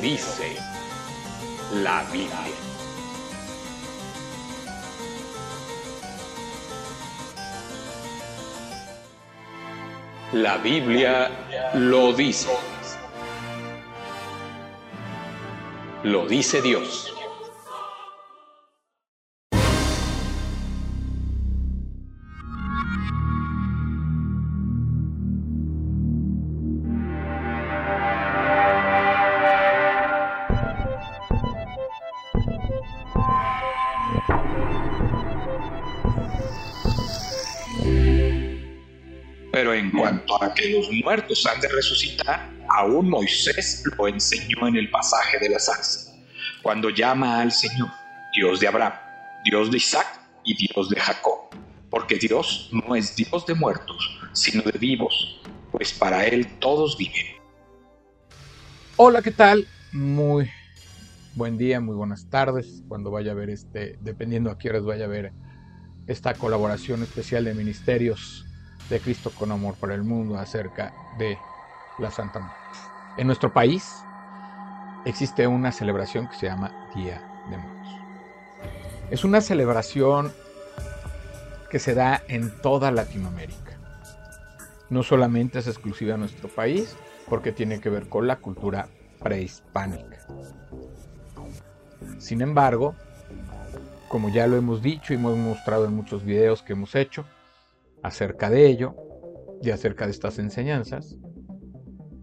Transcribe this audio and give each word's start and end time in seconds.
dice 0.00 0.56
la 1.82 2.02
Biblia. 2.10 2.56
La 10.32 10.56
Biblia 10.58 11.30
lo 11.74 12.12
dice. 12.12 12.48
Lo 16.04 16.26
dice 16.26 16.62
Dios. 16.62 17.09
Que 40.60 40.68
los 40.70 40.90
muertos 40.92 41.46
han 41.46 41.60
de 41.60 41.68
resucitar, 41.68 42.50
aún 42.68 43.08
Moisés 43.08 43.82
lo 43.96 44.08
enseñó 44.08 44.68
en 44.68 44.76
el 44.76 44.90
pasaje 44.90 45.38
de 45.38 45.48
la 45.48 45.58
zarza, 45.58 46.12
cuando 46.62 46.90
llama 46.90 47.40
al 47.40 47.50
Señor, 47.50 47.88
Dios 48.34 48.60
de 48.60 48.68
Abraham, 48.68 48.92
Dios 49.44 49.70
de 49.70 49.78
Isaac 49.78 50.20
y 50.44 50.54
Dios 50.54 50.90
de 50.90 51.00
Jacob, 51.00 51.48
porque 51.88 52.16
Dios 52.16 52.68
no 52.72 52.94
es 52.94 53.16
Dios 53.16 53.46
de 53.46 53.54
muertos, 53.54 54.18
sino 54.32 54.62
de 54.62 54.78
vivos, 54.78 55.40
pues 55.72 55.92
para 55.92 56.26
Él 56.26 56.46
todos 56.58 56.98
viven. 56.98 57.26
Hola, 58.96 59.22
¿qué 59.22 59.30
tal? 59.30 59.66
Muy 59.92 60.50
buen 61.34 61.56
día, 61.56 61.80
muy 61.80 61.96
buenas 61.96 62.28
tardes, 62.28 62.82
cuando 62.86 63.10
vaya 63.10 63.32
a 63.32 63.34
ver 63.34 63.48
este, 63.48 63.96
dependiendo 64.02 64.50
a 64.50 64.58
qué 64.58 64.68
horas 64.68 64.84
vaya 64.84 65.06
a 65.06 65.08
ver 65.08 65.32
esta 66.06 66.34
colaboración 66.34 67.02
especial 67.02 67.44
de 67.46 67.54
ministerios 67.54 68.44
de 68.90 69.00
Cristo 69.00 69.30
con 69.30 69.52
amor 69.52 69.76
para 69.76 69.94
el 69.94 70.02
mundo 70.02 70.36
acerca 70.36 70.92
de 71.16 71.38
la 71.98 72.10
Santa 72.10 72.40
Muerte. 72.40 72.58
En 73.16 73.26
nuestro 73.26 73.52
país 73.52 74.02
existe 75.04 75.46
una 75.46 75.72
celebración 75.72 76.28
que 76.28 76.36
se 76.36 76.46
llama 76.46 76.90
Día 76.94 77.22
de 77.48 77.56
Muertos. 77.56 77.94
Es 79.10 79.24
una 79.24 79.40
celebración 79.40 80.32
que 81.70 81.78
se 81.78 81.94
da 81.94 82.22
en 82.28 82.50
toda 82.60 82.90
Latinoamérica. 82.90 83.78
No 84.88 85.02
solamente 85.04 85.60
es 85.60 85.68
exclusiva 85.68 86.12
de 86.12 86.18
nuestro 86.18 86.48
país, 86.48 86.96
porque 87.28 87.52
tiene 87.52 87.80
que 87.80 87.90
ver 87.90 88.08
con 88.08 88.26
la 88.26 88.36
cultura 88.36 88.88
prehispánica. 89.22 90.18
Sin 92.18 92.40
embargo, 92.40 92.96
como 94.08 94.30
ya 94.30 94.48
lo 94.48 94.56
hemos 94.56 94.82
dicho 94.82 95.12
y 95.12 95.16
hemos 95.16 95.36
mostrado 95.36 95.84
en 95.84 95.94
muchos 95.94 96.24
videos 96.24 96.62
que 96.62 96.72
hemos 96.72 96.96
hecho, 96.96 97.24
acerca 98.02 98.50
de 98.50 98.66
ello 98.66 98.94
y 99.62 99.70
acerca 99.70 100.06
de 100.06 100.12
estas 100.12 100.38
enseñanzas, 100.38 101.16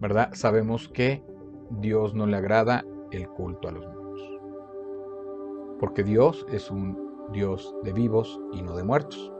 ¿verdad? 0.00 0.30
Sabemos 0.32 0.88
que 0.88 1.22
Dios 1.70 2.14
no 2.14 2.26
le 2.26 2.36
agrada 2.36 2.84
el 3.10 3.28
culto 3.28 3.68
a 3.68 3.72
los 3.72 3.84
muertos. 3.84 4.38
Porque 5.78 6.02
Dios 6.02 6.46
es 6.50 6.70
un 6.70 7.08
Dios 7.32 7.74
de 7.82 7.92
vivos 7.92 8.40
y 8.52 8.62
no 8.62 8.76
de 8.76 8.84
muertos. 8.84 9.32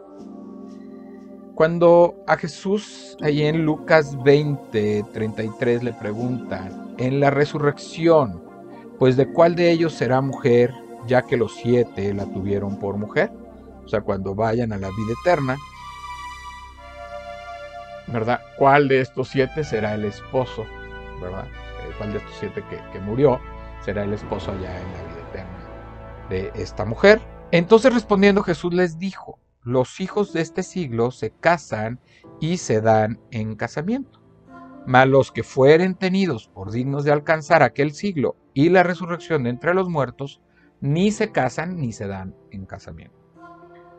Cuando 1.55 2.23
a 2.29 2.37
Jesús, 2.37 3.17
ahí 3.21 3.43
en 3.43 3.65
Lucas 3.65 4.17
20, 4.23 5.05
33, 5.13 5.83
le 5.83 5.93
preguntan, 5.93 6.95
en 6.99 7.19
la 7.19 7.31
resurrección, 7.31 8.43
pues 8.99 9.17
de 9.17 9.33
cuál 9.33 9.57
de 9.57 9.71
ellos 9.71 9.95
será 9.95 10.21
mujer, 10.21 10.73
ya 11.07 11.23
que 11.23 11.37
los 11.37 11.55
siete 11.55 12.15
la 12.15 12.27
tuvieron 12.27 12.79
por 12.79 12.97
mujer? 12.97 13.33
O 13.85 13.89
sea, 13.89 14.03
cuando 14.03 14.35
vayan 14.35 14.73
a 14.73 14.79
la 14.79 14.89
vida 14.89 15.15
eterna, 15.21 15.57
¿verdad? 18.13 18.41
¿Cuál 18.57 18.89
de 18.89 19.01
estos 19.01 19.29
siete 19.29 19.65
será 19.65 19.95
el 19.95 20.05
esposo, 20.05 20.65
¿verdad? 21.21 21.47
Eh, 21.47 21.93
¿Cuál 21.99 22.13
de 22.13 22.19
estos 22.19 22.35
siete 22.39 22.65
que, 22.93 23.01
murió 23.01 23.41
será 23.81 24.05
el 24.05 24.13
esposo 24.13 24.53
allá 24.53 24.81
en 24.81 24.93
la 24.93 25.03
vida 25.03 25.29
eterna 25.29 26.29
de 26.29 26.53
esta 26.55 26.85
mujer? 26.85 27.21
Entonces 27.51 27.93
respondiendo 27.93 28.43
Jesús 28.43 28.75
les 28.75 28.99
dijo, 28.99 29.39
los 29.63 30.01
hijos 30.01 30.33
de 30.33 30.41
este 30.41 30.63
siglo 30.63 31.11
se 31.11 31.31
casan 31.31 32.01
y 32.41 32.59
se 32.59 32.81
dan 32.81 33.21
en 33.31 33.57
casamiento, 33.57 34.23
mas 34.87 35.07
los 35.07 35.33
que 35.33 35.43
fueren 35.43 35.95
tenidos 35.95 36.49
por 36.49 36.71
dignos 36.71 37.05
de 37.05 37.13
alcanzar 37.13 37.63
aquel 37.63 37.93
siglo 37.93 38.37
y 38.55 38.71
la 38.71 38.83
resurrección 38.83 39.45
de 39.45 39.51
entre 39.51 39.75
los 39.75 39.89
muertos, 39.89 40.41
ni 40.81 41.11
se 41.11 41.33
casan 41.33 41.77
ni 41.77 41.93
se 41.93 42.07
dan 42.07 42.35
en 42.51 42.65
casamiento. 42.65 43.17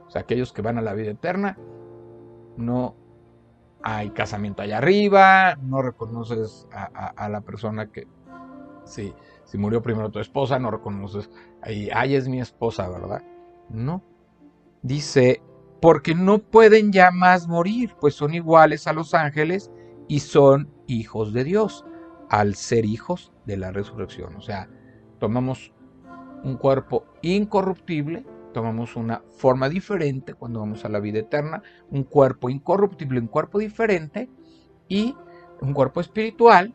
O 0.07 0.11
sea, 0.11 0.21
aquellos 0.21 0.53
que 0.53 0.63
van 0.63 0.77
a 0.79 0.81
la 0.81 0.93
vida 0.93 1.11
eterna 1.11 1.57
no 2.57 2.95
hay 3.83 4.09
casamiento 4.11 4.61
allá 4.61 4.77
arriba, 4.77 5.55
no 5.61 5.81
reconoces 5.81 6.67
a, 6.71 7.29
la 7.29 7.41
persona 7.41 7.91
que, 7.91 8.07
si, 8.83 9.13
si 9.45 9.57
murió 9.57 9.81
primero 9.81 10.09
tu 10.09 10.19
esposa, 10.19 10.59
no 10.59 10.71
reconoces, 10.71 11.29
ahí, 11.61 11.89
ay, 11.93 12.15
es 12.15 12.27
mi 12.27 12.41
esposa, 12.41 12.89
¿verdad? 12.89 13.23
No. 13.69 14.03
Dice, 14.81 15.41
porque 15.81 16.15
no 16.15 16.39
pueden 16.39 16.91
ya 16.91 17.11
más 17.11 17.47
morir, 17.47 17.95
pues 17.99 18.15
son 18.15 18.33
iguales 18.33 18.87
a 18.87 18.93
los 18.93 19.13
ángeles 19.13 19.71
y 20.07 20.19
son 20.19 20.69
hijos 20.87 21.33
de 21.33 21.43
Dios, 21.43 21.85
al 22.29 22.55
ser 22.55 22.85
hijos 22.85 23.31
de 23.45 23.57
la 23.57 23.71
resurrección. 23.71 24.35
O 24.35 24.41
sea, 24.41 24.69
tomamos 25.19 25.73
un 26.43 26.57
cuerpo 26.57 27.05
incorruptible, 27.21 28.25
tomamos 28.53 28.95
una 28.95 29.23
forma 29.37 29.69
diferente 29.69 30.33
cuando 30.33 30.59
vamos 30.59 30.85
a 30.85 30.89
la 30.89 30.99
vida 30.99 31.19
eterna, 31.19 31.61
un 31.89 32.03
cuerpo 32.03 32.49
incorruptible, 32.49 33.19
un 33.19 33.27
cuerpo 33.27 33.59
diferente 33.59 34.29
y 34.87 35.15
un 35.61 35.73
cuerpo 35.73 36.01
espiritual 36.01 36.73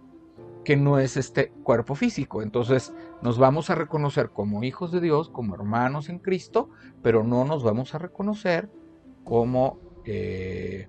que 0.64 0.76
no 0.76 0.98
es 0.98 1.16
este 1.16 1.50
cuerpo 1.62 1.94
físico. 1.94 2.42
Entonces 2.42 2.94
nos 3.22 3.38
vamos 3.38 3.70
a 3.70 3.74
reconocer 3.74 4.30
como 4.30 4.64
hijos 4.64 4.90
de 4.92 5.00
Dios, 5.00 5.28
como 5.28 5.54
hermanos 5.54 6.08
en 6.08 6.18
Cristo, 6.18 6.70
pero 7.02 7.22
no 7.22 7.44
nos 7.44 7.62
vamos 7.62 7.94
a 7.94 7.98
reconocer 7.98 8.70
como, 9.24 9.78
eh, 10.04 10.88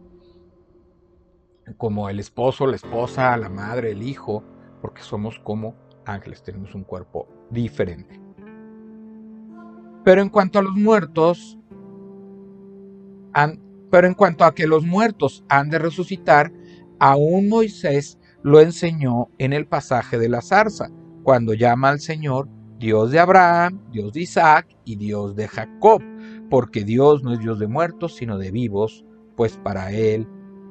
como 1.77 2.09
el 2.09 2.19
esposo, 2.19 2.67
la 2.67 2.75
esposa, 2.75 3.35
la 3.37 3.49
madre, 3.49 3.91
el 3.91 4.03
hijo, 4.03 4.43
porque 4.81 5.01
somos 5.01 5.39
como 5.39 5.75
ángeles, 6.05 6.43
tenemos 6.43 6.73
un 6.75 6.83
cuerpo 6.83 7.27
diferente. 7.49 8.24
Pero 10.05 10.21
en 10.21 10.29
cuanto 10.29 10.59
a 10.59 10.61
los 10.61 10.75
muertos, 10.75 11.57
pero 13.91 14.07
en 14.07 14.13
cuanto 14.13 14.45
a 14.45 14.55
que 14.55 14.67
los 14.67 14.85
muertos 14.85 15.43
han 15.49 15.69
de 15.69 15.79
resucitar, 15.79 16.53
aún 16.99 17.49
Moisés 17.49 18.17
lo 18.43 18.61
enseñó 18.61 19.29
en 19.39 19.51
el 19.51 19.67
pasaje 19.67 20.17
de 20.17 20.29
la 20.29 20.41
zarza, 20.41 20.89
cuando 21.23 21.53
llama 21.55 21.89
al 21.89 21.99
Señor 21.99 22.47
Dios 22.77 23.11
de 23.11 23.19
Abraham, 23.19 23.81
Dios 23.91 24.13
de 24.13 24.21
Isaac 24.21 24.67
y 24.85 24.95
Dios 24.95 25.35
de 25.35 25.47
Jacob, 25.47 26.01
porque 26.49 26.83
Dios 26.83 27.23
no 27.23 27.33
es 27.33 27.39
Dios 27.39 27.57
de 27.57 27.67
muertos, 27.67 28.15
sino 28.15 28.37
de 28.37 28.51
vivos, 28.51 29.03
pues 29.35 29.57
para 29.57 29.91
Él 29.91 30.27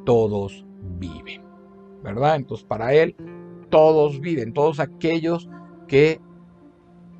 todos 0.06 0.64
viven. 0.98 1.42
¿Verdad? 2.04 2.36
Entonces 2.36 2.64
para 2.64 2.94
Él 2.94 3.16
todos 3.70 4.20
viven, 4.20 4.52
todos 4.52 4.78
aquellos 4.78 5.48
que 5.88 6.20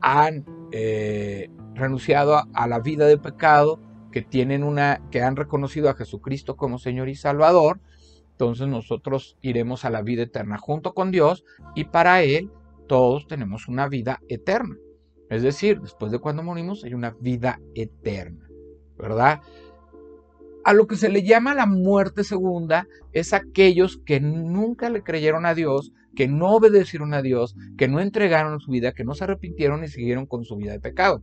han 0.00 0.44
eh, 0.70 1.50
renunciado 1.74 2.42
a, 2.52 2.66
la 2.66 2.80
vida 2.80 3.06
de 3.06 3.18
pecado, 3.18 3.80
que 4.12 4.22
tienen 4.22 4.62
una, 4.62 5.02
que 5.10 5.22
han 5.22 5.36
reconocido 5.36 5.90
a 5.90 5.94
Jesucristo 5.94 6.56
como 6.56 6.78
Señor 6.78 7.08
y 7.08 7.16
Salvador, 7.16 7.80
entonces 8.30 8.66
nosotros 8.68 9.36
iremos 9.42 9.84
a 9.84 9.90
la 9.90 10.02
vida 10.02 10.22
eterna 10.22 10.58
junto 10.58 10.94
con 10.94 11.10
Dios 11.10 11.44
y 11.74 11.84
para 11.84 12.22
Él 12.22 12.50
todos 12.88 13.26
tenemos 13.26 13.68
una 13.68 13.88
vida 13.88 14.20
eterna. 14.28 14.76
Es 15.30 15.42
decir, 15.42 15.80
después 15.80 16.12
de 16.12 16.18
cuando 16.18 16.42
morimos 16.42 16.84
hay 16.84 16.94
una 16.94 17.16
vida 17.20 17.60
eterna, 17.74 18.48
¿verdad? 18.96 19.40
A 20.64 20.72
lo 20.72 20.86
que 20.86 20.96
se 20.96 21.10
le 21.10 21.22
llama 21.22 21.54
la 21.54 21.66
muerte 21.66 22.24
segunda 22.24 22.88
es 23.12 23.34
aquellos 23.34 23.98
que 24.06 24.18
nunca 24.20 24.88
le 24.88 25.02
creyeron 25.02 25.44
a 25.44 25.54
Dios, 25.54 25.92
que 26.16 26.26
no 26.26 26.52
obedecieron 26.52 27.12
a 27.12 27.20
Dios, 27.20 27.54
que 27.76 27.86
no 27.86 28.00
entregaron 28.00 28.58
su 28.60 28.70
vida, 28.70 28.92
que 28.92 29.04
no 29.04 29.14
se 29.14 29.24
arrepintieron 29.24 29.84
y 29.84 29.88
siguieron 29.88 30.24
con 30.24 30.44
su 30.44 30.56
vida 30.56 30.72
de 30.72 30.80
pecado. 30.80 31.22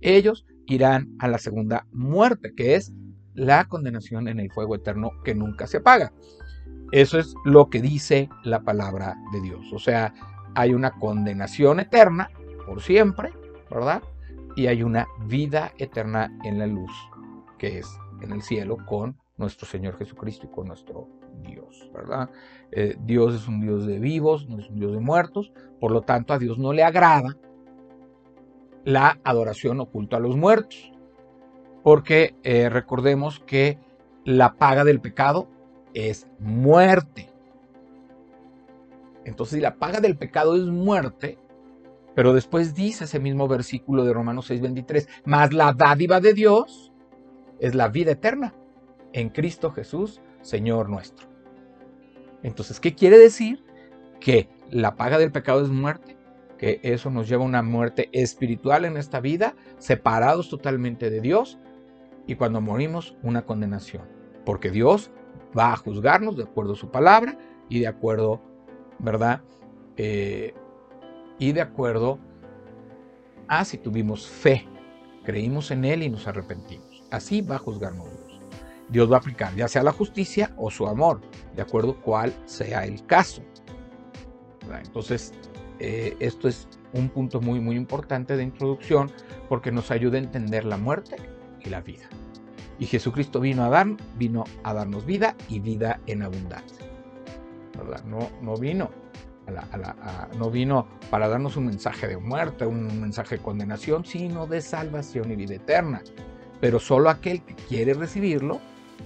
Ellos 0.00 0.46
irán 0.66 1.14
a 1.18 1.28
la 1.28 1.36
segunda 1.36 1.86
muerte, 1.92 2.54
que 2.56 2.74
es 2.74 2.92
la 3.34 3.66
condenación 3.66 4.28
en 4.28 4.40
el 4.40 4.50
fuego 4.50 4.76
eterno 4.76 5.10
que 5.24 5.34
nunca 5.34 5.66
se 5.66 5.78
apaga. 5.78 6.12
Eso 6.90 7.18
es 7.18 7.34
lo 7.44 7.68
que 7.68 7.82
dice 7.82 8.30
la 8.44 8.62
palabra 8.62 9.16
de 9.32 9.42
Dios. 9.42 9.60
O 9.74 9.78
sea, 9.78 10.14
hay 10.54 10.72
una 10.72 10.92
condenación 10.92 11.80
eterna 11.80 12.30
por 12.66 12.80
siempre, 12.80 13.30
¿verdad? 13.70 14.02
Y 14.56 14.68
hay 14.68 14.82
una 14.82 15.06
vida 15.26 15.72
eterna 15.78 16.36
en 16.44 16.58
la 16.58 16.66
luz, 16.66 16.90
que 17.58 17.78
es 17.78 17.86
en 18.20 18.32
el 18.32 18.42
cielo 18.42 18.76
con 18.86 19.16
nuestro 19.36 19.66
Señor 19.66 19.96
Jesucristo 19.96 20.46
y 20.46 20.50
con 20.50 20.68
nuestro 20.68 21.08
Dios, 21.42 21.90
¿verdad? 21.94 22.30
Eh, 22.70 22.96
Dios 23.00 23.34
es 23.34 23.48
un 23.48 23.60
Dios 23.60 23.86
de 23.86 23.98
vivos, 23.98 24.48
no 24.48 24.58
es 24.58 24.68
un 24.68 24.78
Dios 24.78 24.92
de 24.92 25.00
muertos, 25.00 25.52
por 25.80 25.90
lo 25.90 26.02
tanto 26.02 26.34
a 26.34 26.38
Dios 26.38 26.58
no 26.58 26.72
le 26.72 26.82
agrada 26.82 27.36
la 28.84 29.18
adoración 29.24 29.80
oculta 29.80 30.16
a 30.16 30.20
los 30.20 30.36
muertos, 30.36 30.92
porque 31.82 32.34
eh, 32.42 32.68
recordemos 32.68 33.40
que 33.40 33.78
la 34.24 34.54
paga 34.54 34.84
del 34.84 35.00
pecado 35.00 35.48
es 35.94 36.28
muerte. 36.38 37.30
Entonces, 39.24 39.56
si 39.56 39.60
la 39.60 39.76
paga 39.76 40.00
del 40.00 40.16
pecado 40.16 40.56
es 40.56 40.64
muerte, 40.64 41.38
pero 42.14 42.32
después 42.32 42.74
dice 42.74 43.04
ese 43.04 43.20
mismo 43.20 43.48
versículo 43.48 44.04
de 44.04 44.12
Romanos 44.12 44.50
6:23, 44.50 45.08
más 45.24 45.52
la 45.52 45.72
dádiva 45.72 46.20
de 46.20 46.34
Dios 46.34 46.89
es 47.60 47.74
la 47.74 47.88
vida 47.88 48.12
eterna 48.12 48.54
en 49.12 49.28
Cristo 49.28 49.70
Jesús, 49.70 50.20
Señor 50.42 50.88
nuestro. 50.88 51.28
Entonces, 52.42 52.80
¿qué 52.80 52.94
quiere 52.94 53.18
decir? 53.18 53.64
Que 54.20 54.48
la 54.70 54.96
paga 54.96 55.18
del 55.18 55.32
pecado 55.32 55.62
es 55.62 55.68
muerte, 55.68 56.16
que 56.58 56.80
eso 56.82 57.10
nos 57.10 57.28
lleva 57.28 57.42
a 57.42 57.46
una 57.48 57.62
muerte 57.62 58.08
espiritual 58.12 58.84
en 58.84 58.96
esta 58.96 59.20
vida, 59.20 59.54
separados 59.78 60.48
totalmente 60.48 61.10
de 61.10 61.20
Dios, 61.20 61.58
y 62.26 62.36
cuando 62.36 62.60
morimos, 62.60 63.16
una 63.22 63.42
condenación, 63.42 64.04
porque 64.44 64.70
Dios 64.70 65.10
va 65.58 65.72
a 65.72 65.76
juzgarnos 65.76 66.36
de 66.36 66.44
acuerdo 66.44 66.74
a 66.74 66.76
su 66.76 66.90
palabra 66.90 67.36
y 67.68 67.80
de 67.80 67.88
acuerdo, 67.88 68.40
¿verdad? 68.98 69.42
Eh, 69.96 70.54
y 71.38 71.52
de 71.52 71.60
acuerdo 71.60 72.18
a 73.48 73.64
si 73.64 73.78
tuvimos 73.78 74.28
fe, 74.28 74.66
creímos 75.24 75.70
en 75.70 75.84
Él 75.84 76.02
y 76.02 76.10
nos 76.10 76.28
arrepentimos. 76.28 76.89
Así 77.10 77.40
va 77.40 77.56
a 77.56 77.58
juzgarnos 77.58 78.06
Dios. 78.06 78.40
Dios 78.88 79.10
va 79.10 79.16
a 79.16 79.18
aplicar 79.18 79.54
ya 79.54 79.68
sea 79.68 79.82
la 79.82 79.92
justicia 79.92 80.52
o 80.56 80.70
su 80.70 80.86
amor, 80.86 81.20
de 81.54 81.62
acuerdo 81.62 82.00
cuál 82.00 82.34
sea 82.44 82.84
el 82.84 83.04
caso. 83.06 83.42
Entonces, 84.84 85.32
eh, 85.78 86.16
esto 86.20 86.48
es 86.48 86.68
un 86.92 87.08
punto 87.08 87.40
muy, 87.40 87.60
muy 87.60 87.76
importante 87.76 88.36
de 88.36 88.42
introducción 88.42 89.10
porque 89.48 89.72
nos 89.72 89.90
ayuda 89.90 90.16
a 90.16 90.20
entender 90.20 90.64
la 90.64 90.76
muerte 90.76 91.16
y 91.64 91.70
la 91.70 91.80
vida. 91.80 92.08
Y 92.78 92.86
Jesucristo 92.86 93.40
vino 93.40 93.64
a, 93.64 93.68
dar, 93.68 93.88
vino 94.16 94.44
a 94.64 94.74
darnos 94.74 95.04
vida 95.04 95.36
y 95.48 95.60
vida 95.60 96.00
en 96.06 96.22
abundancia. 96.22 96.86
No, 98.06 98.30
no, 98.42 98.56
vino 98.56 98.90
no 100.38 100.50
vino 100.50 100.86
para 101.10 101.28
darnos 101.28 101.56
un 101.56 101.66
mensaje 101.66 102.06
de 102.08 102.16
muerte, 102.16 102.66
un 102.66 103.00
mensaje 103.00 103.36
de 103.36 103.42
condenación, 103.42 104.04
sino 104.04 104.46
de 104.46 104.60
salvación 104.60 105.30
y 105.30 105.36
vida 105.36 105.54
eterna. 105.54 106.02
Pero 106.60 106.78
solo 106.78 107.10
aquel 107.10 107.42
que 107.42 107.54
quiere 107.54 107.94
recibirlo 107.94 108.60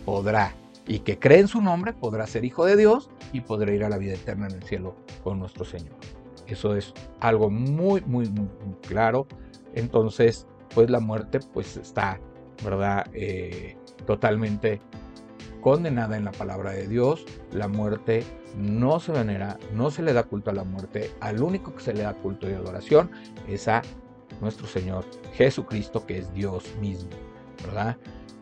podrá, 0.04 0.54
y 0.86 1.00
que 1.00 1.18
cree 1.18 1.40
en 1.40 1.48
su 1.48 1.62
nombre, 1.62 1.92
podrá 1.92 2.26
ser 2.26 2.44
hijo 2.44 2.66
de 2.66 2.76
Dios 2.76 3.10
y 3.32 3.40
podrá 3.40 3.72
ir 3.72 3.84
a 3.84 3.88
la 3.88 3.98
vida 3.98 4.14
eterna 4.14 4.46
en 4.48 4.56
el 4.56 4.62
cielo 4.64 4.96
con 5.22 5.38
nuestro 5.38 5.64
Señor. 5.64 5.96
Eso 6.46 6.76
es 6.76 6.92
algo 7.20 7.48
muy, 7.48 8.02
muy, 8.02 8.28
muy, 8.28 8.48
claro. 8.86 9.26
Entonces, 9.74 10.46
pues 10.74 10.90
la 10.90 11.00
muerte 11.00 11.40
pues 11.52 11.76
está 11.78 12.20
¿verdad? 12.62 13.06
Eh, 13.12 13.76
totalmente 14.06 14.80
condenada 15.60 16.16
en 16.16 16.24
la 16.24 16.32
palabra 16.32 16.72
de 16.72 16.86
Dios. 16.86 17.24
La 17.52 17.68
muerte 17.68 18.22
no 18.56 19.00
se 19.00 19.12
venera, 19.12 19.58
no 19.72 19.90
se 19.90 20.02
le 20.02 20.12
da 20.12 20.24
culto 20.24 20.50
a 20.50 20.54
la 20.54 20.64
muerte. 20.64 21.10
Al 21.20 21.42
único 21.42 21.74
que 21.74 21.82
se 21.82 21.94
le 21.94 22.02
da 22.02 22.14
culto 22.14 22.48
y 22.48 22.52
adoración 22.52 23.10
es 23.48 23.66
a 23.68 23.82
nuestro 24.40 24.66
Señor 24.66 25.04
Jesucristo, 25.32 26.06
que 26.06 26.18
es 26.18 26.32
Dios 26.34 26.74
mismo, 26.80 27.10
¿verdad? 27.62 27.96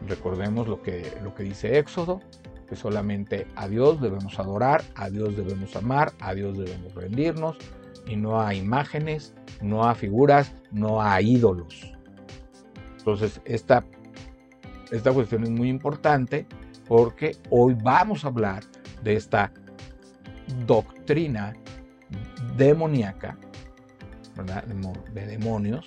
Recordemos 0.07 0.69
lo 0.69 0.83
que, 0.83 1.13
lo 1.23 1.35
que 1.35 1.43
dice 1.45 1.79
Éxodo, 1.79 2.21
que 2.69 2.77
solamente 2.77 3.47
a 3.57 3.69
Dios 3.69 4.01
debemos 4.01 4.39
adorar, 4.39 4.83
a 4.95 5.11
Dios 5.11 5.37
debemos 5.37 5.77
amar, 5.77 6.13
a 6.21 6.35
Dios 6.35 6.57
debemos 6.57 6.95
rendirnos, 6.95 7.57
y 8.07 8.17
no 8.17 8.41
a 8.41 8.55
imágenes, 8.55 9.35
no 9.61 9.85
a 9.85 9.95
figuras, 9.95 10.53
no 10.73 11.01
a 11.01 11.21
ídolos. 11.21 11.93
Entonces, 12.99 13.41
esta 13.45 13.85
esta 14.93 15.11
cuestión 15.11 15.43
es 15.43 15.51
muy 15.51 15.71
importante 15.71 16.47
porque 16.87 17.35
hoy 17.49 17.75
vamos 17.83 18.25
a 18.25 18.29
hablar 18.29 18.63
de 19.03 19.17
esta 19.17 19.51
doctrina 20.67 21.55
demoníaca, 22.59 23.39
de 25.15 25.27
demonios, 25.27 25.87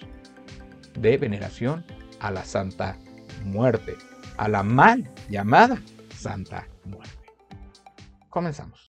de 0.99 1.17
veneración 1.17 1.85
a 2.19 2.31
la 2.31 2.43
Santa 2.43 2.97
Muerte, 3.43 3.97
a 4.37 4.47
la 4.47 4.63
mal 4.63 5.09
llamada 5.29 5.81
Santa 6.15 6.67
Muerte. 6.85 7.13
Comenzamos. 8.29 8.84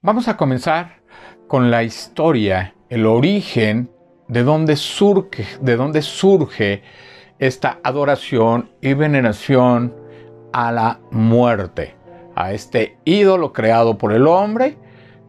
Vamos 0.00 0.28
a 0.28 0.36
comenzar 0.36 1.00
con 1.48 1.72
la 1.72 1.82
historia, 1.82 2.72
el 2.88 3.04
origen 3.04 3.90
de 4.28 4.44
dónde 4.44 4.76
surge, 4.76 5.44
de 5.60 5.74
dónde 5.74 6.02
surge 6.02 6.84
esta 7.40 7.80
adoración 7.82 8.70
y 8.80 8.94
veneración 8.94 9.92
a 10.52 10.70
la 10.70 11.00
muerte, 11.10 11.96
a 12.36 12.52
este 12.52 12.96
ídolo 13.04 13.52
creado 13.52 13.98
por 13.98 14.12
el 14.12 14.28
hombre, 14.28 14.78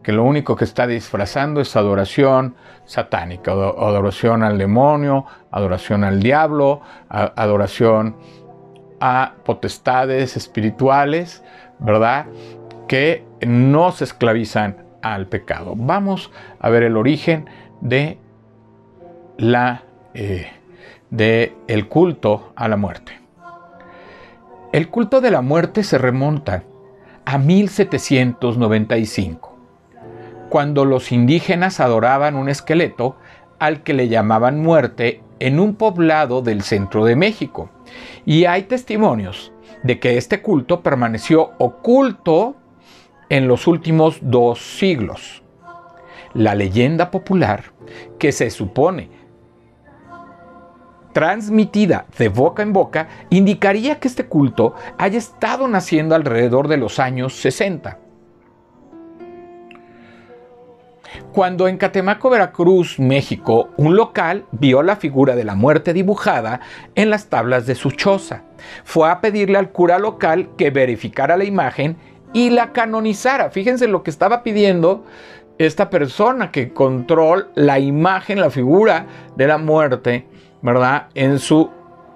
que 0.04 0.12
lo 0.12 0.22
único 0.22 0.54
que 0.54 0.66
está 0.66 0.86
disfrazando 0.86 1.60
es 1.60 1.74
adoración 1.74 2.54
satánica, 2.84 3.50
adoración 3.50 4.44
al 4.44 4.56
demonio, 4.56 5.26
adoración 5.50 6.04
al 6.04 6.22
diablo, 6.22 6.80
adoración 7.08 8.14
a 9.00 9.34
potestades 9.44 10.36
espirituales, 10.36 11.42
¿verdad? 11.80 12.26
Que 12.90 13.24
no 13.46 13.92
se 13.92 14.02
esclavizan 14.02 14.84
al 15.00 15.28
pecado. 15.28 15.74
Vamos 15.76 16.32
a 16.58 16.68
ver 16.70 16.82
el 16.82 16.96
origen 16.96 17.48
de 17.80 18.18
la 19.38 19.84
eh, 20.12 20.48
de 21.08 21.54
el 21.68 21.86
culto 21.86 22.52
a 22.56 22.66
la 22.66 22.76
muerte. 22.76 23.12
El 24.72 24.88
culto 24.88 25.20
de 25.20 25.30
la 25.30 25.40
muerte 25.40 25.84
se 25.84 25.98
remonta 25.98 26.64
a 27.24 27.38
1795, 27.38 29.56
cuando 30.48 30.84
los 30.84 31.12
indígenas 31.12 31.78
adoraban 31.78 32.34
un 32.34 32.48
esqueleto 32.48 33.18
al 33.60 33.84
que 33.84 33.94
le 33.94 34.08
llamaban 34.08 34.60
muerte 34.60 35.22
en 35.38 35.60
un 35.60 35.76
poblado 35.76 36.42
del 36.42 36.62
centro 36.62 37.04
de 37.04 37.14
México. 37.14 37.70
Y 38.26 38.46
hay 38.46 38.64
testimonios 38.64 39.52
de 39.84 40.00
que 40.00 40.16
este 40.16 40.42
culto 40.42 40.80
permaneció 40.80 41.52
oculto 41.58 42.56
en 43.30 43.48
los 43.48 43.66
últimos 43.66 44.18
dos 44.20 44.60
siglos. 44.60 45.42
La 46.34 46.54
leyenda 46.54 47.10
popular, 47.10 47.72
que 48.18 48.30
se 48.32 48.50
supone 48.50 49.20
transmitida 51.12 52.06
de 52.18 52.28
boca 52.28 52.62
en 52.62 52.72
boca 52.72 53.08
indicaría 53.30 53.98
que 53.98 54.08
este 54.08 54.26
culto 54.26 54.74
haya 54.98 55.18
estado 55.18 55.66
naciendo 55.68 56.14
alrededor 56.14 56.68
de 56.68 56.76
los 56.76 56.98
años 56.98 57.34
60. 57.36 57.98
Cuando 61.32 61.66
en 61.66 61.76
Catemaco, 61.76 62.30
Veracruz, 62.30 62.98
México, 62.98 63.70
un 63.76 63.96
local 63.96 64.46
vio 64.52 64.82
la 64.82 64.96
figura 64.96 65.34
de 65.34 65.44
la 65.44 65.56
muerte 65.56 65.92
dibujada 65.92 66.60
en 66.94 67.10
las 67.10 67.26
tablas 67.26 67.66
de 67.66 67.74
su 67.74 67.90
choza, 67.90 68.44
fue 68.84 69.10
a 69.10 69.20
pedirle 69.20 69.58
al 69.58 69.70
cura 69.70 69.98
local 69.98 70.50
que 70.56 70.70
verificara 70.70 71.36
la 71.36 71.44
imagen 71.44 71.96
y 72.32 72.50
la 72.50 72.72
canonizara. 72.72 73.50
Fíjense 73.50 73.88
lo 73.88 74.02
que 74.02 74.10
estaba 74.10 74.42
pidiendo 74.42 75.04
esta 75.58 75.90
persona 75.90 76.50
que 76.50 76.72
control 76.72 77.50
la 77.54 77.78
imagen, 77.78 78.40
la 78.40 78.50
figura 78.50 79.06
de 79.36 79.46
la 79.46 79.58
muerte 79.58 80.26
¿verdad? 80.62 81.06
En 81.14 81.38
su 81.38 81.70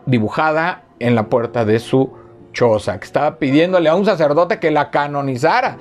dibujada 0.07 0.83
en 0.99 1.15
la 1.15 1.29
puerta 1.29 1.65
de 1.65 1.79
su 1.79 2.13
choza, 2.53 2.99
que 2.99 3.05
estaba 3.05 3.39
pidiéndole 3.39 3.89
a 3.89 3.95
un 3.95 4.05
sacerdote 4.05 4.59
que 4.59 4.71
la 4.71 4.91
canonizara, 4.91 5.79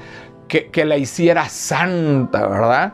que, 0.47 0.69
que 0.69 0.85
la 0.85 0.97
hiciera 0.97 1.49
santa, 1.49 2.47
¿verdad? 2.47 2.93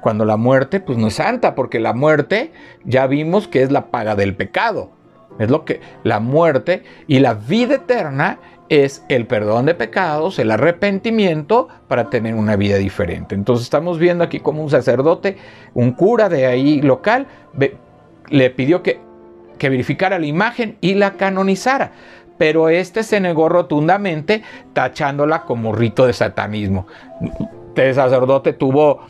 Cuando 0.00 0.24
la 0.24 0.36
muerte, 0.36 0.80
pues 0.80 0.98
no 0.98 1.08
es 1.08 1.14
santa, 1.14 1.54
porque 1.54 1.78
la 1.78 1.92
muerte 1.92 2.52
ya 2.84 3.06
vimos 3.06 3.46
que 3.46 3.62
es 3.62 3.70
la 3.70 3.90
paga 3.90 4.16
del 4.16 4.34
pecado. 4.34 4.90
Es 5.40 5.50
lo 5.50 5.64
que 5.64 5.80
la 6.04 6.20
muerte 6.20 6.84
y 7.08 7.18
la 7.18 7.34
vida 7.34 7.74
eterna 7.76 8.38
es 8.68 9.04
el 9.08 9.26
perdón 9.26 9.66
de 9.66 9.74
pecados, 9.74 10.38
el 10.38 10.52
arrepentimiento 10.52 11.66
para 11.88 12.08
tener 12.08 12.34
una 12.34 12.54
vida 12.54 12.76
diferente. 12.76 13.34
Entonces 13.34 13.64
estamos 13.64 13.98
viendo 13.98 14.22
aquí 14.22 14.38
como 14.38 14.62
un 14.62 14.70
sacerdote, 14.70 15.38
un 15.74 15.90
cura 15.90 16.28
de 16.28 16.46
ahí 16.46 16.80
local, 16.80 17.26
le 18.28 18.50
pidió 18.50 18.84
que 18.84 19.00
que 19.60 19.68
verificara 19.68 20.18
la 20.18 20.26
imagen 20.26 20.78
y 20.80 20.94
la 20.94 21.12
canonizara. 21.12 21.92
Pero 22.38 22.70
este 22.70 23.04
se 23.04 23.20
negó 23.20 23.48
rotundamente, 23.48 24.42
tachándola 24.72 25.42
como 25.42 25.72
rito 25.72 26.06
de 26.06 26.14
satanismo. 26.14 26.86
El 27.76 27.94
sacerdote 27.94 28.54
tuvo, 28.54 29.02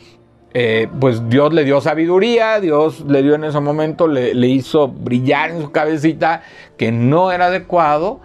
eh, 0.53 0.87
pues 0.99 1.29
Dios 1.29 1.53
le 1.53 1.63
dio 1.63 1.79
sabiduría, 1.79 2.59
Dios 2.59 3.05
le 3.07 3.23
dio 3.23 3.35
en 3.35 3.45
ese 3.45 3.59
momento, 3.59 4.07
le, 4.07 4.33
le 4.33 4.47
hizo 4.47 4.87
brillar 4.87 5.51
en 5.51 5.61
su 5.61 5.71
cabecita 5.71 6.43
que 6.77 6.91
no 6.91 7.31
era 7.31 7.45
adecuado 7.45 8.19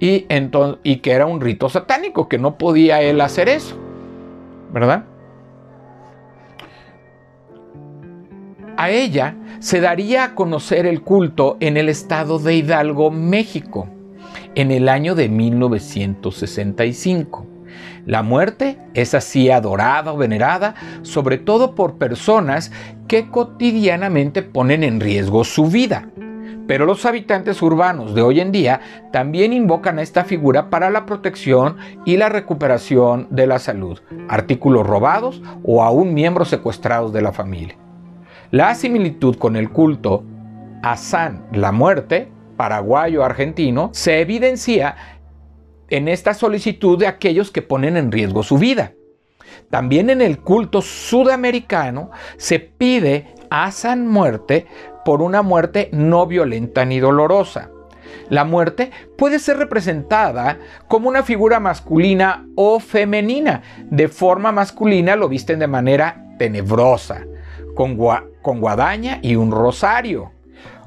y, 0.00 0.26
entonces, 0.28 0.80
y 0.82 0.96
que 0.96 1.12
era 1.12 1.26
un 1.26 1.40
rito 1.40 1.68
satánico, 1.68 2.28
que 2.28 2.38
no 2.38 2.58
podía 2.58 3.00
él 3.02 3.20
hacer 3.20 3.48
eso. 3.48 3.76
¿Verdad? 4.72 5.04
A 8.76 8.90
ella 8.90 9.36
se 9.60 9.80
daría 9.80 10.24
a 10.24 10.34
conocer 10.34 10.84
el 10.86 11.02
culto 11.02 11.56
en 11.60 11.76
el 11.76 11.88
estado 11.88 12.38
de 12.38 12.54
Hidalgo, 12.54 13.10
México, 13.10 13.88
en 14.54 14.70
el 14.70 14.88
año 14.88 15.16
de 15.16 15.28
1965. 15.28 17.57
La 18.08 18.22
muerte 18.22 18.78
es 18.94 19.12
así 19.12 19.50
adorada 19.50 20.14
o 20.14 20.16
venerada, 20.16 20.74
sobre 21.02 21.36
todo 21.36 21.74
por 21.74 21.98
personas 21.98 22.72
que 23.06 23.28
cotidianamente 23.28 24.40
ponen 24.40 24.82
en 24.82 24.98
riesgo 24.98 25.44
su 25.44 25.66
vida. 25.66 26.08
Pero 26.66 26.86
los 26.86 27.04
habitantes 27.04 27.60
urbanos 27.60 28.14
de 28.14 28.22
hoy 28.22 28.40
en 28.40 28.50
día 28.50 28.80
también 29.12 29.52
invocan 29.52 29.98
a 29.98 30.02
esta 30.02 30.24
figura 30.24 30.70
para 30.70 30.88
la 30.88 31.04
protección 31.04 31.76
y 32.06 32.16
la 32.16 32.30
recuperación 32.30 33.26
de 33.28 33.46
la 33.46 33.58
salud, 33.58 34.00
artículos 34.30 34.86
robados 34.86 35.42
o 35.62 35.82
aún 35.82 36.14
miembros 36.14 36.48
secuestrados 36.48 37.12
de 37.12 37.20
la 37.20 37.32
familia. 37.32 37.76
La 38.50 38.74
similitud 38.74 39.36
con 39.36 39.54
el 39.54 39.68
culto 39.68 40.24
a 40.82 40.96
San 40.96 41.44
la 41.52 41.72
muerte, 41.72 42.28
paraguayo 42.56 43.22
argentino, 43.22 43.90
se 43.92 44.22
evidencia 44.22 44.96
en 45.90 46.08
esta 46.08 46.34
solicitud 46.34 46.98
de 46.98 47.06
aquellos 47.06 47.50
que 47.50 47.62
ponen 47.62 47.96
en 47.96 48.12
riesgo 48.12 48.42
su 48.42 48.58
vida. 48.58 48.92
También 49.70 50.10
en 50.10 50.22
el 50.22 50.38
culto 50.38 50.82
sudamericano 50.82 52.10
se 52.36 52.58
pide 52.58 53.34
a 53.50 53.70
San 53.72 54.06
Muerte 54.06 54.66
por 55.04 55.22
una 55.22 55.42
muerte 55.42 55.88
no 55.92 56.26
violenta 56.26 56.84
ni 56.84 57.00
dolorosa. 57.00 57.70
La 58.28 58.44
muerte 58.44 58.90
puede 59.16 59.38
ser 59.38 59.56
representada 59.56 60.58
como 60.86 61.08
una 61.08 61.22
figura 61.22 61.60
masculina 61.60 62.46
o 62.56 62.78
femenina. 62.78 63.62
De 63.90 64.08
forma 64.08 64.52
masculina 64.52 65.16
lo 65.16 65.28
visten 65.28 65.58
de 65.58 65.66
manera 65.66 66.24
tenebrosa, 66.38 67.24
con, 67.74 67.98
con 68.42 68.60
guadaña 68.60 69.18
y 69.22 69.36
un 69.36 69.50
rosario. 69.50 70.32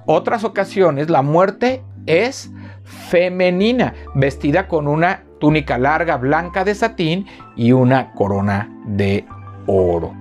Otras 0.05 0.43
ocasiones 0.43 1.09
la 1.09 1.21
muerte 1.21 1.83
es 2.05 2.51
femenina, 2.83 3.93
vestida 4.15 4.67
con 4.67 4.87
una 4.87 5.23
túnica 5.39 5.77
larga 5.77 6.17
blanca 6.17 6.63
de 6.63 6.75
satín 6.75 7.25
y 7.55 7.71
una 7.71 8.11
corona 8.13 8.69
de 8.85 9.25
oro. 9.67 10.13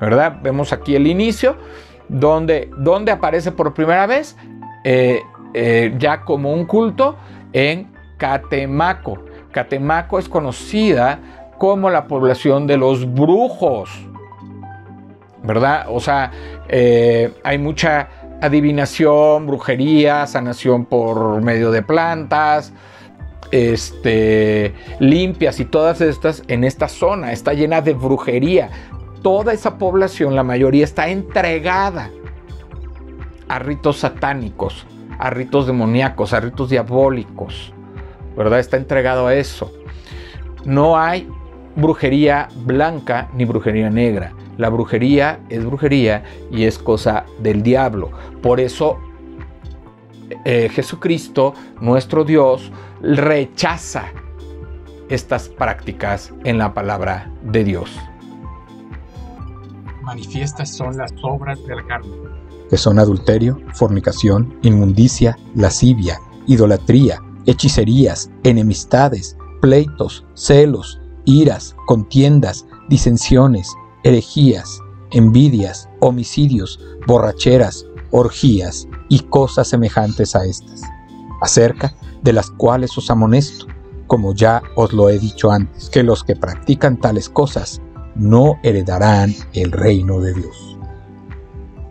¿Verdad? 0.00 0.38
Vemos 0.42 0.72
aquí 0.72 0.96
el 0.96 1.06
inicio, 1.06 1.56
donde, 2.08 2.70
donde 2.78 3.12
aparece 3.12 3.52
por 3.52 3.74
primera 3.74 4.06
vez 4.06 4.36
eh, 4.84 5.22
eh, 5.54 5.94
ya 5.98 6.22
como 6.22 6.52
un 6.52 6.66
culto 6.66 7.16
en 7.52 7.92
Catemaco. 8.18 9.24
Catemaco 9.50 10.18
es 10.18 10.28
conocida 10.28 11.18
como 11.58 11.90
la 11.90 12.06
población 12.06 12.66
de 12.66 12.76
los 12.76 13.12
brujos. 13.12 13.90
¿verdad? 15.44 15.86
O 15.88 16.00
sea, 16.00 16.30
eh, 16.68 17.32
hay 17.44 17.58
mucha 17.58 18.08
adivinación, 18.44 19.46
brujería, 19.46 20.26
sanación 20.26 20.84
por 20.84 21.40
medio 21.40 21.70
de 21.70 21.82
plantas, 21.82 22.72
este, 23.50 24.74
limpias 24.98 25.60
y 25.60 25.64
todas 25.64 26.00
estas 26.00 26.42
en 26.48 26.64
esta 26.64 26.88
zona. 26.88 27.32
Está 27.32 27.54
llena 27.54 27.80
de 27.80 27.94
brujería. 27.94 28.70
Toda 29.22 29.52
esa 29.52 29.78
población, 29.78 30.36
la 30.36 30.42
mayoría, 30.42 30.84
está 30.84 31.08
entregada 31.08 32.10
a 33.48 33.58
ritos 33.58 33.98
satánicos, 33.98 34.86
a 35.18 35.30
ritos 35.30 35.66
demoníacos, 35.66 36.32
a 36.32 36.40
ritos 36.40 36.70
diabólicos. 36.70 37.72
¿Verdad? 38.36 38.58
Está 38.58 38.76
entregado 38.76 39.26
a 39.26 39.34
eso. 39.34 39.72
No 40.64 40.98
hay 40.98 41.28
brujería 41.76 42.48
blanca 42.56 43.30
ni 43.34 43.44
brujería 43.44 43.88
negra. 43.88 44.32
La 44.56 44.68
brujería 44.68 45.40
es 45.48 45.64
brujería 45.64 46.24
y 46.50 46.64
es 46.64 46.78
cosa 46.78 47.24
del 47.40 47.62
diablo. 47.62 48.10
Por 48.42 48.60
eso 48.60 48.98
eh, 50.44 50.68
Jesucristo, 50.70 51.54
nuestro 51.80 52.24
Dios, 52.24 52.72
rechaza 53.02 54.04
estas 55.08 55.48
prácticas 55.48 56.32
en 56.44 56.58
la 56.58 56.72
palabra 56.72 57.30
de 57.42 57.64
Dios. 57.64 57.90
Manifiestas 60.02 60.74
son 60.74 60.96
las 60.96 61.12
obras 61.22 61.58
de 61.66 61.76
la 61.76 61.86
carne. 61.86 62.10
Que 62.70 62.76
son 62.76 62.98
adulterio, 62.98 63.60
fornicación, 63.74 64.58
inmundicia, 64.62 65.38
lascivia, 65.54 66.18
idolatría, 66.46 67.20
hechicerías, 67.46 68.30
enemistades, 68.42 69.36
pleitos, 69.60 70.26
celos, 70.34 71.00
iras, 71.24 71.76
contiendas, 71.86 72.66
disensiones, 72.88 73.70
herejías, 74.04 74.80
envidias, 75.10 75.88
homicidios, 76.00 76.78
borracheras, 77.06 77.86
orgías 78.10 78.86
y 79.08 79.20
cosas 79.20 79.68
semejantes 79.68 80.36
a 80.36 80.44
estas, 80.44 80.82
acerca 81.40 81.94
de 82.22 82.32
las 82.32 82.50
cuales 82.50 82.96
os 82.96 83.10
amonesto, 83.10 83.66
como 84.06 84.34
ya 84.34 84.62
os 84.76 84.92
lo 84.92 85.08
he 85.08 85.18
dicho 85.18 85.50
antes, 85.50 85.90
que 85.90 86.02
los 86.02 86.22
que 86.22 86.36
practican 86.36 87.00
tales 87.00 87.28
cosas 87.28 87.80
no 88.14 88.58
heredarán 88.62 89.34
el 89.54 89.72
reino 89.72 90.20
de 90.20 90.34
Dios. 90.34 90.78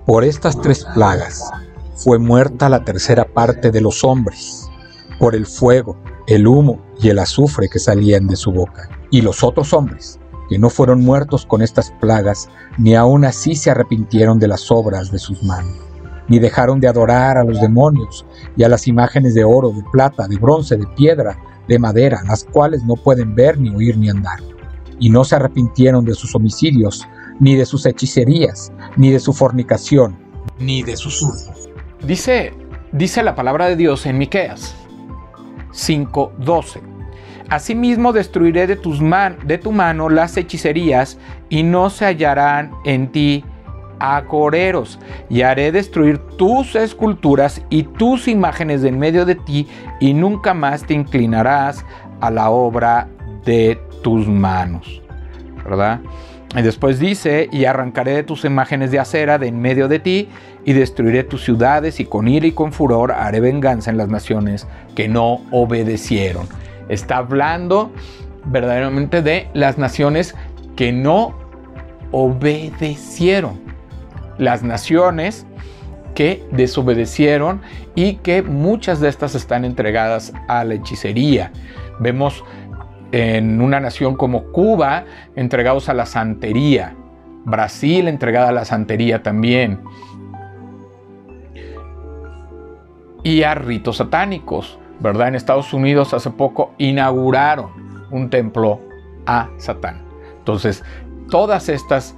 Por 0.05 0.23
estas 0.23 0.59
tres 0.61 0.85
plagas 0.93 1.43
fue 1.95 2.19
muerta 2.19 2.69
la 2.69 2.83
tercera 2.83 3.25
parte 3.25 3.71
de 3.71 3.81
los 3.81 4.03
hombres, 4.03 4.69
por 5.19 5.35
el 5.35 5.45
fuego, 5.45 5.97
el 6.27 6.47
humo 6.47 6.81
y 6.99 7.09
el 7.09 7.19
azufre 7.19 7.69
que 7.69 7.79
salían 7.79 8.27
de 8.27 8.35
su 8.35 8.51
boca. 8.51 8.89
Y 9.11 9.21
los 9.21 9.43
otros 9.43 9.73
hombres, 9.73 10.19
no 10.57 10.69
fueron 10.69 11.01
muertos 11.01 11.45
con 11.45 11.61
estas 11.61 11.91
plagas, 11.99 12.49
ni 12.77 12.95
aun 12.95 13.25
así 13.25 13.55
se 13.55 13.71
arrepintieron 13.71 14.39
de 14.39 14.47
las 14.47 14.71
obras 14.71 15.11
de 15.11 15.19
sus 15.19 15.43
manos, 15.43 15.77
ni 16.27 16.39
dejaron 16.39 16.79
de 16.79 16.87
adorar 16.87 17.37
a 17.37 17.43
los 17.43 17.61
demonios 17.61 18.25
y 18.55 18.63
a 18.63 18.69
las 18.69 18.87
imágenes 18.87 19.33
de 19.33 19.43
oro, 19.43 19.69
de 19.69 19.83
plata, 19.91 20.27
de 20.27 20.37
bronce, 20.37 20.77
de 20.77 20.87
piedra, 20.95 21.37
de 21.67 21.79
madera, 21.79 22.21
las 22.27 22.43
cuales 22.43 22.83
no 22.83 22.95
pueden 22.95 23.35
ver, 23.35 23.57
ni 23.59 23.73
oír, 23.73 23.97
ni 23.97 24.09
andar. 24.09 24.39
Y 24.99 25.09
no 25.09 25.23
se 25.23 25.35
arrepintieron 25.35 26.05
de 26.05 26.13
sus 26.13 26.35
homicidios, 26.35 27.07
ni 27.39 27.55
de 27.55 27.65
sus 27.65 27.85
hechicerías, 27.85 28.71
ni 28.95 29.11
de 29.11 29.19
su 29.19 29.33
fornicación, 29.33 30.17
ni 30.59 30.83
de 30.83 30.95
sus 30.95 31.21
hurtos. 31.21 31.69
Dice, 32.05 32.53
dice 32.91 33.23
la 33.23 33.35
palabra 33.35 33.67
de 33.67 33.75
Dios 33.75 34.05
en 34.05 34.17
Miqueas 34.17 34.75
5:12. 35.71 36.92
Asimismo 37.53 38.13
destruiré 38.13 38.65
de, 38.65 38.75
tus 38.75 38.99
de 38.99 39.59
tu 39.59 39.71
mano 39.71 40.09
las 40.09 40.35
hechicerías 40.37 41.19
y 41.49 41.61
no 41.61 41.91
se 41.91 42.05
hallarán 42.05 42.71
en 42.83 43.11
ti 43.11 43.45
acoreros 43.99 44.99
y 45.29 45.43
haré 45.43 45.71
destruir 45.71 46.17
tus 46.17 46.75
esculturas 46.75 47.61
y 47.69 47.83
tus 47.83 48.27
imágenes 48.27 48.81
de 48.81 48.89
en 48.89 48.97
medio 48.97 49.23
de 49.23 49.35
ti 49.35 49.67
y 49.99 50.15
nunca 50.15 50.55
más 50.55 50.83
te 50.83 50.95
inclinarás 50.95 51.85
a 52.21 52.31
la 52.31 52.49
obra 52.49 53.07
de 53.45 53.79
tus 54.01 54.27
manos. 54.27 55.03
¿Verdad? 55.63 55.99
Y 56.57 56.61
después 56.63 56.97
dice, 56.97 57.49
y 57.51 57.65
arrancaré 57.65 58.13
de 58.15 58.23
tus 58.23 58.45
imágenes 58.45 58.89
de 58.89 58.97
acera 58.97 59.37
de 59.37 59.47
en 59.47 59.61
medio 59.61 59.87
de 59.87 59.99
ti, 59.99 60.29
y 60.65 60.73
destruiré 60.73 61.23
tus 61.23 61.43
ciudades, 61.43 61.99
y 61.99 62.05
con 62.05 62.27
ira 62.27 62.47
y 62.47 62.51
con 62.51 62.71
furor 62.73 63.11
haré 63.11 63.39
venganza 63.39 63.91
en 63.91 63.97
las 63.97 64.07
naciones 64.09 64.67
que 64.95 65.07
no 65.07 65.41
obedecieron. 65.51 66.47
Está 66.89 67.17
hablando 67.17 67.91
verdaderamente 68.45 69.21
de 69.21 69.47
las 69.53 69.77
naciones 69.77 70.35
que 70.75 70.91
no 70.91 71.35
obedecieron. 72.11 73.61
Las 74.37 74.63
naciones 74.63 75.45
que 76.15 76.43
desobedecieron 76.51 77.61
y 77.95 78.15
que 78.15 78.41
muchas 78.41 78.99
de 78.99 79.09
estas 79.09 79.35
están 79.35 79.65
entregadas 79.65 80.33
a 80.47 80.63
la 80.63 80.75
hechicería. 80.75 81.51
Vemos 81.99 82.43
en 83.11 83.61
una 83.61 83.79
nación 83.79 84.15
como 84.15 84.45
Cuba 84.51 85.05
entregados 85.35 85.89
a 85.89 85.93
la 85.93 86.05
santería, 86.05 86.95
Brasil 87.45 88.07
entregada 88.07 88.49
a 88.49 88.51
la 88.51 88.65
santería 88.65 89.21
también, 89.21 89.79
y 93.23 93.43
a 93.43 93.55
ritos 93.55 93.97
satánicos, 93.97 94.79
¿verdad? 95.03 95.27
En 95.27 95.35
Estados 95.35 95.73
Unidos 95.73 96.13
hace 96.13 96.29
poco 96.29 96.71
inauguraron 96.77 98.07
un 98.09 98.29
templo 98.29 98.79
a 99.25 99.49
Satán. 99.57 100.01
Entonces, 100.39 100.81
todas 101.29 101.67
estas 101.67 102.15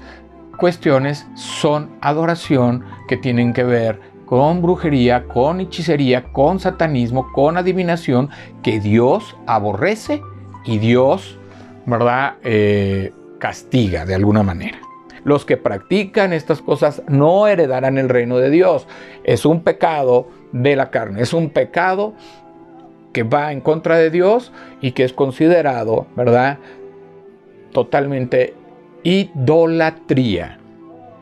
cuestiones 0.59 1.27
son 1.33 1.89
adoración 1.99 2.85
que 3.07 3.17
tienen 3.17 3.53
que 3.53 3.63
ver 3.63 3.99
con 4.27 4.61
brujería, 4.61 5.25
con 5.27 5.59
hechicería, 5.61 6.31
con 6.31 6.59
satanismo, 6.59 7.31
con 7.33 7.57
adivinación 7.57 8.29
que 8.61 8.79
Dios 8.79 9.35
aborrece 9.47 10.21
y 10.63 10.77
Dios, 10.77 11.39
¿verdad? 11.87 12.35
Eh, 12.43 13.13
castiga 13.39 14.05
de 14.05 14.13
alguna 14.13 14.43
manera. 14.43 14.79
Los 15.23 15.43
que 15.43 15.57
practican 15.57 16.33
estas 16.33 16.61
cosas 16.61 17.01
no 17.07 17.47
heredarán 17.47 17.97
el 17.97 18.09
reino 18.09 18.37
de 18.37 18.51
Dios. 18.51 18.87
Es 19.23 19.43
un 19.43 19.61
pecado 19.61 20.29
de 20.51 20.75
la 20.75 20.91
carne, 20.91 21.21
es 21.21 21.33
un 21.33 21.49
pecado 21.49 22.13
que 23.15 23.23
va 23.23 23.53
en 23.53 23.61
contra 23.61 23.95
de 23.95 24.09
Dios 24.09 24.51
y 24.81 24.91
que 24.91 25.05
es 25.05 25.13
considerado, 25.13 26.05
¿verdad? 26.17 26.57
Totalmente 27.71 28.53
idolatría. 29.03 30.59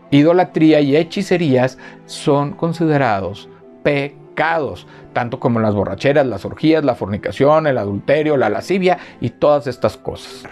Idolatría 0.10 0.82
y 0.82 0.98
hechicerías 0.98 1.78
son 2.08 2.54
considerados 2.54 3.48
pecados 3.84 4.88
tanto 5.14 5.40
como 5.40 5.60
las 5.60 5.76
borracheras, 5.76 6.26
las 6.26 6.46
orgías, 6.46 6.84
la 6.84 6.96
fornicación, 6.96 7.68
el 7.68 7.78
adulterio, 7.78 8.38
la 8.38 8.50
lascivia 8.50 8.98
y 9.22 9.30
todas 9.30 9.68
estas 9.68 9.96
cosas. 9.96 10.46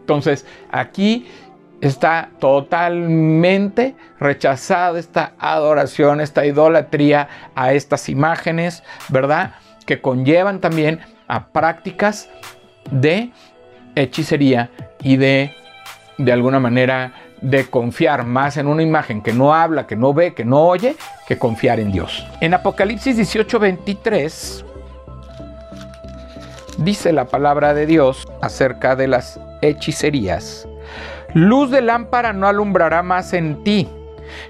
Entonces, 0.00 0.44
aquí 0.70 1.26
está 1.80 2.28
totalmente 2.40 3.96
rechazada 4.20 4.98
esta 4.98 5.32
adoración, 5.38 6.20
esta 6.20 6.44
idolatría 6.44 7.26
a 7.54 7.72
estas 7.72 8.10
imágenes, 8.10 8.82
¿verdad? 9.08 9.54
Que 9.86 10.00
conllevan 10.00 10.60
también 10.60 11.00
a 11.28 11.48
prácticas 11.48 12.28
de 12.90 13.30
hechicería 13.94 14.70
y 15.02 15.16
de, 15.16 15.52
de 16.18 16.32
alguna 16.32 16.60
manera, 16.60 17.12
de 17.40 17.66
confiar 17.66 18.24
más 18.24 18.56
en 18.56 18.66
una 18.66 18.82
imagen 18.82 19.20
que 19.22 19.32
no 19.32 19.54
habla, 19.54 19.86
que 19.86 19.96
no 19.96 20.14
ve, 20.14 20.34
que 20.34 20.44
no 20.44 20.66
oye, 20.66 20.96
que 21.26 21.38
confiar 21.38 21.78
en 21.78 21.92
Dios. 21.92 22.26
En 22.40 22.54
Apocalipsis 22.54 23.18
18:23 23.18 24.64
dice 26.78 27.12
la 27.12 27.26
palabra 27.26 27.74
de 27.74 27.86
Dios 27.86 28.26
acerca 28.40 28.96
de 28.96 29.08
las 29.08 29.38
hechicerías. 29.60 30.66
Luz 31.34 31.70
de 31.70 31.82
lámpara 31.82 32.32
no 32.32 32.46
alumbrará 32.46 33.02
más 33.02 33.32
en 33.32 33.62
ti, 33.64 33.88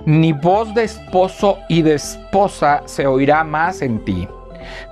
ni 0.05 0.33
voz 0.33 0.75
de 0.75 0.85
esposo 0.85 1.59
y 1.69 1.83
de 1.83 1.95
esposa 1.95 2.83
se 2.87 3.07
oirá 3.07 3.43
más 3.43 3.83
en 3.83 4.05
ti, 4.05 4.29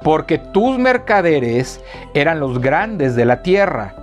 porque 0.02 0.38
tus 0.38 0.78
mercaderes 0.78 1.80
eran 2.14 2.40
los 2.40 2.60
grandes 2.60 3.14
de 3.14 3.24
la 3.24 3.42
tierra, 3.42 3.94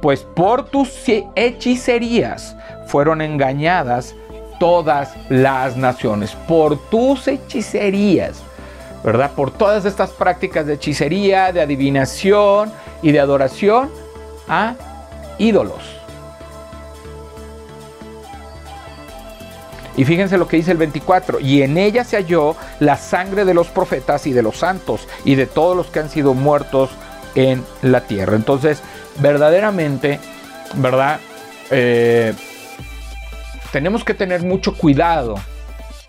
pues 0.00 0.22
por 0.22 0.64
tus 0.64 0.92
hechicerías 1.36 2.56
fueron 2.86 3.20
engañadas 3.22 4.14
todas 4.58 5.14
las 5.28 5.76
naciones 5.76 6.36
por 6.46 6.78
tus 6.88 7.26
hechicerías, 7.26 8.42
¿verdad? 9.02 9.32
Por 9.32 9.50
todas 9.50 9.84
estas 9.84 10.10
prácticas 10.10 10.66
de 10.66 10.74
hechicería, 10.74 11.52
de 11.52 11.60
adivinación 11.60 12.72
y 13.02 13.10
de 13.10 13.20
adoración 13.20 13.90
a 14.48 14.74
ídolos. 15.38 16.01
Y 19.96 20.04
fíjense 20.04 20.38
lo 20.38 20.48
que 20.48 20.56
dice 20.56 20.72
el 20.72 20.78
24, 20.78 21.40
y 21.40 21.62
en 21.62 21.76
ella 21.76 22.04
se 22.04 22.16
halló 22.16 22.56
la 22.80 22.96
sangre 22.96 23.44
de 23.44 23.54
los 23.54 23.68
profetas 23.68 24.26
y 24.26 24.32
de 24.32 24.42
los 24.42 24.58
santos 24.58 25.06
y 25.24 25.34
de 25.34 25.46
todos 25.46 25.76
los 25.76 25.88
que 25.88 26.00
han 26.00 26.08
sido 26.08 26.34
muertos 26.34 26.90
en 27.34 27.64
la 27.82 28.02
tierra. 28.02 28.36
Entonces, 28.36 28.82
verdaderamente, 29.20 30.20
¿verdad? 30.76 31.20
Eh, 31.70 32.32
tenemos 33.70 34.04
que 34.04 34.14
tener 34.14 34.42
mucho 34.42 34.74
cuidado, 34.76 35.34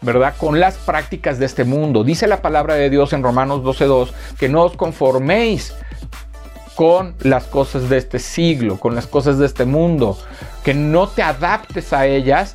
¿verdad? 0.02 0.36
Con 0.38 0.60
las 0.60 0.76
prácticas 0.78 1.39
de 1.39 1.46
este 1.46 1.63
mundo. 1.63 2.04
Dice 2.04 2.28
la 2.28 2.41
palabra 2.41 2.76
de 2.76 2.89
Dios 2.89 3.13
en 3.13 3.24
Romanos 3.24 3.62
12.2 3.62 4.12
que 4.38 4.50
no 4.50 4.63
os 4.63 4.76
conforméis 4.76 5.74
con 6.76 7.15
las 7.22 7.46
cosas 7.46 7.89
de 7.89 7.98
este 7.98 8.19
siglo, 8.19 8.80
con 8.80 8.96
las 8.96 9.08
cosas 9.08 9.38
de 9.38 9.46
este 9.46 9.65
mundo, 9.65 10.17
que 10.63 10.74
no 10.74 11.08
te 11.08 11.22
adaptes 11.22 11.93
a 11.93 12.06
ellas. 12.06 12.54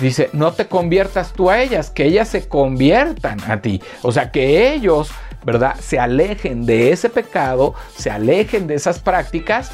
Dice, 0.00 0.30
no 0.32 0.52
te 0.52 0.66
conviertas 0.66 1.32
tú 1.32 1.50
a 1.50 1.60
ellas, 1.60 1.90
que 1.90 2.04
ellas 2.04 2.28
se 2.28 2.48
conviertan 2.48 3.38
a 3.50 3.60
ti. 3.60 3.82
O 4.02 4.12
sea, 4.12 4.30
que 4.30 4.72
ellos, 4.72 5.10
¿verdad? 5.44 5.76
Se 5.78 5.98
alejen 5.98 6.64
de 6.64 6.92
ese 6.92 7.10
pecado, 7.10 7.74
se 7.96 8.10
alejen 8.10 8.66
de 8.66 8.76
esas 8.76 8.98
prácticas 8.98 9.72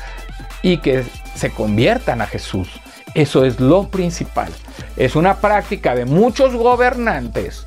y 0.62 0.78
que 0.78 1.04
se 1.34 1.50
conviertan 1.50 2.22
a 2.22 2.26
Jesús. 2.26 2.68
Eso 3.14 3.44
es 3.44 3.60
lo 3.60 3.88
principal. 3.88 4.52
Es 4.96 5.14
una 5.14 5.36
práctica 5.36 5.94
de 5.94 6.04
muchos 6.04 6.54
gobernantes, 6.54 7.64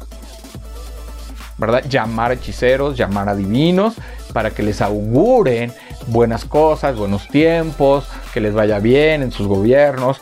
¿verdad? 1.57 1.83
Llamar 1.87 2.33
hechiceros, 2.33 2.97
llamar 2.97 3.29
adivinos, 3.29 3.95
para 4.33 4.51
que 4.51 4.63
les 4.63 4.81
auguren 4.81 5.73
buenas 6.07 6.45
cosas, 6.45 6.97
buenos 6.97 7.27
tiempos, 7.29 8.07
que 8.33 8.41
les 8.41 8.53
vaya 8.53 8.79
bien 8.79 9.23
en 9.23 9.31
sus 9.31 9.47
gobiernos. 9.47 10.21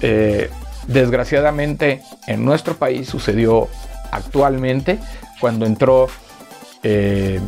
Eh, 0.00 0.50
desgraciadamente 0.86 2.02
en 2.26 2.44
nuestro 2.44 2.74
país 2.74 3.08
sucedió 3.08 3.68
actualmente 4.10 4.98
cuando 5.40 5.66
entró 5.66 6.08
eh, 6.82 7.40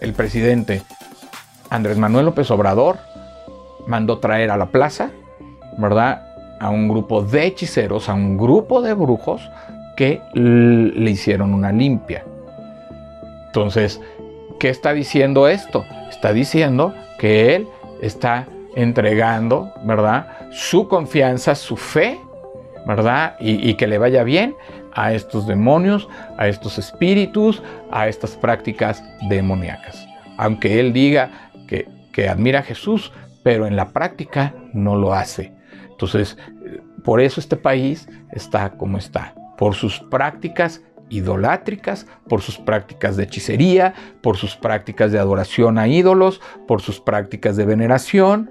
el 0.00 0.12
presidente 0.12 0.82
Andrés 1.70 1.98
Manuel 1.98 2.26
López 2.26 2.50
Obrador, 2.50 2.98
mandó 3.86 4.18
traer 4.18 4.50
a 4.50 4.56
la 4.56 4.66
plaza, 4.66 5.10
¿verdad? 5.78 6.22
a 6.58 6.70
un 6.70 6.88
grupo 6.88 7.22
de 7.22 7.46
hechiceros, 7.46 8.08
a 8.08 8.14
un 8.14 8.36
grupo 8.36 8.82
de 8.82 8.94
brujos 8.94 9.50
que 9.96 10.20
le 10.34 11.10
hicieron 11.10 11.54
una 11.54 11.72
limpia. 11.72 12.24
Entonces, 13.46 14.00
¿qué 14.58 14.68
está 14.68 14.92
diciendo 14.92 15.48
esto? 15.48 15.84
Está 16.10 16.32
diciendo 16.32 16.94
que 17.18 17.54
él 17.54 17.68
está 18.02 18.46
entregando, 18.74 19.72
¿verdad? 19.84 20.50
Su 20.50 20.88
confianza, 20.88 21.54
su 21.54 21.76
fe, 21.76 22.20
¿verdad? 22.86 23.36
Y, 23.40 23.74
que 23.74 23.88
le 23.88 23.98
vaya 23.98 24.22
bien 24.22 24.54
a 24.94 25.12
estos 25.12 25.46
demonios, 25.46 26.08
a 26.38 26.46
estos 26.46 26.78
espíritus, 26.78 27.62
a 27.90 28.06
estas 28.06 28.36
prácticas 28.36 29.02
demoníacas. 29.28 30.06
Aunque 30.38 30.78
él 30.78 30.92
diga 30.92 31.50
que, 31.66 31.88
que 32.12 32.28
admira 32.28 32.60
a 32.60 32.62
Jesús, 32.62 33.12
pero 33.42 33.66
en 33.66 33.74
la 33.74 33.88
práctica 33.88 34.54
no 34.72 34.94
lo 34.94 35.14
hace. 35.14 35.52
Entonces, 35.90 36.38
por 37.04 37.20
eso 37.20 37.40
este 37.40 37.56
país 37.56 38.08
está 38.30 38.70
como 38.70 38.98
está, 38.98 39.34
por 39.58 39.74
sus 39.74 39.98
prácticas 39.98 40.82
idolátricas, 41.08 42.06
por 42.28 42.40
sus 42.40 42.58
prácticas 42.58 43.16
de 43.16 43.24
hechicería, 43.24 43.94
por 44.20 44.36
sus 44.36 44.56
prácticas 44.56 45.10
de 45.10 45.18
adoración 45.18 45.78
a 45.78 45.88
ídolos, 45.88 46.40
por 46.68 46.82
sus 46.82 47.00
prácticas 47.00 47.56
de 47.56 47.64
veneración 47.64 48.50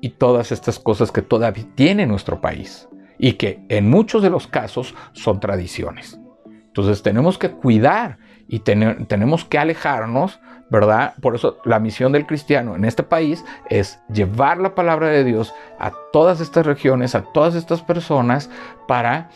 y 0.00 0.10
todas 0.10 0.52
estas 0.52 0.78
cosas 0.78 1.10
que 1.10 1.22
todavía 1.22 1.64
tiene 1.74 2.06
nuestro 2.06 2.40
país 2.40 2.88
y 3.18 3.34
que 3.34 3.64
en 3.68 3.88
muchos 3.90 4.22
de 4.22 4.30
los 4.30 4.46
casos 4.46 4.94
son 5.12 5.40
tradiciones. 5.40 6.18
Entonces 6.66 7.02
tenemos 7.02 7.38
que 7.38 7.50
cuidar 7.50 8.18
y 8.48 8.60
tenemos 8.60 9.44
que 9.44 9.58
alejarnos, 9.58 10.40
¿verdad? 10.70 11.14
Por 11.20 11.34
eso 11.34 11.58
la 11.64 11.80
misión 11.80 12.12
del 12.12 12.26
cristiano 12.26 12.76
en 12.76 12.84
este 12.84 13.02
país 13.02 13.44
es 13.70 13.98
llevar 14.12 14.58
la 14.58 14.74
palabra 14.74 15.08
de 15.08 15.24
Dios 15.24 15.54
a 15.78 15.92
todas 16.12 16.40
estas 16.40 16.66
regiones, 16.66 17.14
a 17.14 17.22
todas 17.32 17.54
estas 17.54 17.82
personas, 17.82 18.50
para 18.86 19.30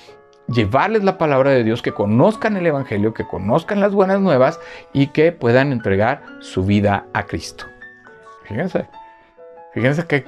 llevarles 0.48 1.04
la 1.04 1.16
palabra 1.16 1.50
de 1.50 1.64
Dios, 1.64 1.80
que 1.80 1.92
conozcan 1.92 2.56
el 2.56 2.66
Evangelio, 2.66 3.14
que 3.14 3.26
conozcan 3.26 3.80
las 3.80 3.92
buenas 3.92 4.20
nuevas 4.20 4.60
y 4.92 5.08
que 5.08 5.32
puedan 5.32 5.72
entregar 5.72 6.22
su 6.40 6.64
vida 6.64 7.06
a 7.14 7.24
Cristo. 7.24 7.64
Fíjense, 8.44 8.88
fíjense 9.72 10.06
qué, 10.06 10.24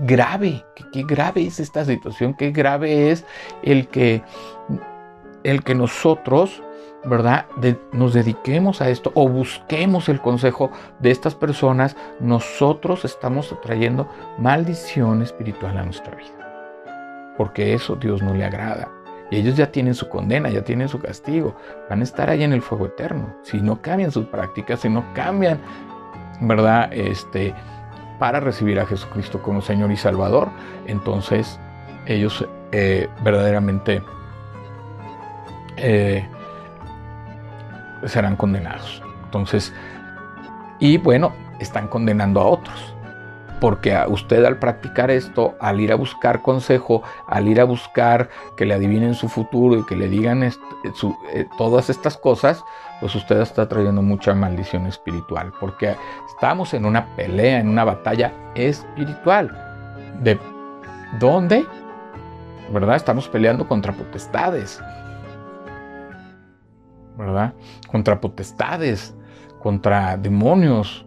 grave, 0.00 0.64
qué, 0.92 1.02
grave 1.02 1.46
es 1.46 1.60
esta 1.60 1.84
situación, 1.84 2.34
qué 2.34 2.50
grave 2.50 3.10
es 3.10 3.24
el 3.62 3.88
que, 3.88 4.22
el 5.42 5.62
que 5.62 5.74
nosotros, 5.74 6.62
¿verdad? 7.04 7.46
nos 7.92 8.14
dediquemos 8.14 8.80
a 8.80 8.88
esto 8.88 9.12
o 9.14 9.28
busquemos 9.28 10.08
el 10.08 10.20
consejo 10.20 10.70
de 11.00 11.10
estas 11.10 11.34
personas, 11.34 11.96
nosotros 12.20 13.04
estamos 13.04 13.54
trayendo 13.62 14.08
maldición 14.38 15.22
espiritual 15.22 15.76
a 15.78 15.84
nuestra 15.84 16.14
vida. 16.14 17.34
Porque 17.36 17.74
eso 17.74 17.96
Dios 17.96 18.22
no 18.22 18.32
le 18.32 18.44
agrada. 18.44 18.88
Y 19.30 19.36
ellos 19.36 19.56
ya 19.56 19.72
tienen 19.72 19.94
su 19.94 20.08
condena, 20.08 20.48
ya 20.50 20.62
tienen 20.62 20.88
su 20.88 21.00
castigo. 21.00 21.56
Van 21.90 22.00
a 22.00 22.04
estar 22.04 22.30
ahí 22.30 22.44
en 22.44 22.52
el 22.52 22.62
fuego 22.62 22.86
eterno. 22.86 23.34
Si 23.42 23.60
no 23.60 23.80
cambian 23.80 24.12
sus 24.12 24.26
prácticas, 24.26 24.80
si 24.80 24.88
no 24.88 25.04
cambian, 25.14 25.60
¿verdad? 26.40 26.92
Este, 26.92 27.54
para 28.18 28.40
recibir 28.40 28.78
a 28.80 28.86
Jesucristo 28.86 29.42
como 29.42 29.60
Señor 29.60 29.90
y 29.90 29.96
Salvador, 29.96 30.48
entonces 30.86 31.58
ellos 32.06 32.46
eh, 32.72 33.08
verdaderamente 33.22 34.02
eh, 35.76 36.26
serán 38.06 38.36
condenados. 38.36 39.02
Entonces, 39.24 39.72
y 40.78 40.98
bueno, 40.98 41.32
están 41.58 41.88
condenando 41.88 42.40
a 42.40 42.46
otros 42.46 42.94
porque 43.64 43.98
usted 44.08 44.44
al 44.44 44.58
practicar 44.58 45.10
esto, 45.10 45.54
al 45.58 45.80
ir 45.80 45.90
a 45.90 45.94
buscar 45.94 46.42
consejo, 46.42 47.02
al 47.26 47.48
ir 47.48 47.62
a 47.62 47.64
buscar 47.64 48.28
que 48.58 48.66
le 48.66 48.74
adivinen 48.74 49.14
su 49.14 49.30
futuro 49.30 49.78
y 49.78 49.86
que 49.86 49.96
le 49.96 50.08
digan 50.08 50.42
eh, 50.42 50.52
todas 51.56 51.88
estas 51.88 52.18
cosas, 52.18 52.62
pues 53.04 53.16
usted 53.16 53.38
está 53.42 53.68
trayendo 53.68 54.00
mucha 54.00 54.32
maldición 54.32 54.86
espiritual, 54.86 55.52
porque 55.60 55.94
estamos 56.26 56.72
en 56.72 56.86
una 56.86 57.14
pelea, 57.16 57.60
en 57.60 57.68
una 57.68 57.84
batalla 57.84 58.32
espiritual. 58.54 59.52
¿De 60.22 60.40
dónde? 61.20 61.66
¿Verdad? 62.72 62.96
Estamos 62.96 63.28
peleando 63.28 63.68
contra 63.68 63.92
potestades. 63.92 64.82
¿Verdad? 67.18 67.52
Contra 67.92 68.18
potestades, 68.22 69.14
contra 69.60 70.16
demonios, 70.16 71.04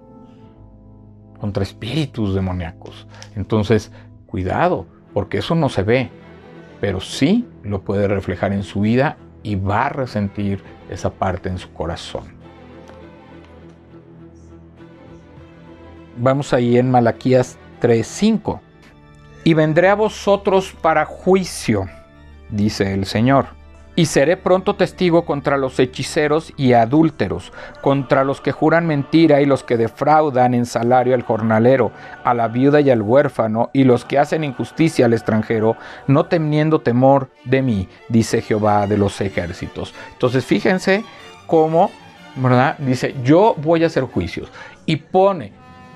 contra 1.40 1.64
espíritus 1.64 2.36
demoníacos. 2.36 3.08
Entonces, 3.36 3.92
cuidado, 4.28 4.86
porque 5.16 5.40
eso 5.40 5.56
no 5.56 5.68
se 5.68 5.82
ve, 5.82 6.12
pero 6.80 7.00
sí 7.00 7.48
lo 7.64 7.82
puede 7.82 8.08
reflejar 8.08 8.54
en 8.54 8.62
su 8.62 8.82
vida 8.82 9.18
y 9.42 9.56
va 9.56 9.88
a 9.88 9.90
resentir 9.90 10.77
esa 10.89 11.10
parte 11.10 11.50
en 11.50 11.58
su 11.58 11.71
corazón. 11.73 12.26
Vamos 16.17 16.54
ahí 16.54 16.78
en 16.78 16.89
Malaquías 16.89 17.58
3:5. 17.80 18.60
Y 19.43 19.54
vendré 19.54 19.89
a 19.89 19.95
vosotros 19.95 20.76
para 20.82 21.06
juicio, 21.06 21.86
dice 22.50 22.93
el 22.93 23.06
Señor 23.06 23.58
y 23.98 24.06
seré 24.06 24.38
pronto 24.38 24.76
testigo 24.76 25.26
contra 25.26 25.58
los 25.58 25.80
hechiceros 25.80 26.54
y 26.56 26.74
adúlteros, 26.74 27.52
contra 27.82 28.24
los 28.24 28.42
que 28.42 28.52
juran 28.52 28.86
mentira 28.86 29.42
y 29.42 29.48
los 29.48 29.64
que 29.64 29.76
defraudan 29.76 30.54
en 30.54 30.68
salario 30.68 31.16
al 31.16 31.24
jornalero, 31.24 31.92
a 32.24 32.36
la 32.36 32.48
viuda 32.48 32.80
y 32.80 32.92
al 32.92 33.02
huérfano, 33.02 33.72
y 33.74 33.86
los 33.86 34.06
que 34.06 34.20
hacen 34.20 34.44
injusticia 34.44 35.08
al 35.08 35.14
extranjero, 35.14 35.78
no 36.06 36.28
teniendo 36.28 36.80
temor 36.80 37.32
de 37.44 37.64
mí, 37.64 37.90
dice 38.08 38.44
Jehová 38.44 38.86
de 38.86 39.00
los 39.00 39.20
ejércitos. 39.20 39.96
Entonces 40.14 40.46
fíjense 40.46 41.04
cómo, 41.48 41.90
¿verdad? 42.36 42.78
Dice, 42.78 43.16
yo 43.24 43.56
voy 43.58 43.84
a 43.84 43.88
hacer 43.88 44.04
juicios. 44.04 44.52
Y 44.86 44.98
pone 44.98 45.54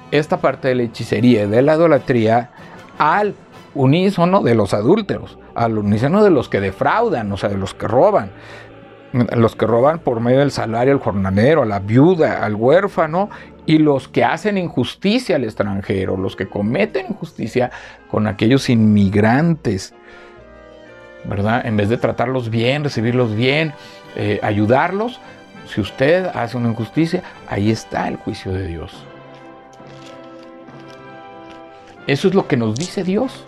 esta 0.10 0.42
parte 0.42 0.70
de 0.70 0.76
la 0.76 0.84
hechicería 0.84 1.44
y 1.44 1.48
de 1.48 1.62
la 1.62 1.76
idolatría 1.76 2.50
al 2.98 3.36
unísono 3.76 4.42
de 4.42 4.56
los 4.56 4.74
adúlteros 4.74 5.38
al 5.56 5.78
unísono 5.78 6.24
de 6.24 6.30
los 6.30 6.50
que 6.50 6.60
defraudan, 6.60 7.32
o 7.32 7.38
sea, 7.38 7.50
de 7.50 7.58
los 7.58 7.74
que 7.74 7.88
roban. 7.88 8.32
Los 9.36 9.56
que 9.58 9.68
roban 9.68 10.00
por 10.00 10.22
medio 10.22 10.40
del 10.40 10.52
salario 10.52 10.94
al 10.94 11.00
jornalero, 11.00 11.64
a 11.64 11.66
la 11.66 11.80
viuda, 11.80 12.46
al 12.46 12.56
huérfano, 12.56 13.30
y 13.66 13.78
los 13.78 14.08
que 14.08 14.24
hacen 14.24 14.58
injusticia 14.58 15.36
al 15.36 15.44
extranjero, 15.44 16.18
los 16.18 16.36
que 16.36 16.48
cometen 16.48 17.08
injusticia 17.10 17.72
con 18.10 18.26
aquellos 18.28 18.70
inmigrantes, 18.70 19.94
¿verdad? 21.26 21.66
En 21.66 21.78
vez 21.78 21.90
de 21.90 21.98
tratarlos 21.98 22.50
bien, 22.50 22.84
recibirlos 22.84 23.36
bien, 23.36 23.74
eh, 24.16 24.40
ayudarlos, 24.42 25.20
si 25.68 25.80
usted 25.82 26.26
hace 26.34 26.58
una 26.58 26.70
injusticia, 26.70 27.22
ahí 27.48 27.70
está 27.70 28.08
el 28.08 28.16
juicio 28.16 28.52
de 28.52 28.68
Dios. 28.68 29.06
Eso 32.08 32.28
es 32.28 32.34
lo 32.34 32.48
que 32.48 32.58
nos 32.58 32.76
dice 32.76 33.04
Dios 33.04 33.46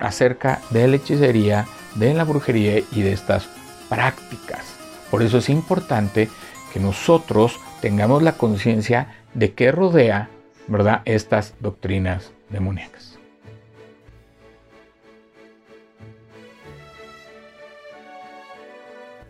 acerca 0.00 0.60
de 0.70 0.88
la 0.88 0.96
hechicería, 0.96 1.66
de 1.94 2.14
la 2.14 2.24
brujería 2.24 2.82
y 2.92 3.02
de 3.02 3.12
estas 3.12 3.48
prácticas. 3.88 4.76
Por 5.10 5.22
eso 5.22 5.38
es 5.38 5.48
importante 5.48 6.28
que 6.72 6.80
nosotros 6.80 7.58
tengamos 7.80 8.22
la 8.22 8.32
conciencia 8.32 9.14
de 9.34 9.54
qué 9.54 9.72
rodea, 9.72 10.28
¿verdad?, 10.66 11.02
estas 11.04 11.54
doctrinas 11.60 12.32
demoníacas. 12.50 13.18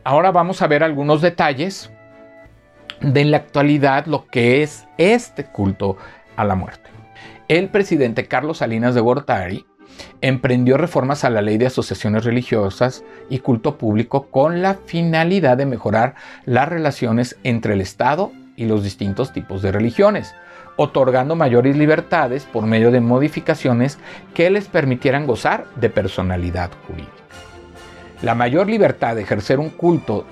Ahora 0.05 0.33
vamos 0.33 0.63
a 0.63 0.67
ver 0.67 0.83
algunos 0.83 1.21
detalles 1.21 1.91
de 3.01 3.25
la 3.27 3.37
actualidad 3.37 4.07
lo 4.07 4.27
que 4.27 4.63
es 4.63 4.87
este 4.97 5.45
culto 5.45 5.99
a 6.35 6.45
la 6.45 6.55
muerte. 6.55 6.89
El 7.49 7.69
presidente 7.69 8.27
Carlos 8.27 8.59
Salinas 8.59 8.95
de 8.95 9.01
Gortari 9.01 9.67
emprendió 10.21 10.77
reformas 10.77 11.25
a 11.25 11.31
la 11.31 11.43
ley 11.43 11.59
de 11.59 11.67
asociaciones 11.67 12.25
religiosas 12.25 13.05
y 13.29 13.39
culto 13.39 13.79
público 13.79 14.27
con 14.31 14.63
la 14.63 14.75
finalidad 14.75 15.57
de 15.57 15.67
mejorar 15.67 16.15
las 16.45 16.69
relaciones 16.69 17.37
entre 17.45 17.75
el 17.75 17.81
Estado 17.81 18.33
y 18.57 18.67
los 18.67 18.83
distintos 18.83 19.33
tipos 19.33 19.63
de 19.63 19.73
religiones, 19.73 20.35
otorgando 20.77 21.37
mayores 21.37 21.77
libertades 21.77 22.45
por 22.45 22.67
medio 22.67 22.91
de 22.91 23.01
modificaciones 23.01 23.99
que 24.35 24.51
les 24.51 24.67
permitieran 24.67 25.27
gozar 25.27 25.67
de 25.77 25.91
personalidad 25.91 26.71
jurídica. 26.87 27.13
La 28.23 28.35
mayor 28.35 28.69
libertad 28.69 29.15
de 29.15 29.23
ejercer 29.23 29.61
un 29.61 29.71
culto 29.71 30.25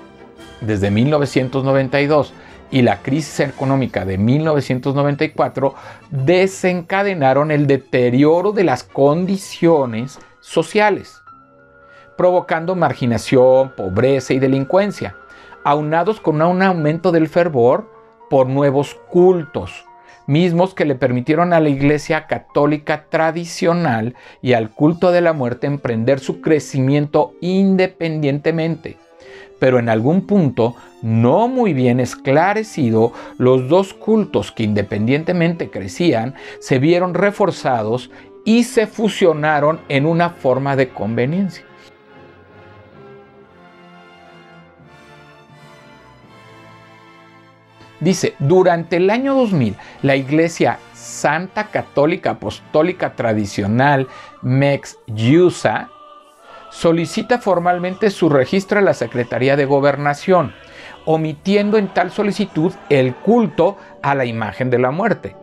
desde 0.61 0.91
1992 0.91 2.33
y 2.71 2.81
la 2.81 3.01
crisis 3.01 3.39
económica 3.39 4.05
de 4.05 4.17
1994 4.17 5.73
desencadenaron 6.09 7.51
el 7.51 7.67
deterioro 7.67 8.51
de 8.51 8.63
las 8.63 8.83
condiciones 8.83 10.19
sociales, 10.41 11.21
provocando 12.17 12.75
marginación, 12.75 13.73
pobreza 13.75 14.33
y 14.33 14.39
delincuencia, 14.39 15.15
aunados 15.63 16.19
con 16.19 16.41
un 16.41 16.61
aumento 16.61 17.11
del 17.11 17.27
fervor 17.27 17.89
por 18.29 18.47
nuevos 18.47 18.95
cultos, 19.09 19.85
mismos 20.25 20.73
que 20.73 20.85
le 20.85 20.95
permitieron 20.95 21.53
a 21.53 21.59
la 21.59 21.69
Iglesia 21.69 22.27
católica 22.27 23.05
tradicional 23.09 24.15
y 24.41 24.53
al 24.53 24.71
culto 24.71 25.11
de 25.11 25.21
la 25.21 25.33
muerte 25.33 25.67
emprender 25.67 26.19
su 26.19 26.41
crecimiento 26.41 27.33
independientemente. 27.39 28.97
Pero 29.59 29.79
en 29.79 29.89
algún 29.89 30.27
punto, 30.27 30.75
no 31.01 31.47
muy 31.47 31.73
bien 31.73 31.99
esclarecido, 31.99 33.13
los 33.37 33.67
dos 33.69 33.93
cultos 33.93 34.51
que 34.51 34.63
independientemente 34.63 35.69
crecían 35.69 36.35
se 36.59 36.79
vieron 36.79 37.13
reforzados 37.13 38.11
y 38.45 38.63
se 38.63 38.87
fusionaron 38.87 39.79
en 39.89 40.05
una 40.05 40.29
forma 40.29 40.75
de 40.75 40.89
conveniencia. 40.89 41.65
Dice, 47.99 48.35
durante 48.37 48.97
el 48.97 49.09
año 49.09 49.33
2000, 49.33 49.75
la 50.03 50.15
Iglesia 50.15 50.77
Santa 50.93 51.67
Católica 51.67 52.31
Apostólica 52.31 53.15
Tradicional 53.15 54.07
Mex 54.43 54.99
Yusa 55.07 55.89
solicita 56.77 57.39
formalmente 57.39 58.11
su 58.11 58.29
registro 58.29 58.77
a 58.77 58.83
la 58.83 58.93
Secretaría 58.93 59.55
de 59.55 59.65
Gobernación, 59.65 60.53
omitiendo 61.05 61.79
en 61.79 61.87
tal 61.87 62.11
solicitud 62.11 62.71
el 62.89 63.15
culto 63.15 63.77
a 64.03 64.13
la 64.13 64.25
imagen 64.25 64.69
de 64.69 64.77
la 64.77 64.91
muerte. 64.91 65.35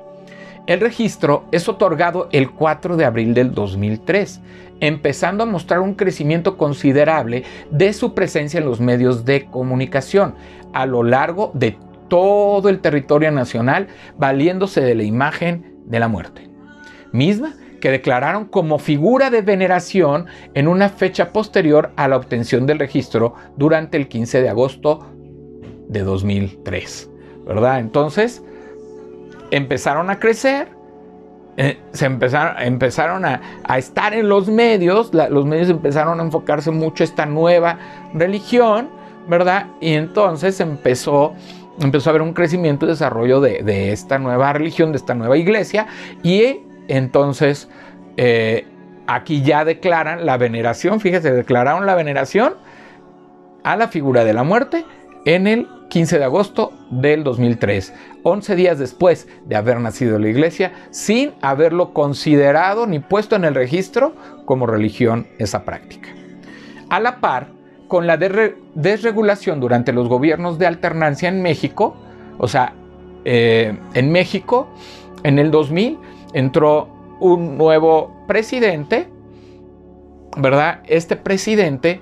El 0.69 0.81
registro 0.81 1.47
es 1.51 1.69
otorgado 1.69 2.29
el 2.31 2.53
4 2.53 2.97
de 2.97 3.05
abril 3.05 3.35
del 3.35 3.53
2003, 3.53 4.43
empezando 4.79 5.43
a 5.43 5.47
mostrar 5.47 5.81
un 5.81 5.95
crecimiento 5.95 6.57
considerable 6.57 7.43
de 7.69 7.93
su 7.95 8.15
presencia 8.15 8.59
en 8.59 8.67
los 8.67 8.79
medios 8.79 9.25
de 9.25 9.47
comunicación 9.47 10.37
a 10.73 10.87
lo 10.87 11.03
largo 11.03 11.51
de 11.53 11.77
todo 12.09 12.69
el 12.69 12.79
territorio 12.79 13.33
nacional 13.33 13.89
valiéndose 14.17 14.83
de 14.83 14.95
la 14.95 15.03
imagen 15.03 15.81
de 15.85 15.99
la 15.99 16.07
muerte, 16.07 16.49
misma 17.11 17.55
que 17.85 17.91
declararon 17.91 18.47
como 18.47 18.79
figura 18.79 19.29
de 19.29 19.43
veneración 19.43 20.25
en 20.55 20.69
una 20.69 20.89
fecha 20.89 21.35
posterior 21.35 21.91
a 21.97 22.09
la 22.09 22.17
obtención 22.17 22.65
del 22.65 22.79
registro 22.79 23.35
durante 23.59 23.99
el 23.99 24.09
15 24.09 24.41
de 24.41 24.49
agosto 24.49 25.05
de 25.89 26.01
2003, 26.01 27.11
¿verdad? 27.47 27.81
Entonces, 27.81 28.43
empezaron 29.51 30.09
a 30.09 30.19
crecer, 30.19 30.69
eh, 31.59 31.77
se 31.93 32.07
empezaron, 32.07 32.63
empezaron 32.63 33.27
a, 33.27 33.43
estar 33.77 34.15
en 34.15 34.31
los 34.31 34.49
medios, 34.49 35.13
los 35.13 35.45
medios 35.45 35.69
empezaron 35.69 36.21
a 36.21 36.23
enfocarse 36.23 36.71
mucho 36.71 37.05
en 37.05 37.11
esta 37.11 37.27
nueva 37.27 37.79
religión, 38.15 38.89
¿verdad? 39.29 39.67
Y 39.83 39.93
entonces 39.93 40.59
empezó 40.61 41.35
empezó 41.81 42.09
a 42.09 42.13
haber 42.13 42.23
un 42.23 42.33
crecimiento 42.33 42.87
y 42.87 42.89
desarrollo 42.89 43.41
de, 43.41 43.93
esta 43.93 44.19
nueva 44.19 44.53
religión, 44.53 44.93
de 44.93 44.99
esta 44.99 45.15
nueva 45.15 45.37
iglesia, 45.37 45.87
y 46.23 46.61
entonces 46.89 47.69
eh, 48.17 48.67
aquí 49.07 49.43
ya 49.43 49.65
declaran 49.65 50.27
la 50.27 50.37
veneración, 50.37 51.01
fíjese, 51.01 51.33
declararon 51.33 51.87
la 51.87 51.95
veneración 51.95 52.55
a 53.63 53.77
la 53.77 53.89
figura 53.89 54.25
de 54.25 54.35
la 54.35 54.45
muerte 54.45 54.85
en 55.25 55.47
el 55.47 55.69
15 55.89 56.19
de 56.19 56.25
agosto 56.25 56.73
del 56.91 57.25
2003, 57.25 57.95
11 58.23 58.57
días 58.57 58.79
después 58.79 59.29
de 59.47 59.57
haber 59.57 59.81
nacido 59.81 60.19
la 60.19 60.29
iglesia, 60.29 60.73
sin 60.91 61.33
haberlo 61.41 61.93
considerado 61.93 62.87
ni 62.87 62.99
puesto 62.99 63.37
en 63.37 63.45
el 63.45 63.55
registro 63.55 64.15
como 64.45 64.67
religión 64.67 65.27
esa 65.39 65.65
práctica. 65.65 66.09
A 66.91 67.01
la 67.01 67.21
par, 67.21 67.49
con 67.89 68.07
la 68.07 68.17
desregulación 68.17 69.61
durante 69.61 69.93
los 69.93 70.09
gobiernos 70.09 70.59
de 70.59 70.67
alternancia 70.67 71.29
en 71.29 71.43
México, 71.43 71.97
o 72.39 72.49
sea, 72.49 72.75
eh, 73.25 73.79
en 73.95 74.11
México, 74.11 74.69
en 75.23 75.39
el 75.39 75.51
2000 75.51 75.99
entró 76.35 76.89
un 77.21 77.57
nuevo 77.57 78.25
presidente, 78.27 79.09
¿verdad? 80.37 80.81
Este 80.87 81.17
presidente 81.17 82.01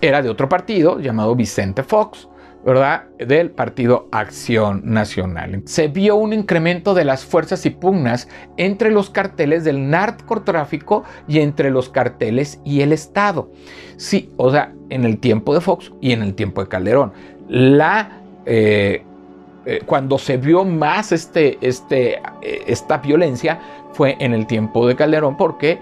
era 0.00 0.22
de 0.22 0.28
otro 0.28 0.48
partido 0.48 0.98
llamado 0.98 1.34
Vicente 1.34 1.82
Fox, 1.82 2.28
¿verdad? 2.64 3.04
Del 3.18 3.50
partido 3.50 4.08
Acción 4.12 4.82
Nacional. 4.84 5.62
Se 5.64 5.88
vio 5.88 6.16
un 6.16 6.32
incremento 6.32 6.94
de 6.94 7.04
las 7.04 7.24
fuerzas 7.24 7.64
y 7.64 7.70
pugnas 7.70 8.28
entre 8.56 8.90
los 8.90 9.08
carteles 9.08 9.64
del 9.64 9.88
narcotráfico 9.88 11.04
y 11.26 11.40
entre 11.40 11.70
los 11.70 11.88
carteles 11.88 12.60
y 12.64 12.82
el 12.82 12.92
Estado. 12.92 13.50
Sí, 13.96 14.30
o 14.36 14.50
sea, 14.50 14.74
en 14.90 15.04
el 15.04 15.18
tiempo 15.18 15.54
de 15.54 15.60
Fox 15.60 15.92
y 16.00 16.12
en 16.12 16.22
el 16.22 16.34
tiempo 16.34 16.62
de 16.62 16.68
Calderón. 16.68 17.12
La, 17.48 18.20
eh, 18.46 19.04
eh, 19.66 19.80
cuando 19.84 20.18
se 20.18 20.36
vio 20.36 20.64
más 20.64 21.12
este, 21.12 21.58
este, 21.60 22.14
eh, 22.42 22.64
esta 22.66 22.98
violencia 22.98 23.60
fue 23.92 24.16
en 24.20 24.32
el 24.32 24.46
tiempo 24.46 24.86
de 24.86 24.96
Calderón 24.96 25.36
porque 25.36 25.78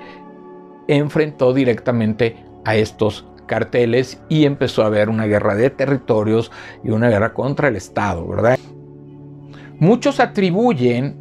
enfrentó 0.88 1.52
directamente 1.52 2.36
a 2.64 2.76
estos 2.76 3.24
carteles 3.46 4.20
y 4.28 4.44
empezó 4.44 4.82
a 4.82 4.86
haber 4.86 5.08
una 5.08 5.26
guerra 5.26 5.54
de 5.54 5.70
territorios 5.70 6.50
y 6.82 6.90
una 6.90 7.08
guerra 7.08 7.34
contra 7.34 7.68
el 7.68 7.76
Estado, 7.76 8.26
¿verdad? 8.26 8.58
Muchos 9.78 10.18
atribuyen 10.18 11.16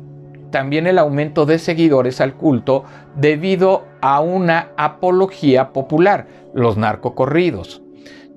también 0.52 0.88
el 0.88 0.98
aumento 0.98 1.46
de 1.46 1.60
seguidores 1.60 2.22
al 2.22 2.34
culto 2.34 2.84
debido 3.16 3.86
a 4.02 4.20
una 4.22 4.70
apología 4.78 5.74
popular, 5.74 6.28
los 6.54 6.78
narcocorridos, 6.78 7.82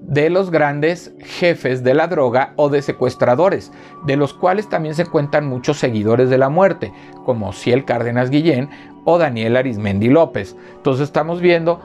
de 0.03 0.31
los 0.31 0.51
grandes 0.51 1.13
jefes 1.21 1.85
de 1.85 1.95
la 1.95 2.09
droga 2.09 2.53
o 2.57 2.69
de 2.69 2.83
secuestradores, 2.83 3.73
de 4.07 4.17
los 4.17 4.35
cuales 4.35 4.69
también 4.69 4.95
se 4.95 5.07
cuentan 5.07 5.47
muchos 5.47 5.79
seguidores 5.79 6.31
de 6.31 6.39
la 6.39 6.49
muerte, 6.49 6.93
como 7.25 7.53
Ciel 7.53 7.85
Cárdenas 7.85 8.31
Guillén 8.31 8.71
o 9.05 9.19
Daniel 9.19 9.57
Arismendi 9.57 10.09
López. 10.09 10.57
Entonces 10.77 11.05
estamos 11.05 11.41
viendo 11.41 11.81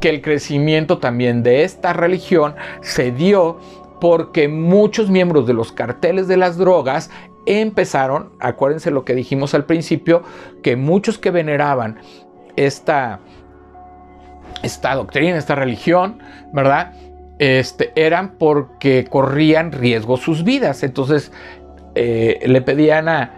que 0.00 0.08
el 0.08 0.22
crecimiento 0.22 0.98
también 0.98 1.42
de 1.42 1.62
esta 1.62 1.92
religión 1.92 2.54
se 2.80 3.12
dio 3.12 3.58
porque 4.00 4.48
muchos 4.48 5.10
miembros 5.10 5.46
de 5.46 5.52
los 5.52 5.72
carteles 5.72 6.26
de 6.26 6.38
las 6.38 6.56
drogas 6.56 7.10
empezaron, 7.46 8.30
acuérdense 8.40 8.90
lo 8.90 9.04
que 9.04 9.14
dijimos 9.14 9.54
al 9.54 9.66
principio, 9.66 10.22
que 10.62 10.76
muchos 10.76 11.18
que 11.18 11.30
veneraban 11.30 11.98
esta, 12.56 13.20
esta 14.62 14.94
doctrina, 14.94 15.36
esta 15.36 15.54
religión, 15.54 16.18
¿verdad? 16.52 16.94
Este, 17.40 17.90
eran 17.96 18.32
porque 18.32 19.06
corrían 19.08 19.72
riesgo 19.72 20.18
sus 20.18 20.44
vidas. 20.44 20.82
Entonces 20.82 21.32
eh, 21.94 22.38
le 22.44 22.60
pedían 22.60 23.08
a, 23.08 23.30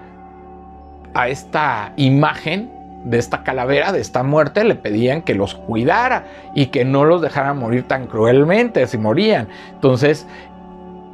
a 1.14 1.28
esta 1.28 1.92
imagen 1.96 2.68
de 3.04 3.18
esta 3.18 3.44
calavera, 3.44 3.92
de 3.92 4.00
esta 4.00 4.24
muerte, 4.24 4.64
le 4.64 4.74
pedían 4.74 5.22
que 5.22 5.34
los 5.34 5.54
cuidara 5.54 6.26
y 6.54 6.66
que 6.66 6.84
no 6.84 7.04
los 7.04 7.22
dejara 7.22 7.54
morir 7.54 7.84
tan 7.84 8.08
cruelmente 8.08 8.84
si 8.88 8.98
morían. 8.98 9.46
Entonces, 9.74 10.26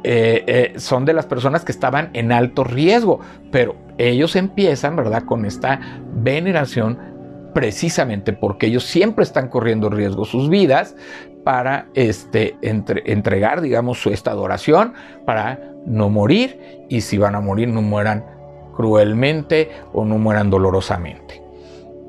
eh, 0.03 0.43
eh, 0.47 0.79
son 0.79 1.05
de 1.05 1.13
las 1.13 1.27
personas 1.27 1.63
que 1.63 1.71
estaban 1.71 2.09
en 2.13 2.31
alto 2.31 2.63
riesgo, 2.63 3.19
pero 3.51 3.75
ellos 3.99 4.35
empiezan, 4.35 4.95
¿verdad?, 4.95 5.25
con 5.25 5.45
esta 5.45 5.79
veneración 6.11 6.97
precisamente 7.53 8.31
porque 8.33 8.67
ellos 8.67 8.83
siempre 8.83 9.23
están 9.23 9.49
corriendo 9.49 9.89
riesgo 9.89 10.23
sus 10.25 10.49
vidas 10.49 10.95
para 11.43 11.87
este, 11.93 12.55
entregar, 12.61 13.61
digamos, 13.61 14.05
esta 14.07 14.31
adoración 14.31 14.93
para 15.25 15.73
no 15.85 16.09
morir 16.09 16.85
y 16.89 17.01
si 17.01 17.17
van 17.17 17.35
a 17.35 17.39
morir 17.39 17.67
no 17.69 17.81
mueran 17.81 18.25
cruelmente 18.75 19.69
o 19.93 20.05
no 20.05 20.17
mueran 20.17 20.49
dolorosamente. 20.49 21.41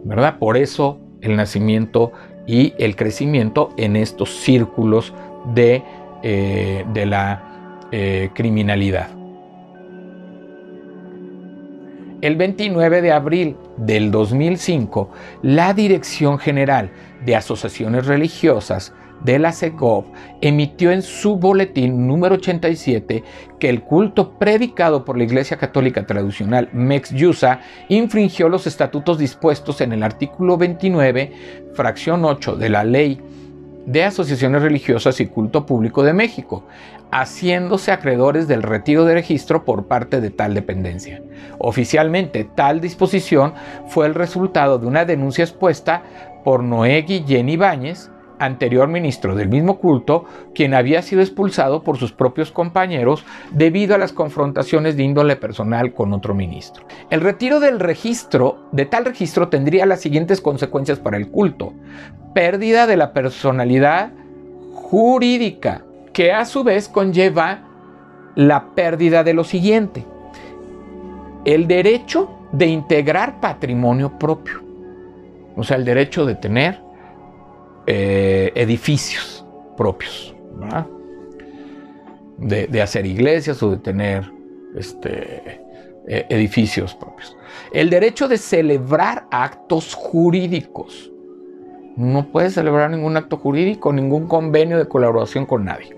¿verdad? 0.04 0.38
Por 0.38 0.56
eso 0.56 0.98
el 1.20 1.36
nacimiento 1.36 2.12
y 2.46 2.74
el 2.78 2.96
crecimiento 2.96 3.70
en 3.76 3.96
estos 3.96 4.30
círculos 4.40 5.12
de, 5.54 5.82
eh, 6.22 6.84
de 6.92 7.06
la 7.06 7.86
eh, 7.92 8.30
criminalidad. 8.34 9.08
El 12.22 12.36
29 12.36 13.00
de 13.00 13.12
abril 13.12 13.56
del 13.78 14.10
2005, 14.10 15.10
la 15.42 15.72
Dirección 15.72 16.38
General 16.38 16.90
de 17.24 17.36
Asociaciones 17.36 18.06
Religiosas 18.06 18.92
de 19.24 19.38
la 19.38 19.52
SEGOV 19.52 20.04
emitió 20.40 20.90
en 20.90 21.02
su 21.02 21.36
boletín 21.36 22.06
número 22.06 22.36
87 22.36 23.22
que 23.58 23.68
el 23.68 23.82
culto 23.82 24.38
predicado 24.38 25.04
por 25.04 25.16
la 25.16 25.24
Iglesia 25.24 25.56
Católica 25.56 26.06
Tradicional 26.06 26.68
Mex 26.72 27.10
Yusa 27.10 27.60
infringió 27.88 28.48
los 28.48 28.66
estatutos 28.66 29.18
dispuestos 29.18 29.80
en 29.80 29.92
el 29.92 30.02
artículo 30.02 30.56
29, 30.56 31.32
fracción 31.74 32.24
8 32.24 32.56
de 32.56 32.68
la 32.68 32.84
Ley 32.84 33.20
de 33.86 34.04
Asociaciones 34.04 34.62
Religiosas 34.62 35.20
y 35.20 35.26
Culto 35.26 35.66
Público 35.66 36.02
de 36.02 36.12
México, 36.12 36.64
haciéndose 37.10 37.90
acreedores 37.90 38.46
del 38.46 38.62
retiro 38.62 39.04
de 39.04 39.14
registro 39.14 39.64
por 39.64 39.86
parte 39.86 40.20
de 40.20 40.30
tal 40.30 40.54
dependencia. 40.54 41.22
Oficialmente, 41.58 42.44
tal 42.54 42.80
disposición 42.80 43.54
fue 43.88 44.06
el 44.06 44.14
resultado 44.14 44.78
de 44.78 44.86
una 44.86 45.04
denuncia 45.04 45.44
expuesta 45.44 46.02
por 46.44 46.62
Noé 46.62 47.02
Guillén 47.02 47.48
Ibáñez, 47.48 48.10
anterior 48.40 48.88
ministro 48.88 49.36
del 49.36 49.48
mismo 49.48 49.78
culto, 49.78 50.24
quien 50.54 50.74
había 50.74 51.02
sido 51.02 51.20
expulsado 51.20 51.82
por 51.82 51.98
sus 51.98 52.12
propios 52.12 52.50
compañeros 52.50 53.24
debido 53.52 53.94
a 53.94 53.98
las 53.98 54.12
confrontaciones 54.12 54.96
de 54.96 55.04
índole 55.04 55.36
personal 55.36 55.92
con 55.92 56.12
otro 56.12 56.34
ministro. 56.34 56.84
El 57.10 57.20
retiro 57.20 57.60
del 57.60 57.78
registro, 57.78 58.66
de 58.72 58.86
tal 58.86 59.04
registro, 59.04 59.48
tendría 59.48 59.86
las 59.86 60.00
siguientes 60.00 60.40
consecuencias 60.40 60.98
para 60.98 61.18
el 61.18 61.28
culto. 61.28 61.74
Pérdida 62.34 62.86
de 62.86 62.96
la 62.96 63.12
personalidad 63.12 64.10
jurídica, 64.72 65.84
que 66.12 66.32
a 66.32 66.44
su 66.46 66.64
vez 66.64 66.88
conlleva 66.88 67.60
la 68.34 68.70
pérdida 68.74 69.22
de 69.22 69.34
lo 69.34 69.44
siguiente. 69.44 70.04
El 71.44 71.68
derecho 71.68 72.30
de 72.52 72.66
integrar 72.66 73.40
patrimonio 73.40 74.18
propio. 74.18 74.62
O 75.56 75.62
sea, 75.62 75.76
el 75.76 75.84
derecho 75.84 76.24
de 76.24 76.34
tener 76.34 76.89
eh, 77.86 78.52
edificios 78.54 79.44
propios, 79.76 80.34
de, 82.38 82.82
hacer 82.82 83.06
iglesias 83.06 83.62
o 83.62 83.70
de 83.70 83.76
tener 83.78 84.30
este, 84.76 85.60
e, 86.06 86.26
edificios 86.28 86.94
propios. 86.94 87.36
El 87.72 87.90
derecho 87.90 88.28
de 88.28 88.38
celebrar 88.38 89.26
actos 89.30 89.94
jurídicos. 89.94 91.10
No 91.96 92.26
puede 92.30 92.50
celebrar 92.50 92.90
ningún 92.90 93.16
acto 93.16 93.36
jurídico, 93.36 93.92
ningún 93.92 94.26
convenio 94.26 94.78
de 94.78 94.86
colaboración 94.86 95.44
con 95.44 95.64
nadie. 95.64 95.96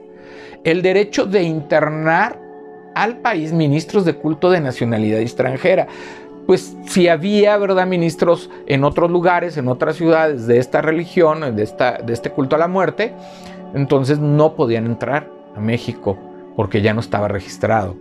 El 0.65 0.83
derecho 0.83 1.27
de 1.27 1.43
internar 1.43 2.41
al 2.95 3.19
país 3.19 3.53
ministros 3.53 4.05
de 4.05 4.15
culto 4.15 4.51
de 4.51 4.61
nacionalidad 4.61 5.21
extranjera 5.21 5.89
pues 6.47 6.77
si 6.87 7.09
había, 7.09 7.57
¿verdad?, 7.57 7.87
ministros 7.87 8.51
en 8.67 8.85
otros 8.85 9.11
lugares, 9.11 9.57
en 9.57 9.69
otras 9.69 9.97
ciudades 9.97 10.47
de 10.47 10.59
esta 10.59 10.83
religión, 10.83 11.57
de, 11.57 11.63
esta, 11.63 11.99
de 11.99 12.13
este 12.13 12.31
culto 12.31 12.57
a 12.57 12.59
la 12.59 12.69
muerte, 12.69 13.15
entonces 13.75 14.19
no 14.19 14.55
podían 14.55 14.87
entrar 14.87 15.31
a 15.55 15.61
México 15.61 16.19
porque 16.57 16.83
ya 16.83 16.95
no 16.95 17.01
estaba 17.01 17.29
registrado. 17.29 17.97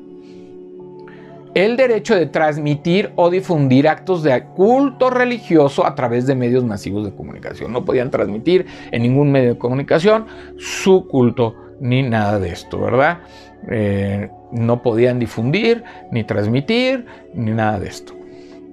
El 1.54 1.76
derecho 1.76 2.16
de 2.16 2.28
transmitir 2.28 3.12
o 3.18 3.30
difundir 3.30 3.90
actos 3.90 4.24
de 4.24 4.42
culto 4.56 5.10
religioso 5.10 5.86
a 5.86 5.96
través 5.96 6.26
de 6.26 6.34
medios 6.34 6.64
masivos 6.64 7.04
de 7.04 7.14
comunicación. 7.14 7.74
No 7.74 7.84
podían 7.84 8.10
transmitir 8.10 8.68
en 8.92 9.02
ningún 9.02 9.34
medio 9.34 9.50
de 9.50 9.58
comunicación 9.58 10.28
su 10.58 11.08
culto 11.10 11.56
ni 11.82 12.04
nada 12.04 12.40
de 12.40 12.50
esto, 12.50 12.80
¿verdad? 12.80 13.20
Eh, 13.70 14.30
no 14.52 14.82
podían 14.82 15.20
difundir, 15.20 15.84
ni 16.12 16.24
transmitir, 16.24 17.06
ni 17.34 17.52
nada 17.52 17.80
de 17.80 17.88
esto. 17.88 18.21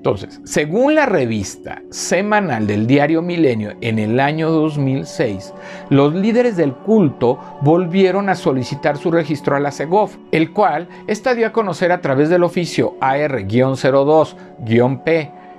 Entonces, 0.09 0.41
según 0.45 0.95
la 0.95 1.05
revista 1.05 1.83
semanal 1.91 2.67
del 2.67 2.87
diario 2.87 3.21
Milenio 3.21 3.75
en 3.83 3.99
el 3.99 4.21
año 4.21 4.51
2006, 4.51 5.53
los 5.91 6.15
líderes 6.15 6.57
del 6.57 6.73
culto 6.73 7.39
volvieron 7.61 8.31
a 8.31 8.35
solicitar 8.35 8.97
su 8.97 9.11
registro 9.11 9.55
a 9.55 9.61
la 9.61 9.71
CEGOF, 9.71 10.17
el 10.33 10.55
cual 10.55 10.89
esta 11.09 11.35
dio 11.35 11.47
a 11.47 11.53
conocer 11.53 11.93
a 11.93 12.01
través 12.01 12.31
del 12.31 12.43
oficio 12.43 12.95
AR-02-P 13.03 13.59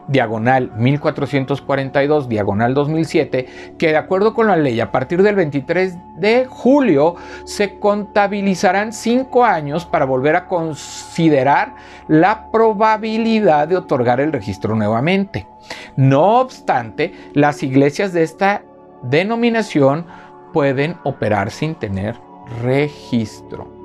diagonal 0.09 0.71
1442, 0.75 2.27
diagonal 2.27 2.73
2007, 2.73 3.75
que 3.77 3.87
de 3.87 3.97
acuerdo 3.97 4.33
con 4.33 4.47
la 4.47 4.57
ley, 4.57 4.79
a 4.79 4.91
partir 4.91 5.23
del 5.23 5.35
23 5.35 5.97
de 6.17 6.45
julio 6.45 7.15
se 7.45 7.79
contabilizarán 7.79 8.91
cinco 8.91 9.45
años 9.45 9.85
para 9.85 10.05
volver 10.05 10.35
a 10.35 10.47
considerar 10.47 11.75
la 12.07 12.51
probabilidad 12.51 13.67
de 13.67 13.77
otorgar 13.77 14.19
el 14.19 14.33
registro 14.33 14.75
nuevamente. 14.75 15.47
No 15.95 16.39
obstante, 16.39 17.13
las 17.33 17.63
iglesias 17.63 18.11
de 18.11 18.23
esta 18.23 18.63
denominación 19.03 20.05
pueden 20.51 20.97
operar 21.03 21.51
sin 21.51 21.75
tener 21.75 22.15
registro 22.63 23.78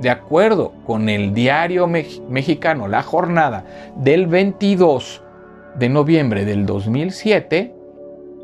de 0.00 0.10
acuerdo 0.10 0.72
con 0.86 1.08
el 1.08 1.34
diario 1.34 1.86
mexicano 1.86 2.88
La 2.88 3.02
Jornada 3.02 3.64
del 3.96 4.26
22 4.26 5.22
de 5.76 5.88
noviembre 5.88 6.44
del 6.44 6.66
2007, 6.66 7.74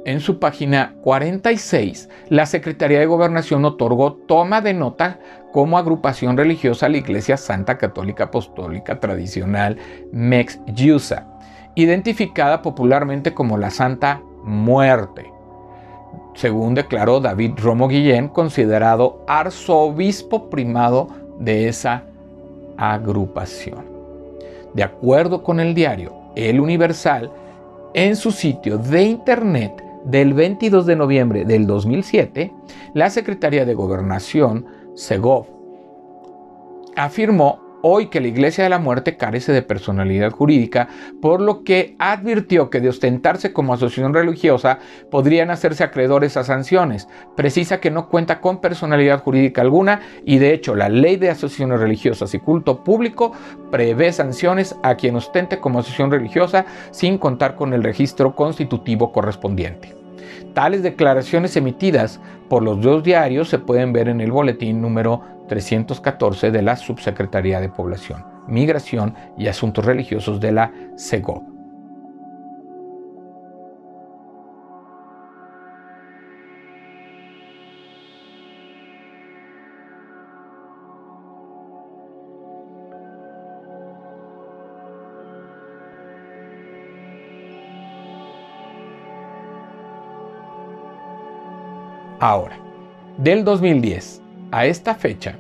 en 0.05 0.21
su 0.21 0.39
página 0.39 0.95
46, 1.03 2.09
la 2.29 2.47
Secretaría 2.47 3.01
de 3.01 3.07
Gobernación 3.07 3.65
otorgó 3.65 4.15
toma 4.15 4.61
de 4.61 4.73
nota 4.73 5.19
como 5.53 5.77
agrupación 5.77 6.37
religiosa 6.37 6.87
a 6.87 6.89
la 6.89 6.99
Iglesia 6.99 7.37
Santa 7.37 7.77
Católica 7.77 8.25
Apostólica 8.25 9.01
Tradicional 9.01 9.77
Mex-Yusa, 10.13 11.27
identificada 11.75 12.63
popularmente 12.63 13.35
como 13.35 13.59
la 13.59 13.71
Santa 13.71 14.23
Muerte 14.45 15.39
según 16.39 16.75
declaró 16.75 17.19
David 17.19 17.55
Romo 17.57 17.89
Guillén, 17.89 18.29
considerado 18.29 19.25
arzobispo 19.27 20.49
primado 20.49 21.09
de 21.39 21.69
esa 21.69 22.03
agrupación. 22.77 23.85
De 24.75 24.83
acuerdo 24.83 25.43
con 25.43 25.61
el 25.61 25.75
diario 25.75 26.13
El 26.37 26.61
Universal, 26.61 27.31
en 27.95 28.17
su 28.17 28.31
sitio 28.31 28.79
de 28.79 29.03
internet 29.05 29.83
del 30.05 30.35
22 30.35 30.87
de 30.87 30.97
noviembre 30.97 31.45
del 31.45 31.67
2007, 31.67 32.53
la 32.95 33.11
Secretaría 33.11 33.65
de 33.65 33.75
Gobernación, 33.75 34.67
Segov, 34.95 35.47
afirmó 36.97 37.61
hoy 37.83 38.07
que 38.07 38.21
la 38.21 38.29
Iglesia 38.29 38.65
de 38.65 38.71
la 38.71 38.79
Muerte 38.79 39.17
carece 39.17 39.53
de 39.53 39.63
personalidad 39.63 40.31
jurídica, 40.31 40.89
por 41.21 41.41
lo 41.41 41.63
que 41.65 41.97
advirtió 41.99 42.71
que 42.71 42.81
de 42.81 42.89
ostentarse 42.89 43.53
como 43.53 43.75
asociación 43.75 44.15
religiosa 44.15 44.79
podrían 45.11 45.51
hacerse 45.51 45.85
acreedores 45.85 46.37
a 46.37 46.45
sanciones. 46.45 47.09
Precisa 47.37 47.81
que 47.81 47.91
no 47.91 48.09
cuenta 48.09 48.41
con 48.41 48.61
personalidad 48.61 49.21
jurídica 49.23 49.61
alguna 49.61 50.01
y 50.25 50.39
de 50.39 50.55
hecho 50.55 50.75
la 50.75 50.89
ley 50.89 51.17
de 51.17 51.31
asociaciones 51.31 51.81
religiosas 51.81 52.35
y 52.35 52.39
culto 52.39 52.83
público 52.85 53.33
prevé 53.71 54.13
sanciones 54.13 54.77
a 54.83 54.97
quien 54.97 55.17
ostente 55.17 55.59
como 55.59 55.79
asociación 55.79 56.11
religiosa 56.11 56.67
sin 56.91 57.19
contar 57.19 57.55
con 57.55 57.73
el 57.73 57.83
registro 57.83 58.35
constitutivo 58.35 59.13
correspondiente. 59.13 59.95
Tales 60.55 60.83
declaraciones 60.83 61.57
emitidas 61.57 62.21
por 62.49 62.63
los 62.63 62.81
dos 62.81 63.03
diarios 63.03 63.49
se 63.49 63.59
pueden 63.59 63.93
ver 63.93 64.09
en 64.09 64.21
el 64.21 64.33
boletín 64.33 64.81
número 64.81 65.23
314 65.49 66.53
de 66.53 66.63
la 66.63 66.77
Subsecretaría 66.77 67.61
de 67.61 67.69
Población, 67.69 68.25
Migración 68.47 69.15
y 69.37 69.49
Asuntos 69.49 69.85
Religiosos 69.85 70.41
de 70.41 70.53
la 70.53 70.73
CEGOP. 70.97 71.43
Ahora, 92.21 92.59
del 93.17 93.45
2010 93.45 94.28
a 94.51 94.67
esta 94.67 94.95
fecha, 94.95 95.37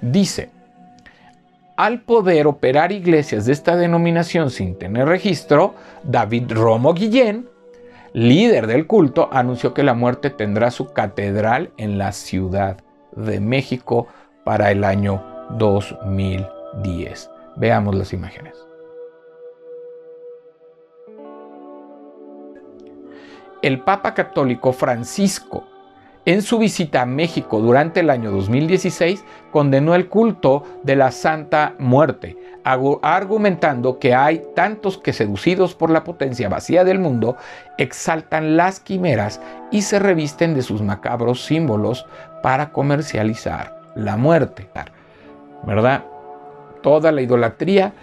dice, 0.00 0.50
al 1.76 2.02
poder 2.02 2.46
operar 2.46 2.92
iglesias 2.92 3.46
de 3.46 3.52
esta 3.52 3.76
denominación 3.76 4.50
sin 4.50 4.78
tener 4.78 5.08
registro, 5.08 5.74
David 6.04 6.52
Romo 6.52 6.94
Guillén, 6.94 7.48
líder 8.12 8.66
del 8.66 8.86
culto, 8.86 9.28
anunció 9.32 9.74
que 9.74 9.82
la 9.82 9.94
muerte 9.94 10.30
tendrá 10.30 10.70
su 10.70 10.92
catedral 10.92 11.72
en 11.76 11.98
la 11.98 12.12
Ciudad 12.12 12.76
de 13.16 13.40
México 13.40 14.06
para 14.44 14.70
el 14.70 14.84
año 14.84 15.22
2010. 15.58 17.30
Veamos 17.56 17.94
las 17.94 18.12
imágenes. 18.12 18.73
El 23.64 23.80
Papa 23.80 24.12
Católico 24.12 24.74
Francisco, 24.74 25.64
en 26.26 26.42
su 26.42 26.58
visita 26.58 27.00
a 27.00 27.06
México 27.06 27.60
durante 27.60 28.00
el 28.00 28.10
año 28.10 28.30
2016, 28.30 29.24
condenó 29.50 29.94
el 29.94 30.08
culto 30.10 30.64
de 30.82 30.96
la 30.96 31.10
Santa 31.10 31.74
Muerte, 31.78 32.36
argumentando 32.62 33.98
que 33.98 34.14
hay 34.14 34.42
tantos 34.54 34.98
que 34.98 35.14
seducidos 35.14 35.74
por 35.74 35.88
la 35.88 36.04
potencia 36.04 36.50
vacía 36.50 36.84
del 36.84 36.98
mundo, 36.98 37.38
exaltan 37.78 38.58
las 38.58 38.80
quimeras 38.80 39.40
y 39.70 39.80
se 39.80 39.98
revisten 39.98 40.54
de 40.54 40.60
sus 40.60 40.82
macabros 40.82 41.42
símbolos 41.42 42.04
para 42.42 42.70
comercializar 42.70 43.80
la 43.94 44.18
muerte. 44.18 44.68
¿Verdad? 45.62 46.04
Toda 46.82 47.12
la 47.12 47.22
idolatría, 47.22 47.94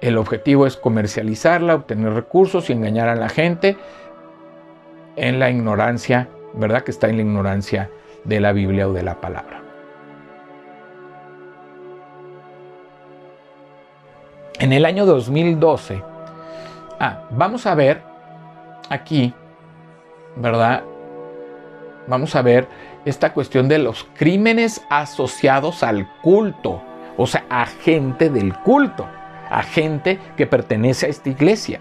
el 0.00 0.18
objetivo 0.18 0.66
es 0.66 0.76
comercializarla, 0.76 1.76
obtener 1.76 2.14
recursos 2.14 2.68
y 2.68 2.72
engañar 2.72 3.08
a 3.08 3.14
la 3.14 3.28
gente 3.28 3.76
en 5.16 5.38
la 5.38 5.50
ignorancia, 5.50 6.28
¿verdad? 6.54 6.82
Que 6.82 6.90
está 6.90 7.08
en 7.08 7.16
la 7.16 7.22
ignorancia 7.22 7.90
de 8.24 8.40
la 8.40 8.52
Biblia 8.52 8.88
o 8.88 8.92
de 8.92 9.02
la 9.02 9.20
palabra. 9.20 9.62
En 14.58 14.72
el 14.72 14.84
año 14.84 15.04
2012, 15.04 16.02
ah, 17.00 17.24
vamos 17.30 17.66
a 17.66 17.74
ver 17.74 18.00
aquí, 18.88 19.34
¿verdad? 20.36 20.84
Vamos 22.06 22.36
a 22.36 22.42
ver 22.42 22.68
esta 23.04 23.32
cuestión 23.32 23.68
de 23.68 23.78
los 23.78 24.06
crímenes 24.14 24.82
asociados 24.90 25.82
al 25.82 26.08
culto, 26.22 26.82
o 27.16 27.26
sea, 27.26 27.44
a 27.50 27.66
gente 27.66 28.30
del 28.30 28.54
culto, 28.58 29.06
a 29.50 29.62
gente 29.62 30.18
que 30.36 30.46
pertenece 30.46 31.06
a 31.06 31.08
esta 31.10 31.28
iglesia. 31.28 31.80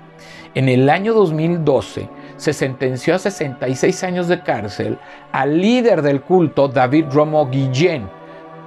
En 0.55 0.67
el 0.67 0.89
año 0.89 1.13
2012 1.13 2.09
se 2.43 2.51
sentenció 2.51 3.15
a 3.15 3.19
66 3.19 4.03
años 4.03 4.27
de 4.27 4.43
cárcel 4.43 4.99
al 5.31 5.61
líder 5.61 6.01
del 6.01 6.21
culto 6.21 6.67
David 6.67 7.05
Romo 7.09 7.49
Guillén 7.49 8.09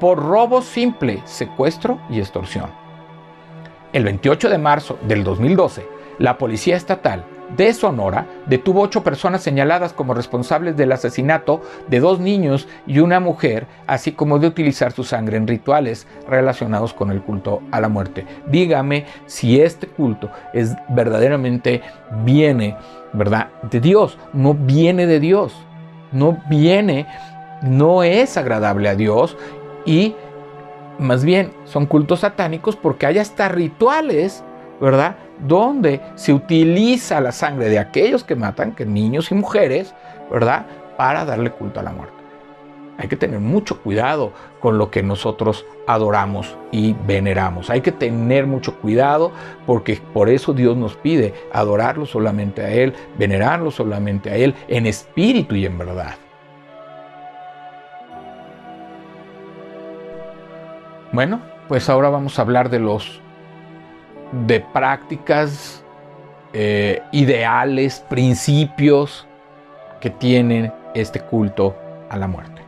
por 0.00 0.18
robo 0.18 0.62
simple, 0.62 1.20
secuestro 1.26 2.00
y 2.08 2.18
extorsión. 2.18 2.70
El 3.92 4.04
28 4.04 4.48
de 4.48 4.56
marzo 4.56 4.98
del 5.02 5.22
2012, 5.22 5.86
la 6.18 6.38
Policía 6.38 6.74
Estatal 6.74 7.26
de 7.56 7.72
Sonora 7.72 8.26
detuvo 8.46 8.82
ocho 8.82 9.02
personas 9.02 9.42
señaladas 9.42 9.92
como 9.92 10.14
responsables 10.14 10.76
del 10.76 10.92
asesinato 10.92 11.62
de 11.88 12.00
dos 12.00 12.18
niños 12.18 12.66
y 12.86 12.98
una 12.98 13.20
mujer, 13.20 13.66
así 13.86 14.12
como 14.12 14.38
de 14.38 14.48
utilizar 14.48 14.92
su 14.92 15.04
sangre 15.04 15.36
en 15.36 15.46
rituales 15.46 16.06
relacionados 16.28 16.92
con 16.92 17.10
el 17.10 17.22
culto 17.22 17.62
a 17.70 17.80
la 17.80 17.88
muerte. 17.88 18.26
Dígame 18.48 19.06
si 19.26 19.60
este 19.60 19.86
culto 19.86 20.30
es 20.52 20.74
verdaderamente 20.88 21.82
viene, 22.24 22.76
¿verdad? 23.12 23.48
De 23.70 23.80
Dios, 23.80 24.18
no 24.32 24.54
viene 24.54 25.06
de 25.06 25.20
Dios, 25.20 25.54
no 26.12 26.42
viene, 26.48 27.06
no 27.62 28.02
es 28.02 28.36
agradable 28.36 28.88
a 28.88 28.94
Dios 28.96 29.36
y 29.84 30.14
más 30.98 31.24
bien 31.24 31.52
son 31.64 31.86
cultos 31.86 32.20
satánicos 32.20 32.76
porque 32.76 33.06
hay 33.06 33.18
hasta 33.18 33.48
rituales, 33.48 34.42
¿verdad? 34.80 35.16
Donde 35.40 36.00
se 36.14 36.32
utiliza 36.32 37.20
la 37.20 37.32
sangre 37.32 37.68
de 37.68 37.78
aquellos 37.78 38.24
que 38.24 38.36
matan, 38.36 38.74
que 38.74 38.86
niños 38.86 39.30
y 39.30 39.34
mujeres, 39.34 39.94
¿verdad? 40.30 40.66
Para 40.96 41.24
darle 41.24 41.50
culto 41.50 41.80
a 41.80 41.82
la 41.82 41.92
muerte. 41.92 42.16
Hay 42.98 43.08
que 43.08 43.16
tener 43.16 43.40
mucho 43.40 43.82
cuidado 43.82 44.32
con 44.60 44.78
lo 44.78 44.90
que 44.90 45.02
nosotros 45.02 45.66
adoramos 45.86 46.56
y 46.72 46.94
veneramos. 47.06 47.68
Hay 47.68 47.82
que 47.82 47.92
tener 47.92 48.46
mucho 48.46 48.78
cuidado 48.78 49.32
porque 49.66 50.00
por 50.14 50.30
eso 50.30 50.54
Dios 50.54 50.76
nos 50.76 50.96
pide 50.96 51.34
adorarlo 51.52 52.06
solamente 52.06 52.62
a 52.62 52.70
Él, 52.70 52.94
venerarlo 53.18 53.70
solamente 53.70 54.30
a 54.30 54.36
Él, 54.36 54.54
en 54.68 54.86
espíritu 54.86 55.54
y 55.54 55.66
en 55.66 55.76
verdad. 55.76 56.14
Bueno, 61.12 61.40
pues 61.68 61.88
ahora 61.90 62.08
vamos 62.08 62.38
a 62.38 62.42
hablar 62.42 62.70
de 62.70 62.78
los 62.78 63.20
de 64.32 64.60
prácticas, 64.60 65.82
eh, 66.52 67.02
ideales, 67.12 68.04
principios 68.08 69.26
que 70.00 70.10
tienen 70.10 70.72
este 70.94 71.20
culto 71.20 71.76
a 72.08 72.16
la 72.16 72.26
muerte. 72.26 72.62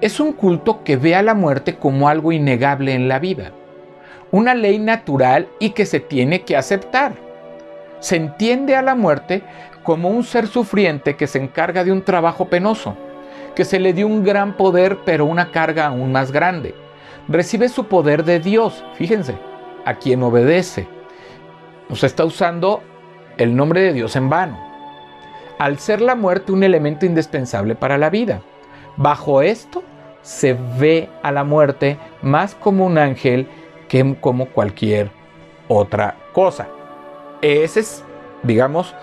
Es 0.00 0.20
un 0.20 0.32
culto 0.32 0.84
que 0.84 0.96
ve 0.96 1.14
a 1.14 1.22
la 1.22 1.34
muerte 1.34 1.76
como 1.76 2.08
algo 2.08 2.30
innegable 2.32 2.94
en 2.94 3.08
la 3.08 3.18
vida, 3.18 3.52
una 4.30 4.54
ley 4.54 4.78
natural 4.78 5.48
y 5.58 5.70
que 5.70 5.86
se 5.86 6.00
tiene 6.00 6.42
que 6.42 6.56
aceptar. 6.56 7.12
Se 7.98 8.16
entiende 8.16 8.76
a 8.76 8.82
la 8.82 8.94
muerte 8.94 9.42
como 9.82 10.08
un 10.10 10.22
ser 10.22 10.46
sufriente 10.46 11.16
que 11.16 11.26
se 11.26 11.42
encarga 11.42 11.82
de 11.82 11.90
un 11.90 12.02
trabajo 12.02 12.44
penoso, 12.44 12.96
que 13.56 13.64
se 13.64 13.80
le 13.80 13.92
dio 13.92 14.06
un 14.06 14.22
gran 14.22 14.56
poder 14.56 14.98
pero 15.04 15.26
una 15.26 15.50
carga 15.50 15.86
aún 15.86 16.12
más 16.12 16.30
grande 16.30 16.74
recibe 17.28 17.68
su 17.68 17.84
poder 17.84 18.24
de 18.24 18.40
Dios. 18.40 18.84
Fíjense, 18.94 19.36
a 19.84 19.94
quien 19.94 20.22
obedece. 20.22 20.88
Nos 21.88 22.04
está 22.04 22.24
usando 22.24 22.82
el 23.36 23.54
nombre 23.54 23.80
de 23.80 23.92
Dios 23.92 24.16
en 24.16 24.28
vano. 24.28 24.58
Al 25.58 25.78
ser 25.78 26.00
la 26.00 26.14
muerte 26.14 26.52
un 26.52 26.62
elemento 26.62 27.06
indispensable 27.06 27.74
para 27.74 27.98
la 27.98 28.10
vida. 28.10 28.42
Bajo 28.96 29.42
esto 29.42 29.82
se 30.22 30.56
ve 30.78 31.08
a 31.22 31.32
la 31.32 31.44
muerte 31.44 31.98
más 32.22 32.54
como 32.54 32.84
un 32.84 32.98
ángel 32.98 33.48
que 33.88 34.16
como 34.20 34.46
cualquier 34.46 35.10
otra 35.68 36.16
cosa. 36.32 36.68
Ese 37.40 37.80
es, 37.80 38.04
digamos, 38.42 38.94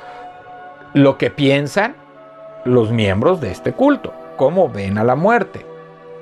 lo 0.93 1.17
que 1.17 1.29
piensan 1.29 1.95
los 2.63 2.91
miembros 2.91 3.41
de 3.41 3.51
este 3.51 3.73
culto, 3.73 4.13
cómo 4.37 4.69
ven 4.69 4.97
a 4.97 5.03
la 5.03 5.15
muerte, 5.15 5.65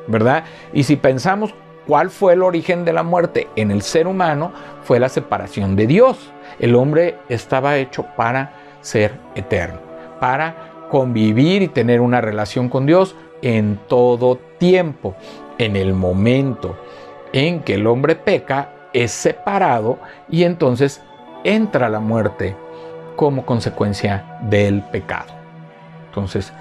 ¿verdad? 0.08 0.44
Y 0.74 0.84
si 0.84 0.96
pensamos 0.96 1.54
¿Cuál 1.88 2.10
fue 2.10 2.34
el 2.34 2.44
origen 2.44 2.86
de 2.86 2.94
la 2.94 3.04
muerte 3.04 3.48
en 3.56 3.72
el 3.72 3.82
ser 3.82 4.08
humano? 4.08 4.52
Fue 4.84 5.00
la 5.00 5.10
separación 5.10 5.76
de 5.76 5.88
Dios. 5.88 6.32
El 6.60 6.76
hombre 6.76 7.18
estaba 7.30 7.78
hecho 7.78 8.06
para 8.16 8.54
ser 8.82 9.14
eterno, 9.36 9.80
para 10.20 10.88
convivir 10.90 11.62
y 11.62 11.68
tener 11.68 12.00
una 12.00 12.22
relación 12.22 12.70
con 12.70 12.86
Dios 12.86 13.16
en 13.42 13.80
todo 13.88 14.40
tiempo. 14.58 15.16
En 15.58 15.76
el 15.76 15.94
momento 15.94 16.78
en 17.34 17.62
que 17.62 17.76
el 17.76 17.88
hombre 17.88 18.16
peca, 18.16 18.70
es 18.94 19.12
separado 19.12 19.98
y 20.30 20.44
entonces 20.44 21.02
entra 21.44 21.90
la 21.90 22.00
muerte 22.00 22.56
como 23.16 23.46
consecuencia 23.46 24.38
del 24.44 24.82
pecado. 24.84 25.34
Entonces, 26.08 26.54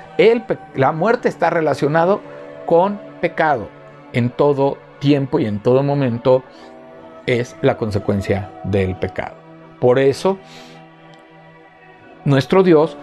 la 0.74 0.92
muerte 0.92 1.28
está 1.28 1.50
relacionado 1.50 2.20
con 2.66 2.98
pecado 3.20 3.68
en 4.12 4.30
todo 4.30 4.78
tiempo 5.02 5.40
y 5.40 5.46
en 5.46 5.58
todo 5.58 5.82
momento 5.82 6.44
es 7.26 7.56
la 7.60 7.76
consecuencia 7.76 8.50
del 8.62 8.94
pecado. 8.94 9.34
Por 9.80 9.98
eso, 9.98 10.38
nuestro 12.24 12.62
Dios 12.62 12.96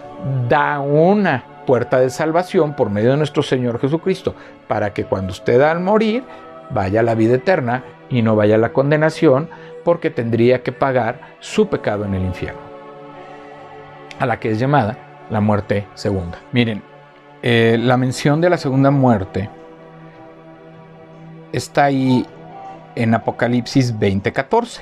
da 0.47 0.79
una 0.79 1.43
puerta 1.67 1.99
de 1.99 2.09
salvación 2.09 2.73
por 2.73 2.89
medio 2.89 3.11
de 3.11 3.17
nuestro 3.17 3.43
Señor 3.43 3.79
Jesucristo, 3.81 4.33
para 4.69 4.93
que 4.93 5.03
cuando 5.03 5.31
usted 5.31 5.61
al 5.61 5.81
morir 5.81 6.23
vaya 6.69 7.01
a 7.01 7.03
la 7.03 7.15
vida 7.15 7.35
eterna 7.35 7.83
y 8.09 8.21
no 8.21 8.37
vaya 8.37 8.55
a 8.55 8.59
la 8.59 8.71
condenación, 8.71 9.49
porque 9.83 10.09
tendría 10.09 10.63
que 10.63 10.71
pagar 10.71 11.35
su 11.39 11.67
pecado 11.67 12.05
en 12.05 12.13
el 12.13 12.23
infierno, 12.23 12.61
a 14.19 14.25
la 14.25 14.39
que 14.39 14.51
es 14.51 14.59
llamada 14.59 15.25
la 15.29 15.41
muerte 15.41 15.85
segunda. 15.95 16.39
Miren, 16.53 16.81
eh, 17.41 17.77
la 17.77 17.97
mención 17.97 18.39
de 18.39 18.49
la 18.49 18.57
segunda 18.57 18.89
muerte 18.89 19.49
está 21.53 21.85
ahí 21.85 22.25
en 22.95 23.13
Apocalipsis 23.13 23.97
20:14. 23.97 24.81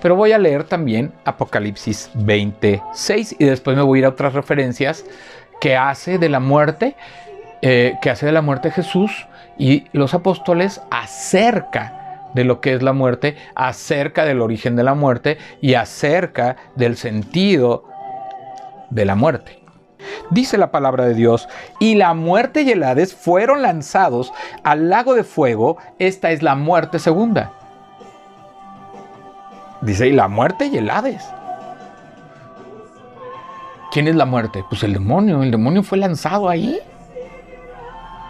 Pero 0.00 0.14
voy 0.14 0.32
a 0.32 0.38
leer 0.38 0.64
también 0.64 1.12
Apocalipsis 1.24 2.10
20:6 2.14 3.36
y 3.38 3.44
después 3.44 3.76
me 3.76 3.82
voy 3.82 3.98
a 3.98 4.00
ir 4.00 4.04
a 4.06 4.10
otras 4.10 4.32
referencias 4.32 5.04
que 5.60 5.76
hace 5.76 6.18
de 6.18 6.28
la 6.28 6.40
muerte, 6.40 6.94
eh, 7.62 7.96
que 8.00 8.10
hace 8.10 8.26
de 8.26 8.32
la 8.32 8.42
muerte 8.42 8.70
Jesús 8.70 9.26
y 9.58 9.86
los 9.92 10.14
apóstoles 10.14 10.80
acerca 10.90 11.98
de 12.34 12.44
lo 12.44 12.60
que 12.60 12.74
es 12.74 12.82
la 12.82 12.92
muerte, 12.92 13.36
acerca 13.54 14.24
del 14.24 14.40
origen 14.40 14.76
de 14.76 14.84
la 14.84 14.94
muerte 14.94 15.38
y 15.60 15.74
acerca 15.74 16.56
del 16.76 16.96
sentido 16.96 17.84
de 18.90 19.04
la 19.04 19.16
muerte. 19.16 19.57
Dice 20.30 20.58
la 20.58 20.70
palabra 20.70 21.04
de 21.04 21.14
Dios, 21.14 21.48
y 21.80 21.94
la 21.94 22.14
muerte 22.14 22.62
y 22.62 22.70
el 22.70 22.82
Hades 22.82 23.14
fueron 23.14 23.62
lanzados 23.62 24.32
al 24.62 24.90
lago 24.90 25.14
de 25.14 25.24
fuego. 25.24 25.78
Esta 25.98 26.30
es 26.30 26.42
la 26.42 26.54
muerte 26.54 26.98
segunda. 26.98 27.52
Dice, 29.80 30.08
y 30.08 30.12
la 30.12 30.28
muerte 30.28 30.66
y 30.66 30.76
el 30.76 30.90
Hades. 30.90 31.24
¿Quién 33.90 34.06
es 34.06 34.16
la 34.16 34.26
muerte? 34.26 34.64
Pues 34.68 34.82
el 34.82 34.92
demonio. 34.92 35.42
El 35.42 35.50
demonio 35.50 35.82
fue 35.82 35.98
lanzado 35.98 36.48
ahí. 36.48 36.78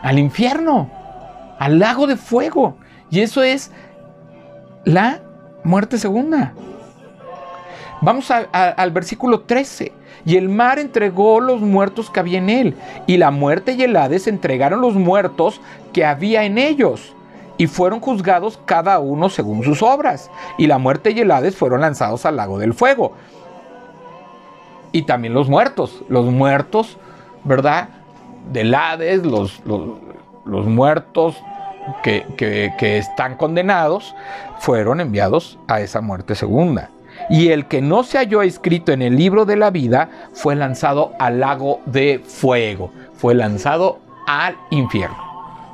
Al 0.03 0.19
infierno. 0.19 0.89
Al 1.59 1.79
lago 1.79 2.07
de 2.07 2.17
fuego. 2.17 2.77
Y 3.11 3.21
eso 3.21 3.43
es 3.43 3.73
la 4.85 5.21
muerte 5.65 5.99
segunda. 5.99 6.53
Vamos 8.01 8.31
al 8.31 8.91
versículo 8.93 9.41
13. 9.41 9.93
Y 10.29 10.37
el 10.37 10.51
mar 10.51 10.79
entregó 10.79 11.41
los 11.41 11.63
muertos 11.63 12.11
que 12.11 12.21
había 12.21 12.37
en 12.37 12.51
él, 12.51 12.77
y 13.07 13.17
la 13.17 13.31
muerte 13.31 13.73
y 13.73 13.83
el 13.83 13.97
Hades 13.97 14.27
entregaron 14.27 14.83
los 14.83 14.93
muertos 14.93 15.59
que 15.95 16.05
había 16.05 16.45
en 16.45 16.59
ellos, 16.59 17.15
y 17.57 17.67
fueron 17.67 18.01
juzgados 18.01 18.61
cada 18.67 18.99
uno 18.99 19.31
según 19.31 19.65
sus 19.65 19.83
obras, 19.83 20.31
y 20.59 20.67
la 20.67 20.77
muerte 20.77 21.13
y 21.13 21.21
el 21.21 21.31
Hades 21.31 21.57
fueron 21.57 21.81
lanzados 21.81 22.27
al 22.27 22.37
lago 22.37 22.59
del 22.59 22.75
fuego. 22.75 23.15
Y 24.93 25.05
también 25.05 25.33
los 25.33 25.49
muertos, 25.49 26.05
los 26.11 26.27
muertos, 26.27 26.99
¿verdad? 27.45 27.89
Del 28.53 28.75
Hades, 28.75 29.25
los, 29.25 29.63
los, 29.65 30.67
muertos 30.67 31.43
que, 32.03 32.27
que 32.37 32.99
están 32.99 33.35
condenados, 33.37 34.15
fueron 34.59 35.01
enviados 35.01 35.59
a 35.69 35.81
esa 35.81 36.03
muerte 36.03 36.35
segunda 36.35 36.91
y 37.29 37.49
el 37.49 37.67
que 37.67 37.81
no 37.81 38.03
se 38.03 38.19
halló 38.19 38.43
escrito 38.43 38.93
en 38.93 39.03
el 39.03 39.17
libro 39.17 39.45
de 39.45 39.57
la 39.57 39.71
vida 39.71 40.11
fue 40.33 40.57
lanzado 40.57 41.13
al 41.19 41.41
lago 41.41 41.81
de 41.87 42.21
fuego, 42.25 42.91
fue 43.15 43.35
lanzado 43.35 43.99
al 44.27 44.57
infierno. 44.71 45.17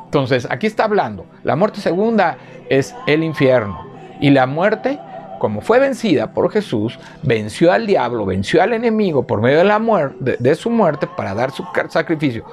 Entonces, 0.05 0.47
aquí 0.51 0.67
está 0.67 0.85
hablando, 0.85 1.27
la 1.43 1.57
muerte 1.57 1.81
segunda 1.81 2.39
es 2.69 2.95
el 3.07 3.25
infierno 3.25 3.87
y 4.21 4.31
la 4.31 4.47
muerte 4.47 4.99
como 5.39 5.61
fue 5.61 5.79
vencida 5.79 6.33
por 6.33 6.51
Jesús, 6.51 6.99
venció 7.23 7.71
al 7.71 7.87
diablo, 7.87 8.25
venció 8.25 8.63
al 8.63 8.73
enemigo 8.73 9.27
por 9.27 9.43
medio 9.43 9.59
de, 9.59 9.65
la 9.65 9.79
muerte, 9.79 10.39
de, 10.39 10.55
su 10.55 10.71
muerte 10.71 11.07
para 11.07 11.35
dar 11.35 11.51
su 11.51 11.67
sacrificio 11.91 12.47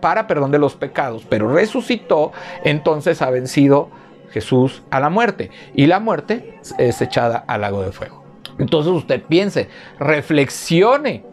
para 0.00 0.26
perdón 0.26 0.50
de 0.50 0.58
los 0.58 0.74
pecados, 0.74 1.24
pero 1.28 1.52
resucitó, 1.52 2.32
entonces 2.64 3.22
ha 3.22 3.30
vencido 3.30 3.88
Jesús 4.30 4.82
a 4.90 5.00
la 5.00 5.10
muerte 5.10 5.50
y 5.74 5.86
la 5.86 6.00
muerte 6.00 6.58
es 6.78 7.00
echada 7.00 7.44
al 7.46 7.60
lago 7.60 7.82
de 7.82 7.92
fuego. 7.92 8.23
Entonces 8.58 8.92
usted 8.92 9.22
piense, 9.22 9.68
reflexione 9.98 11.24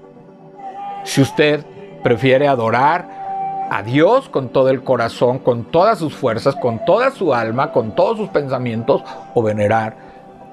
si 1.03 1.21
usted 1.21 1.65
prefiere 2.03 2.47
adorar 2.47 3.67
a 3.69 3.83
Dios 3.83 4.27
con 4.27 4.49
todo 4.49 4.69
el 4.69 4.83
corazón, 4.83 5.39
con 5.39 5.63
todas 5.63 5.99
sus 5.99 6.13
fuerzas, 6.13 6.55
con 6.55 6.83
toda 6.83 7.11
su 7.11 7.33
alma, 7.33 7.71
con 7.71 7.95
todos 7.95 8.17
sus 8.17 8.29
pensamientos, 8.29 9.01
o 9.33 9.41
venerar 9.41 9.95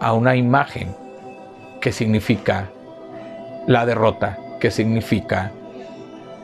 a 0.01 0.13
una 0.13 0.37
imagen 0.37 0.95
que 1.81 1.91
significa 1.91 2.71
la 3.67 3.85
derrota, 3.87 4.39
que 4.61 4.71
significa 4.71 5.51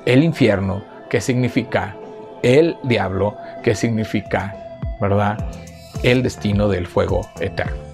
el 0.05 0.25
infierno, 0.25 0.83
que 1.09 1.21
significa 1.21 1.97
el 2.43 2.77
diablo, 2.83 3.37
que 3.63 3.75
significa, 3.75 4.55
¿verdad? 5.01 5.39
El 6.03 6.23
destino 6.23 6.69
del 6.69 6.87
fuego 6.87 7.27
eterno. 7.41 7.94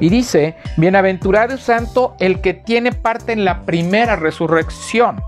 Y 0.00 0.08
dice, 0.08 0.56
bienaventurado 0.76 1.54
y 1.54 1.58
santo 1.58 2.16
el 2.18 2.40
que 2.40 2.54
tiene 2.54 2.92
parte 2.92 3.32
en 3.32 3.44
la 3.44 3.62
primera 3.62 4.16
resurrección. 4.16 5.22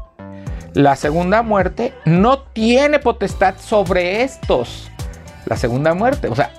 La 0.75 0.97
segunda 0.97 1.43
muerte 1.43 1.95
no 2.05 2.41
tiene 2.41 2.99
potestad 2.99 3.55
sobre 3.59 4.23
estos. 4.23 4.91
La 5.47 5.57
segunda 5.57 5.95
muerte, 5.95 6.29
o 6.29 6.35
sea, 6.35 6.53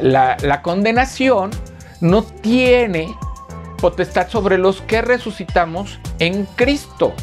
la, 0.00 0.36
la 0.42 0.62
condenación 0.62 1.50
no 2.00 2.22
tiene 2.22 3.16
potestad 3.80 4.28
sobre 4.28 4.58
los 4.58 4.82
que 4.82 5.00
resucitamos 5.00 6.00
en 6.18 6.44
Cristo. 6.56 7.14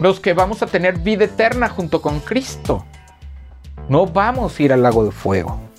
Los 0.00 0.18
que 0.18 0.32
vamos 0.32 0.62
a 0.62 0.66
tener 0.66 0.98
vida 0.98 1.26
eterna 1.26 1.68
junto 1.68 2.00
con 2.00 2.20
Cristo. 2.20 2.84
No 3.88 4.06
vamos 4.06 4.58
a 4.58 4.62
ir 4.62 4.72
al 4.72 4.82
lago 4.82 5.04
de 5.04 5.10
fuego. 5.10 5.69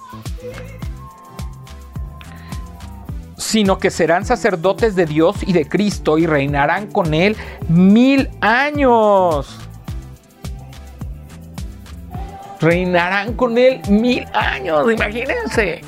Sino 3.52 3.80
que 3.80 3.90
serán 3.90 4.24
sacerdotes 4.24 4.96
de 4.96 5.06
Dios 5.06 5.36
y 5.46 5.52
de 5.52 5.68
Cristo 5.68 6.18
y 6.18 6.26
reinarán 6.26 6.88
con 6.88 7.14
Él 7.14 7.36
mil 7.68 8.30
años. 8.40 9.60
Reinarán 12.62 13.34
con 13.34 13.58
Él 13.58 13.82
mil 13.90 14.26
años, 14.34 14.90
imagínense. 14.90 15.82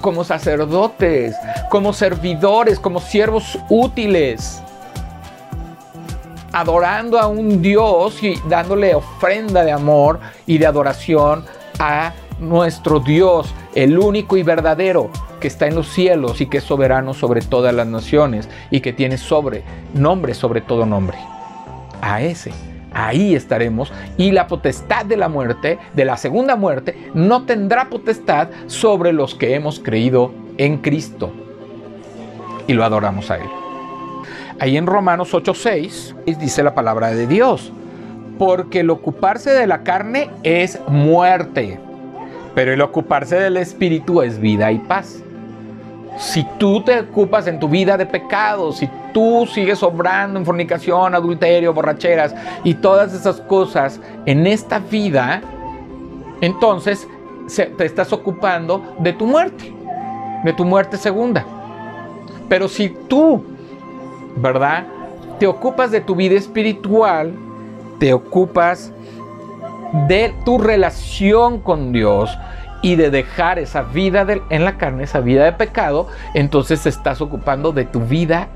Como 0.00 0.22
sacerdotes, 0.22 1.34
como 1.70 1.92
servidores, 1.92 2.78
como 2.78 3.00
siervos 3.00 3.58
útiles. 3.68 4.62
Adorando 6.52 7.18
a 7.18 7.26
un 7.26 7.60
Dios 7.60 8.22
y 8.22 8.40
dándole 8.48 8.94
ofrenda 8.94 9.64
de 9.64 9.72
amor 9.72 10.20
y 10.46 10.58
de 10.58 10.68
adoración 10.68 11.44
a 11.80 12.12
nuestro 12.38 13.00
Dios, 13.00 13.52
el 13.74 13.98
único 13.98 14.36
y 14.36 14.44
verdadero 14.44 15.10
que 15.40 15.48
está 15.48 15.66
en 15.66 15.74
los 15.74 15.88
cielos 15.88 16.40
y 16.40 16.46
que 16.46 16.58
es 16.58 16.64
soberano 16.64 17.14
sobre 17.14 17.40
todas 17.40 17.74
las 17.74 17.86
naciones 17.86 18.48
y 18.70 18.80
que 18.80 18.92
tiene 18.92 19.18
sobre 19.18 19.64
nombre 19.94 20.34
sobre 20.34 20.60
todo 20.60 20.86
nombre. 20.86 21.18
A 22.00 22.22
ese, 22.22 22.52
ahí 22.92 23.34
estaremos 23.34 23.92
y 24.16 24.32
la 24.32 24.46
potestad 24.46 25.04
de 25.04 25.16
la 25.16 25.28
muerte, 25.28 25.78
de 25.94 26.04
la 26.04 26.16
segunda 26.16 26.56
muerte, 26.56 27.10
no 27.14 27.44
tendrá 27.44 27.90
potestad 27.90 28.48
sobre 28.66 29.12
los 29.12 29.34
que 29.34 29.54
hemos 29.54 29.80
creído 29.80 30.32
en 30.58 30.78
Cristo 30.78 31.32
y 32.66 32.72
lo 32.72 32.84
adoramos 32.84 33.30
a 33.30 33.36
Él. 33.36 33.48
Ahí 34.60 34.76
en 34.76 34.86
Romanos 34.86 35.32
8:6 35.34 36.14
dice 36.38 36.62
la 36.62 36.74
palabra 36.74 37.10
de 37.10 37.26
Dios, 37.26 37.72
porque 38.38 38.80
el 38.80 38.90
ocuparse 38.90 39.50
de 39.50 39.66
la 39.66 39.82
carne 39.82 40.30
es 40.42 40.78
muerte, 40.86 41.78
pero 42.54 42.72
el 42.72 42.80
ocuparse 42.80 43.36
del 43.36 43.56
espíritu 43.56 44.22
es 44.22 44.38
vida 44.38 44.70
y 44.72 44.78
paz 44.78 45.22
si 46.18 46.44
tú 46.58 46.82
te 46.82 47.00
ocupas 47.00 47.46
en 47.46 47.58
tu 47.58 47.68
vida 47.68 47.96
de 47.96 48.06
pecado, 48.06 48.72
si 48.72 48.88
tú 49.12 49.46
sigues 49.46 49.82
obrando 49.82 50.38
en 50.38 50.44
fornicación, 50.44 51.14
adulterio, 51.14 51.72
borracheras 51.72 52.34
y 52.64 52.74
todas 52.74 53.14
esas 53.14 53.40
cosas 53.40 54.00
en 54.26 54.46
esta 54.46 54.78
vida, 54.78 55.40
entonces 56.40 57.08
te 57.56 57.84
estás 57.84 58.12
ocupando 58.12 58.94
de 58.98 59.12
tu 59.12 59.26
muerte, 59.26 59.72
de 60.44 60.52
tu 60.52 60.64
muerte 60.64 60.96
segunda. 60.96 61.44
Pero 62.48 62.68
si 62.68 62.88
tú, 62.88 63.44
¿verdad? 64.36 64.84
Te 65.38 65.46
ocupas 65.46 65.90
de 65.90 66.00
tu 66.00 66.14
vida 66.14 66.36
espiritual, 66.36 67.32
te 67.98 68.12
ocupas 68.12 68.92
de 70.06 70.34
tu 70.44 70.58
relación 70.58 71.60
con 71.60 71.92
Dios, 71.92 72.36
y 72.82 72.96
de 72.96 73.10
dejar 73.10 73.58
esa 73.58 73.82
vida 73.82 74.26
en 74.48 74.64
la 74.64 74.78
carne, 74.78 75.04
esa 75.04 75.20
vida 75.20 75.44
de 75.44 75.52
pecado, 75.52 76.08
entonces 76.34 76.86
estás 76.86 77.20
ocupando 77.20 77.72
de 77.72 77.84
tu 77.84 78.00
vida 78.00 78.48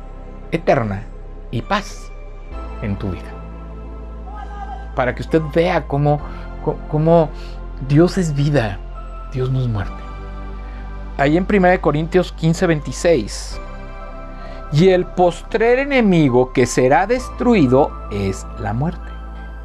eterna 0.50 1.04
y 1.50 1.62
paz 1.62 2.10
en 2.82 2.96
tu 2.96 3.10
vida. 3.10 3.32
Para 4.94 5.14
que 5.14 5.22
usted 5.22 5.42
vea 5.54 5.86
cómo, 5.86 6.20
cómo 6.88 7.28
Dios 7.88 8.16
es 8.18 8.34
vida, 8.34 8.78
Dios 9.32 9.50
no 9.50 9.60
es 9.60 9.68
muerte. 9.68 10.04
Ahí 11.16 11.36
en 11.36 11.46
1 11.48 11.80
Corintios 11.80 12.32
15, 12.32 12.66
26. 12.66 13.60
Y 14.72 14.88
el 14.88 15.06
postrer 15.06 15.78
enemigo 15.78 16.52
que 16.52 16.66
será 16.66 17.06
destruido 17.06 17.92
es 18.10 18.46
la 18.58 18.72
muerte. 18.72 19.12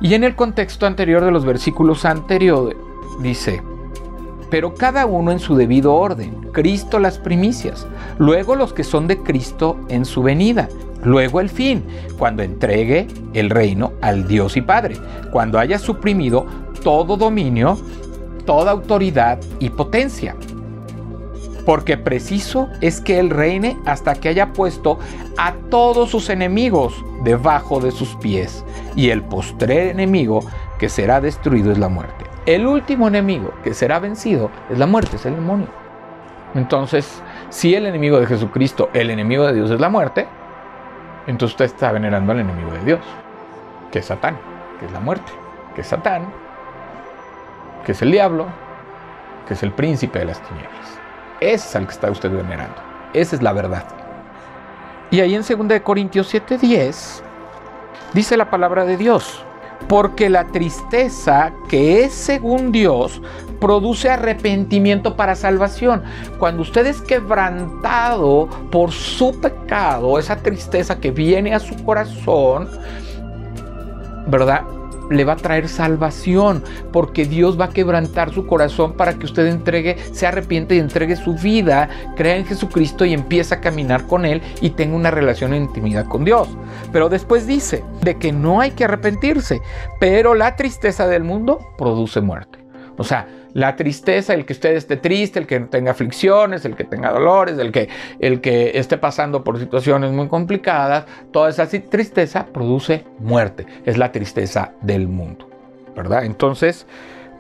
Y 0.02 0.14
en 0.14 0.24
el 0.24 0.36
contexto 0.36 0.86
anterior 0.86 1.24
de 1.26 1.32
los 1.32 1.46
versículos 1.46 2.06
anteriores 2.06 2.78
dice, 3.20 3.64
pero 4.50 4.74
cada 4.74 5.06
uno 5.06 5.32
en 5.32 5.40
su 5.40 5.56
debido 5.56 5.96
orden. 5.96 6.50
Cristo 6.52 7.00
las 7.00 7.18
primicias, 7.18 7.88
luego 8.18 8.56
los 8.56 8.74
que 8.74 8.84
son 8.84 9.08
de 9.08 9.18
Cristo 9.20 9.78
en 9.90 10.06
su 10.06 10.24
venida, 10.24 10.70
luego 11.04 11.40
el 11.40 11.50
fin, 11.50 11.84
cuando 12.18 12.44
entregue 12.44 13.08
el 13.34 13.50
reino 13.50 13.94
al 14.02 14.28
Dios 14.28 14.58
y 14.58 14.62
Padre, 14.62 14.98
cuando 15.32 15.60
haya 15.60 15.80
suprimido 15.80 16.46
todo 16.84 17.18
dominio, 17.18 17.78
toda 18.46 18.72
autoridad 18.72 19.40
y 19.60 19.70
potencia. 19.70 20.36
Porque 21.66 21.98
preciso 21.98 22.68
es 22.82 23.00
que 23.00 23.20
Él 23.20 23.30
reine 23.30 23.78
hasta 23.86 24.16
que 24.16 24.30
haya 24.30 24.54
puesto 24.54 24.98
a 25.38 25.54
todos 25.70 26.10
sus 26.10 26.30
enemigos 26.30 26.94
debajo 27.24 27.80
de 27.80 27.92
sus 27.92 28.16
pies, 28.16 28.64
y 28.96 29.10
el 29.10 29.22
postrer 29.22 29.90
enemigo 29.90 30.42
que 30.80 30.90
será 30.90 31.22
destruido 31.22 31.72
es 31.72 31.78
la 31.78 31.90
muerte. 31.90 32.26
El 32.46 32.66
último 32.66 33.08
enemigo 33.08 33.54
que 33.64 33.74
será 33.74 34.00
vencido 34.00 34.50
es 34.70 34.80
la 34.80 34.88
muerte, 34.88 35.18
es 35.18 35.26
el 35.26 35.36
demonio. 35.36 35.68
Entonces, 36.56 37.22
si 37.50 37.76
el 37.76 37.86
enemigo 37.86 38.20
de 38.20 38.26
Jesucristo, 38.26 38.90
el 38.94 39.12
enemigo 39.12 39.46
de 39.46 39.54
Dios 39.54 39.70
es 39.70 39.80
la 39.80 39.90
muerte, 39.90 40.28
entonces 41.28 41.54
usted 41.54 41.66
está 41.66 41.92
venerando 41.92 42.32
al 42.32 42.40
enemigo 42.40 42.72
de 42.72 42.80
Dios, 42.80 43.00
que 43.92 44.00
es 44.00 44.06
Satán, 44.06 44.38
que 44.80 44.86
es 44.88 44.92
la 44.92 45.00
muerte, 45.00 45.32
que 45.76 45.82
es 45.82 45.88
Satán, 45.88 46.24
que 47.86 47.92
es 47.92 48.02
el 48.02 48.12
diablo, 48.12 48.48
que 49.48 49.54
es 49.54 49.62
el 49.62 49.72
príncipe 49.72 50.20
de 50.20 50.26
las 50.26 50.42
tinieblas. 50.42 51.00
Es 51.40 51.76
al 51.76 51.86
que 51.86 51.92
está 51.92 52.10
usted 52.10 52.32
venerando. 52.32 52.82
Esa 53.14 53.36
es 53.36 53.44
la 53.44 53.54
verdad. 53.54 53.84
Y 55.12 55.20
ahí 55.20 55.36
en 55.36 55.44
2 55.44 55.82
Corintios 55.82 56.34
7:10 56.34 57.22
dice 58.14 58.38
la 58.38 58.50
palabra 58.50 58.86
de 58.86 58.98
Dios, 58.98 59.44
porque 59.88 60.30
la 60.30 60.48
tristeza 60.48 61.54
que 61.68 62.04
es 62.04 62.14
según 62.14 62.72
Dios 62.72 63.22
produce 63.60 64.10
arrepentimiento 64.10 65.16
para 65.16 65.36
salvación. 65.36 66.04
Cuando 66.38 66.62
usted 66.62 66.86
es 66.88 67.02
quebrantado 67.02 68.48
por 68.72 68.92
su 68.92 69.40
pecado, 69.40 70.18
esa 70.18 70.38
tristeza 70.38 71.00
que 71.00 71.12
viene 71.12 71.54
a 71.54 71.60
su 71.60 71.76
corazón, 71.84 72.70
¿verdad? 74.28 74.64
Le 75.10 75.24
va 75.24 75.34
a 75.34 75.38
traer 75.38 75.68
salvación, 75.68 76.64
porque 76.92 77.26
Dios 77.26 77.60
va 77.60 77.66
a 77.66 77.70
quebrantar 77.70 78.34
su 78.34 78.46
corazón 78.46 78.94
para 78.94 79.14
que 79.14 79.26
usted 79.26 79.48
entregue, 79.48 79.98
se 80.12 80.28
arrepiente 80.28 80.76
y 80.76 80.80
entregue 80.80 81.16
su 81.16 81.36
vida, 81.36 81.90
crea 82.16 82.38
en 82.38 82.46
Jesucristo 82.46 83.06
y 83.06 83.14
empiece 83.14 83.56
a 83.56 83.62
caminar 83.62 84.08
con 84.08 84.26
Él 84.26 84.42
y 84.62 84.72
tenga 84.72 84.96
una 84.96 85.12
relación 85.12 85.54
en 85.54 85.64
intimidad 85.64 86.06
con 86.06 86.26
Dios. 86.26 86.48
Pero 86.92 87.10
después 87.10 87.48
dice 87.48 87.84
de 88.02 88.18
que 88.18 88.32
no 88.32 88.62
hay 88.62 88.72
que 88.72 88.86
arrepentirse, 88.86 89.62
pero 90.00 90.34
la 90.34 90.56
tristeza 90.56 91.08
del 91.08 91.24
mundo 91.24 91.60
produce 91.78 92.22
muerte. 92.22 92.60
O 92.98 93.04
sea, 93.04 93.28
la 93.54 93.76
tristeza, 93.76 94.34
el 94.34 94.46
que 94.46 94.54
usted 94.54 94.76
esté 94.76 94.98
triste, 94.98 95.40
el 95.40 95.48
que 95.48 95.60
tenga 95.62 95.92
aflicciones, 95.92 96.66
el 96.66 96.76
que 96.76 96.84
tenga 96.84 97.12
dolores, 97.12 97.58
el 97.58 97.72
que, 97.72 97.90
el 98.20 98.42
que 98.42 98.78
esté 98.78 98.98
pasando 98.98 99.44
por 99.44 99.60
situaciones 99.60 100.12
muy 100.12 100.28
complicadas, 100.28 101.06
toda 101.32 101.50
esa 101.50 101.68
tristeza 101.68 102.46
produce 102.48 103.06
muerte. 103.20 103.66
Es 103.86 103.98
la 103.98 104.12
tristeza 104.12 104.74
del 104.82 105.08
mundo, 105.08 105.50
¿verdad? 105.96 106.26
Entonces, 106.26 106.86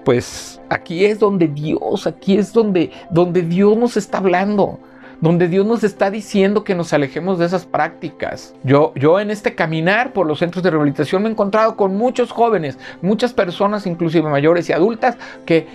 pues 0.05 0.61
aquí 0.69 1.05
es 1.05 1.19
donde 1.19 1.47
Dios, 1.47 2.07
aquí 2.07 2.37
es 2.37 2.53
donde, 2.53 2.91
donde 3.09 3.41
Dios 3.41 3.77
nos 3.77 3.97
está 3.97 4.19
hablando 4.19 4.79
donde 5.21 5.47
Dios 5.47 5.65
nos 5.65 5.83
está 5.83 6.09
diciendo 6.09 6.63
que 6.63 6.75
nos 6.75 6.93
alejemos 6.93 7.39
de 7.39 7.45
esas 7.45 7.65
prácticas. 7.65 8.55
Yo, 8.63 8.93
yo 8.95 9.19
en 9.19 9.31
este 9.31 9.55
caminar 9.55 10.13
por 10.13 10.25
los 10.25 10.39
centros 10.39 10.63
de 10.63 10.71
rehabilitación 10.71 11.23
me 11.23 11.29
he 11.29 11.31
encontrado 11.31 11.75
con 11.75 11.95
muchos 11.97 12.31
jóvenes, 12.31 12.77
muchas 13.01 13.33
personas, 13.33 13.85
inclusive 13.85 14.29
mayores 14.29 14.69
y 14.69 14.73
adultas, 14.73 15.17
que 15.45 15.67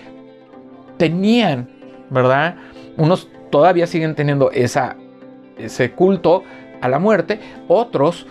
tenían, 0.97 1.69
¿verdad? 2.11 2.57
Unos 2.97 3.29
todavía 3.51 3.87
siguen 3.87 4.15
teniendo 4.15 4.51
esa, 4.51 4.97
ese 5.59 5.93
culto 5.93 6.43
a 6.81 6.89
la 6.89 6.99
muerte, 6.99 7.41
otros 7.69 8.27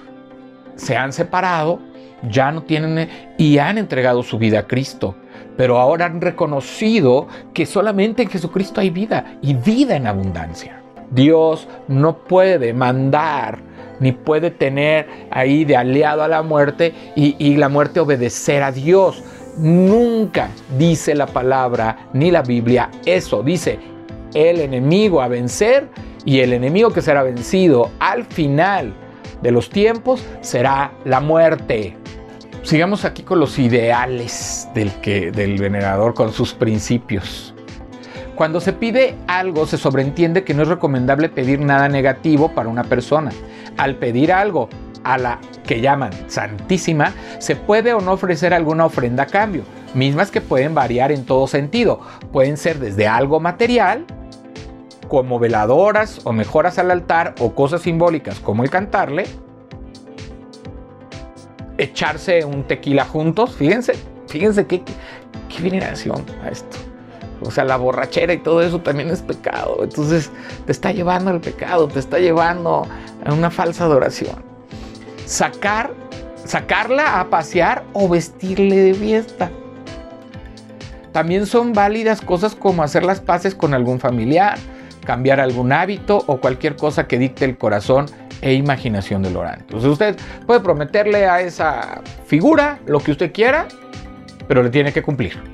se 0.76 0.98
han 0.98 1.14
separado, 1.14 1.80
ya 2.30 2.52
no 2.52 2.64
tienen 2.64 3.10
y 3.38 3.58
han 3.58 3.78
entregado 3.78 4.24
su 4.24 4.38
vida 4.38 4.60
a 4.60 4.68
Cristo 4.68 5.16
pero 5.58 5.78
ahora 5.78 6.06
han 6.06 6.22
reconocido 6.22 7.28
que 7.54 7.66
solamente 7.66 8.24
en 8.24 8.30
Jesucristo 8.30 8.82
hay 8.82 8.90
vida 8.90 9.38
y 9.42 9.54
vida 9.54 9.96
en 9.96 10.08
abundancia. 10.08 10.82
Dios 11.12 11.68
no 11.88 12.18
puede 12.18 12.74
mandar 12.74 13.60
ni 14.00 14.12
puede 14.12 14.50
tener 14.50 15.08
ahí 15.30 15.64
de 15.66 15.78
aliado 15.78 16.24
a 16.24 16.28
la 16.28 16.42
muerte 16.42 16.94
y, 17.16 17.56
la 17.56 17.70
muerte 17.70 18.00
obedecer 18.00 18.64
a 18.64 18.72
Dios. 18.72 19.24
Nunca 19.58 20.50
dice 20.78 21.14
la 21.14 21.28
palabra 21.28 22.10
ni 22.14 22.32
la 22.32 22.42
Biblia 22.42 22.90
eso. 23.06 23.44
Dice 23.44 23.80
el 24.34 24.60
enemigo 24.60 25.22
a 25.22 25.28
vencer 25.28 25.90
y 26.26 26.40
el 26.40 26.54
enemigo 26.54 26.92
que 26.92 27.02
será 27.02 27.24
vencido 27.24 27.92
al 28.00 28.26
final 28.26 28.94
de 29.42 29.52
los 29.52 29.70
tiempos 29.70 30.26
será 30.42 30.94
la 31.06 31.20
muerte. 31.20 31.98
Sigamos 32.64 33.04
aquí 33.04 33.24
con 33.24 33.40
los 33.40 33.60
ideales 33.60 34.70
del, 34.74 34.92
que, 35.02 35.32
del 35.32 35.60
venerador, 35.60 36.14
con 36.14 36.32
sus 36.32 36.54
principios. 36.54 37.54
Cuando 38.36 38.62
se 38.62 38.72
pide 38.74 39.16
algo, 39.28 39.68
se 39.68 39.78
sobreentiende 39.78 40.44
que 40.44 40.54
no 40.54 40.64
es 40.64 40.70
recomendable 40.70 41.30
pedir 41.30 41.60
nada 41.60 41.90
negativo 41.90 42.50
para 42.56 42.70
una 42.70 42.86
persona. 42.86 43.32
Al 43.78 43.98
pedir 43.98 44.32
algo 44.32 44.70
a 45.04 45.18
la 45.18 45.40
que 45.64 45.82
llaman 45.82 46.12
Santísima, 46.28 47.14
se 47.40 47.56
puede 47.56 47.94
o 47.94 48.02
no 48.02 48.14
ofrecer 48.14 48.54
alguna 48.54 48.86
ofrenda 48.86 49.24
a 49.24 49.28
cambio, 49.28 49.64
mismas 49.94 50.32
que 50.32 50.42
pueden 50.42 50.76
variar 50.76 51.12
en 51.12 51.26
todo 51.26 51.48
sentido. 51.48 52.02
Pueden 52.32 52.58
ser 52.58 52.80
desde 52.80 53.08
algo 53.08 53.40
material, 53.40 54.06
como 55.08 55.40
veladoras 55.40 56.22
o 56.24 56.34
mejoras 56.34 56.80
al 56.80 56.92
altar 56.92 57.36
o 57.40 57.54
cosas 57.54 57.82
simbólicas 57.82 58.40
como 58.40 58.64
el 58.64 58.70
cantarle, 58.70 59.26
echarse 61.78 62.46
un 62.46 62.64
tequila 62.64 63.06
juntos, 63.06 63.56
fíjense, 63.56 63.94
fíjense 64.28 64.66
qué, 64.66 64.84
qué 64.84 65.62
veneración 65.62 66.24
a 66.44 66.50
esto. 66.50 66.78
O 67.42 67.52
sea, 67.52 67.66
la 67.66 67.78
borrachera 67.78 68.34
y 68.34 68.38
todo 68.38 68.62
eso 68.62 68.80
también 68.80 69.10
es 69.10 69.22
pecado. 69.22 69.80
Entonces 69.84 70.32
te 70.66 70.72
está 70.72 70.92
llevando 70.92 71.30
al 71.30 71.42
pecado, 71.42 71.88
te 71.88 72.00
está 72.00 72.20
llevando 72.20 72.88
a 73.26 73.34
una 73.34 73.52
falsa 73.52 73.84
adoración. 73.84 74.53
Sacar, 75.26 75.94
sacarla 76.46 77.20
a 77.20 77.30
pasear 77.30 77.84
o 77.94 78.10
vestirle 78.10 78.76
de 78.76 78.94
fiesta. 78.94 79.52
También 81.12 81.46
son 81.46 81.74
válidas 81.74 82.22
cosas 82.22 82.56
como 82.56 82.84
hacer 82.84 83.04
las 83.04 83.22
paces 83.22 83.54
con 83.54 83.74
algún 83.74 84.00
familiar, 84.00 84.58
cambiar 85.06 85.40
algún 85.40 85.72
hábito 85.72 86.24
o 86.28 86.38
cualquier 86.38 86.76
cosa 86.76 87.08
que 87.08 87.20
dicte 87.20 87.46
el 87.46 87.58
corazón 87.58 88.08
e 88.42 88.54
imaginación 88.54 89.22
del 89.22 89.38
orante. 89.38 89.62
Entonces 89.62 89.90
usted 89.90 90.18
puede 90.46 90.60
prometerle 90.60 91.28
a 91.28 91.42
esa 91.42 92.02
figura 92.26 92.80
lo 92.86 93.00
que 93.00 93.12
usted 93.12 93.32
quiera, 93.32 93.68
pero 94.48 94.64
le 94.64 94.70
tiene 94.70 94.92
que 94.92 95.04
cumplir. 95.04 95.53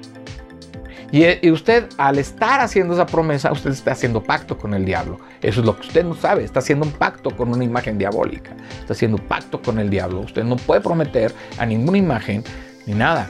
Y, 1.12 1.50
usted, 1.50 1.90
al 1.98 2.20
estar 2.20 2.60
haciendo 2.60 2.94
esa 2.94 3.06
promesa, 3.06 3.52
usted 3.52 3.72
está 3.72 3.94
haciendo 3.94 4.22
pacto 4.24 4.58
con 4.58 4.74
el 4.74 4.86
diablo. 4.86 5.20
Eso 5.42 5.62
es 5.62 5.66
lo 5.66 5.76
que 5.76 5.88
usted 5.88 6.06
no 6.06 6.14
sabe. 6.14 6.44
Está 6.44 6.60
haciendo 6.60 6.86
un 6.86 6.92
pacto 6.92 7.36
con 7.36 7.50
una 7.50 7.64
imagen 7.64 7.98
diabólica. 7.98 8.56
Está 8.80 8.94
haciendo 8.94 9.18
pacto 9.18 9.62
con 9.62 9.80
el 9.80 9.90
diablo. 9.90 10.22
Usted 10.22 10.44
no 10.44 10.56
puede 10.56 10.82
prometer 10.82 11.34
a 11.58 11.66
ninguna 11.66 11.98
imagen 11.98 12.44
ni 12.86 12.94
nada. 12.94 13.30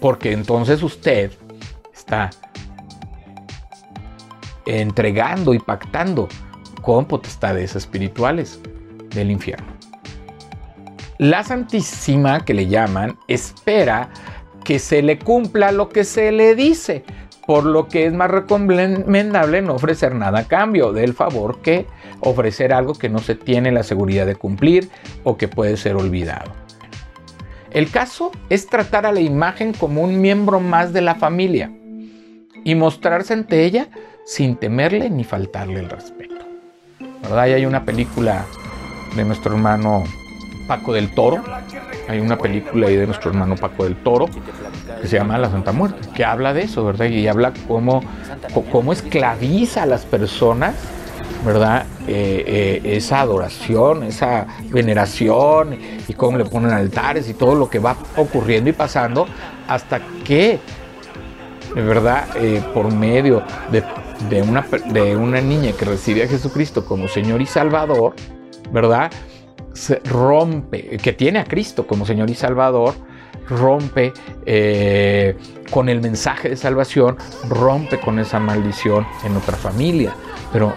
Porque 0.00 0.32
entonces 0.32 0.82
usted 0.82 1.30
está 1.94 2.30
entregando 4.66 5.54
y 5.54 5.58
pactando 5.58 6.28
con 6.82 7.04
potestades 7.04 7.76
espirituales 7.76 8.58
del 9.10 9.30
infierno. 9.30 9.66
La 11.18 11.44
Santísima, 11.44 12.44
que 12.46 12.54
le 12.54 12.66
llaman, 12.66 13.18
espera 13.28 14.08
que 14.70 14.78
se 14.78 15.02
le 15.02 15.18
cumpla 15.18 15.72
lo 15.72 15.88
que 15.88 16.04
se 16.04 16.30
le 16.30 16.54
dice, 16.54 17.02
por 17.44 17.66
lo 17.66 17.88
que 17.88 18.06
es 18.06 18.12
más 18.12 18.30
recomendable 18.30 19.62
no 19.62 19.74
ofrecer 19.74 20.14
nada 20.14 20.38
a 20.38 20.46
cambio 20.46 20.92
del 20.92 21.12
favor 21.12 21.60
que 21.60 21.88
ofrecer 22.20 22.72
algo 22.72 22.94
que 22.94 23.08
no 23.08 23.18
se 23.18 23.34
tiene 23.34 23.72
la 23.72 23.82
seguridad 23.82 24.26
de 24.26 24.36
cumplir 24.36 24.88
o 25.24 25.36
que 25.36 25.48
puede 25.48 25.76
ser 25.76 25.96
olvidado. 25.96 26.52
El 27.72 27.90
caso 27.90 28.30
es 28.48 28.68
tratar 28.68 29.06
a 29.06 29.12
la 29.12 29.18
imagen 29.18 29.72
como 29.72 30.02
un 30.02 30.20
miembro 30.20 30.60
más 30.60 30.92
de 30.92 31.00
la 31.00 31.16
familia 31.16 31.72
y 32.62 32.76
mostrarse 32.76 33.32
ante 33.32 33.64
ella 33.64 33.88
sin 34.24 34.54
temerle 34.54 35.10
ni 35.10 35.24
faltarle 35.24 35.80
el 35.80 35.90
respeto. 35.90 36.44
¿Verdad? 37.24 37.48
Y 37.48 37.54
hay 37.54 37.66
una 37.66 37.84
película 37.84 38.46
de 39.16 39.24
nuestro 39.24 39.52
hermano 39.52 40.04
Paco 40.70 40.92
del 40.92 41.12
Toro. 41.12 41.42
Hay 42.08 42.20
una 42.20 42.38
película 42.38 42.86
ahí 42.86 42.94
de 42.94 43.04
nuestro 43.04 43.32
hermano 43.32 43.56
Paco 43.56 43.82
del 43.82 43.96
Toro 43.96 44.26
que 45.02 45.08
se 45.08 45.16
llama 45.16 45.36
La 45.36 45.50
Santa 45.50 45.72
Muerte, 45.72 46.08
que 46.14 46.24
habla 46.24 46.54
de 46.54 46.62
eso, 46.62 46.84
¿verdad? 46.84 47.06
Y 47.06 47.26
habla 47.26 47.52
cómo, 47.66 48.04
cómo 48.70 48.92
esclaviza 48.92 49.82
a 49.82 49.86
las 49.86 50.06
personas, 50.06 50.76
¿verdad? 51.44 51.86
Eh, 52.06 52.44
eh, 52.84 52.96
esa 52.96 53.20
adoración, 53.20 54.04
esa 54.04 54.46
veneración 54.68 55.76
y 56.06 56.12
cómo 56.14 56.38
le 56.38 56.44
ponen 56.44 56.70
altares 56.70 57.28
y 57.28 57.34
todo 57.34 57.56
lo 57.56 57.68
que 57.68 57.80
va 57.80 57.96
ocurriendo 58.16 58.70
y 58.70 58.72
pasando 58.72 59.26
hasta 59.66 60.00
que, 60.24 60.60
¿verdad? 61.74 62.28
Eh, 62.36 62.62
por 62.72 62.94
medio 62.94 63.42
de, 63.72 64.42
una, 64.42 64.64
de 64.92 65.16
una 65.16 65.40
niña 65.40 65.72
que 65.72 65.84
recibe 65.84 66.22
a 66.22 66.28
Jesucristo 66.28 66.84
como 66.84 67.08
Señor 67.08 67.42
y 67.42 67.46
Salvador, 67.46 68.14
¿verdad? 68.70 69.10
Se 69.72 70.00
rompe, 70.04 70.98
que 70.98 71.12
tiene 71.12 71.38
a 71.38 71.44
Cristo 71.44 71.86
como 71.86 72.06
Señor 72.06 72.30
y 72.30 72.34
Salvador, 72.34 72.94
rompe 73.48 74.12
eh, 74.46 75.36
con 75.70 75.88
el 75.88 76.00
mensaje 76.00 76.50
de 76.50 76.56
salvación, 76.56 77.16
rompe 77.48 78.00
con 78.00 78.18
esa 78.18 78.38
maldición 78.38 79.06
en 79.24 79.36
otra 79.36 79.56
familia. 79.56 80.12
Pero 80.52 80.74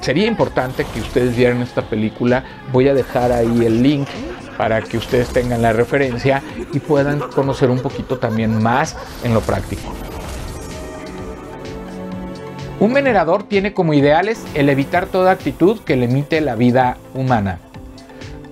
sería 0.00 0.26
importante 0.26 0.84
que 0.84 1.00
ustedes 1.00 1.36
vieran 1.36 1.62
esta 1.62 1.82
película. 1.82 2.44
Voy 2.72 2.88
a 2.88 2.94
dejar 2.94 3.32
ahí 3.32 3.64
el 3.64 3.82
link 3.82 4.08
para 4.56 4.80
que 4.80 4.96
ustedes 4.96 5.28
tengan 5.28 5.60
la 5.60 5.72
referencia 5.72 6.42
y 6.72 6.80
puedan 6.80 7.18
conocer 7.18 7.70
un 7.70 7.80
poquito 7.80 8.18
también 8.18 8.62
más 8.62 8.96
en 9.22 9.34
lo 9.34 9.40
práctico. 9.40 9.92
Un 12.78 12.92
venerador 12.92 13.44
tiene 13.44 13.72
como 13.72 13.94
ideales 13.94 14.44
el 14.54 14.68
evitar 14.68 15.06
toda 15.06 15.32
actitud 15.32 15.80
que 15.80 15.96
limite 15.96 16.42
la 16.42 16.56
vida 16.56 16.98
humana 17.14 17.58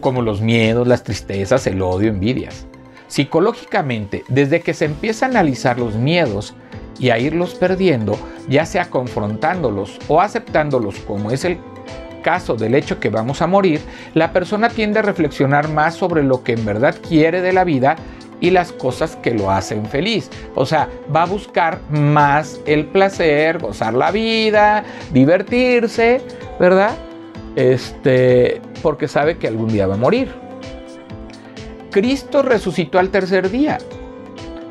como 0.05 0.21
los 0.21 0.43
miedos, 0.43 0.87
las 0.87 1.03
tristezas, 1.03 1.67
el 1.67 1.81
odio, 1.81 2.11
envidias. 2.11 2.67
Psicológicamente, 3.07 4.23
desde 4.29 4.61
que 4.61 4.75
se 4.75 4.85
empieza 4.85 5.25
a 5.25 5.31
analizar 5.31 5.79
los 5.79 5.95
miedos 5.95 6.55
y 6.99 7.09
a 7.09 7.19
irlos 7.19 7.55
perdiendo, 7.55 8.19
ya 8.47 8.67
sea 8.67 8.91
confrontándolos 8.91 9.99
o 10.09 10.21
aceptándolos 10.21 10.97
como 11.07 11.31
es 11.31 11.47
el 11.47 11.57
caso 12.23 12.55
del 12.55 12.75
hecho 12.75 13.01
que 13.01 13.09
vamos 13.09 13.41
a 13.41 13.47
morir, 13.47 13.81
la 14.13 14.31
persona 14.31 14.69
tiende 14.69 14.99
a 14.99 15.03
reflexionar 15.03 15.71
más 15.71 15.95
sobre 15.95 16.23
lo 16.23 16.45
que 16.45 16.53
en 16.53 16.67
verdad 16.67 16.97
quiere 17.09 17.41
de 17.41 17.55
la 17.55 17.65
vida 17.65 17.97
y 18.41 18.51
las 18.51 18.73
cosas 18.73 19.17
que 19.17 19.33
lo 19.33 19.51
hacen 19.51 19.87
feliz. 19.87 20.31
O 20.55 20.67
sea, 20.67 20.91
va 21.15 21.23
a 21.23 21.27
buscar 21.27 21.81
más 21.89 22.61
el 22.67 22.85
placer, 22.85 23.59
gozar 23.59 23.95
la 23.95 24.11
vida, 24.11 24.85
divertirse, 25.15 26.21
¿verdad? 26.61 26.95
Este, 27.57 28.61
porque 28.83 29.09
sabe 29.09 29.39
que 29.39 29.47
algún 29.47 29.69
día 29.69 29.87
va 29.87 29.95
a 29.95 29.99
morir. 29.99 30.33
Cristo 31.91 32.43
resucitó 32.43 32.99
al 32.99 33.11
tercer 33.11 33.51
día. 33.51 33.79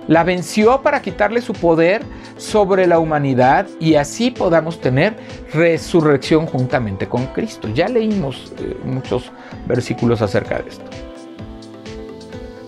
La 0.07 0.23
venció 0.23 0.81
para 0.81 1.01
quitarle 1.01 1.41
su 1.41 1.53
poder 1.53 2.01
sobre 2.35 2.87
la 2.87 2.99
humanidad 2.99 3.67
y 3.79 3.95
así 3.95 4.31
podamos 4.31 4.81
tener 4.81 5.15
resurrección 5.53 6.45
juntamente 6.45 7.07
con 7.07 7.27
Cristo. 7.27 7.69
Ya 7.69 7.87
leímos 7.87 8.51
eh, 8.59 8.75
muchos 8.83 9.31
versículos 9.65 10.21
acerca 10.21 10.59
de 10.59 10.69
esto 10.69 11.12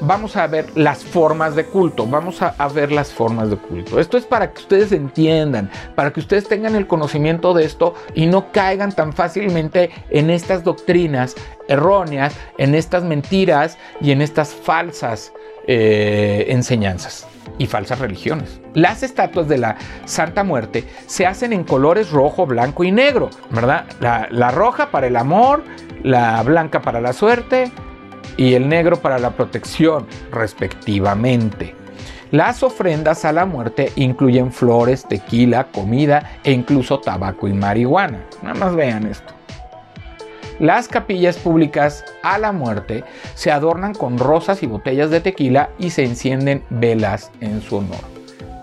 vamos 0.02 0.36
a 0.36 0.48
ver 0.48 0.66
las 0.76 1.04
formas 1.04 1.56
de 1.56 1.66
culto, 1.66 2.06
vamos 2.06 2.42
a, 2.42 2.68
ver 2.70 2.92
las 2.92 3.12
formas 3.12 3.50
de 3.50 3.58
culto. 3.58 4.00
Esto 4.00 4.18
es 4.18 4.26
para 4.26 4.52
que 4.52 4.62
ustedes 4.62 4.92
entiendan, 4.92 5.70
para 5.96 6.12
que 6.12 6.20
ustedes 6.20 6.48
tengan 6.48 6.76
el 6.76 6.88
conocimiento 6.88 7.54
de 7.54 7.66
esto 7.66 7.94
y 8.14 8.26
no 8.26 8.52
caigan 8.52 8.92
tan 8.92 9.14
fácilmente 9.14 9.92
en 10.10 10.30
estas 10.30 10.64
doctrinas 10.64 11.36
erróneas, 11.68 12.36
en 12.58 12.76
estas 12.76 13.04
mentiras 13.04 13.78
y 14.02 14.12
en 14.12 14.22
estas 14.22 14.54
falsas 14.54 15.34
eh, 15.68 16.46
enseñanzas. 16.50 17.28
y 17.58 17.68
falsas 17.68 18.00
religiones. 18.00 18.60
Las 18.74 19.02
estatuas 19.02 19.48
de 19.48 19.58
la 19.58 19.78
Santa 20.04 20.44
Muerte 20.44 20.84
se 21.06 21.26
hacen 21.26 21.54
en 21.54 21.64
colores 21.64 22.12
rojo, 22.12 22.46
blanco 22.46 22.84
y 22.84 22.92
negro, 22.92 23.30
¿verdad? 23.50 23.86
La, 24.02 24.28
la 24.30 24.52
roja 24.52 24.92
para 24.92 25.08
el 25.08 25.16
amor, 25.16 25.64
la 26.04 26.44
blanca 26.44 26.82
para 26.82 27.00
la 27.00 27.14
suerte 27.14 27.72
y 28.38 28.54
el 28.54 28.68
negro 28.68 28.98
para 28.98 29.20
la 29.20 29.32
protección, 29.32 30.08
respectivamente. 30.32 31.76
Las 32.32 32.64
ofrendas 32.64 33.24
a 33.24 33.32
la 33.32 33.46
muerte 33.46 33.92
incluyen 33.96 34.52
flores, 34.52 35.06
tequila, 35.08 35.68
comida 35.72 36.40
e 36.44 36.52
incluso 36.52 37.00
tabaco 37.00 37.48
y 37.48 37.54
marihuana. 37.54 38.26
Nada 38.42 38.56
más 38.56 38.76
vean 38.76 39.06
esto. 39.08 39.34
Las 40.60 40.88
capillas 40.88 41.38
públicas 41.38 42.06
a 42.24 42.38
la 42.38 42.54
muerte 42.54 43.04
se 43.34 43.52
adornan 43.52 43.94
con 43.94 44.18
rosas 44.18 44.64
y 44.64 44.68
botellas 44.68 45.10
de 45.10 45.20
tequila 45.20 45.70
y 45.78 45.90
se 45.90 46.06
encienden 46.06 46.64
velas 46.70 47.32
en 47.42 47.62
su 47.62 47.78
honor. 47.78 48.00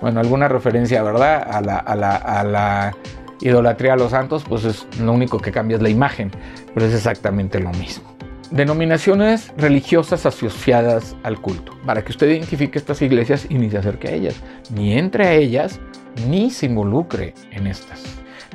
Bueno, 0.00 0.18
alguna 0.18 0.48
referencia, 0.48 1.02
¿verdad? 1.02 1.46
A 1.48 1.60
la, 1.60 1.76
a 1.76 2.44
la, 2.44 2.96
idolatría 3.40 3.92
a 3.92 3.96
los 3.96 4.10
santos, 4.10 4.44
pues 4.48 4.64
es 4.64 4.86
lo 5.00 5.12
único 5.12 5.38
que 5.38 5.52
cambia 5.52 5.76
es 5.76 5.82
la 5.82 5.90
imagen, 5.90 6.30
pero 6.74 6.86
es 6.86 6.94
exactamente 6.94 7.60
lo 7.60 7.70
mismo. 7.72 8.11
Denominaciones 8.52 9.50
religiosas 9.56 10.26
asociadas 10.26 11.16
al 11.22 11.40
culto, 11.40 11.72
para 11.86 12.04
que 12.04 12.12
usted 12.12 12.28
identifique 12.28 12.78
estas 12.78 13.00
iglesias 13.00 13.46
y 13.48 13.54
ni 13.54 13.70
se 13.70 13.78
acerque 13.78 14.08
a 14.08 14.12
ellas, 14.12 14.34
ni 14.70 14.98
entre 14.98 15.26
a 15.26 15.32
ellas, 15.32 15.80
ni 16.28 16.50
se 16.50 16.66
involucre 16.66 17.32
en 17.50 17.66
estas. 17.66 18.04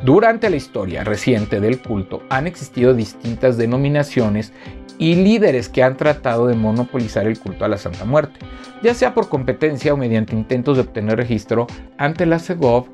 Durante 0.03 0.51
la 0.51 0.55
historia 0.55 1.03
reciente 1.03 1.59
del 1.59 1.81
culto 1.81 2.21
han 2.29 2.45
existido 2.45 2.93
distintas 2.93 3.57
denominaciones 3.57 4.53
y 4.99 5.15
líderes 5.15 5.67
que 5.67 5.81
han 5.81 5.97
tratado 5.97 6.45
de 6.45 6.55
monopolizar 6.55 7.25
el 7.25 7.39
culto 7.39 7.65
a 7.65 7.67
la 7.67 7.79
Santa 7.79 8.05
Muerte, 8.05 8.37
ya 8.83 8.93
sea 8.93 9.15
por 9.15 9.29
competencia 9.29 9.95
o 9.95 9.97
mediante 9.97 10.35
intentos 10.35 10.77
de 10.77 10.83
obtener 10.83 11.17
registro 11.17 11.65
ante 11.97 12.27
la 12.27 12.37
CEGOV 12.37 12.85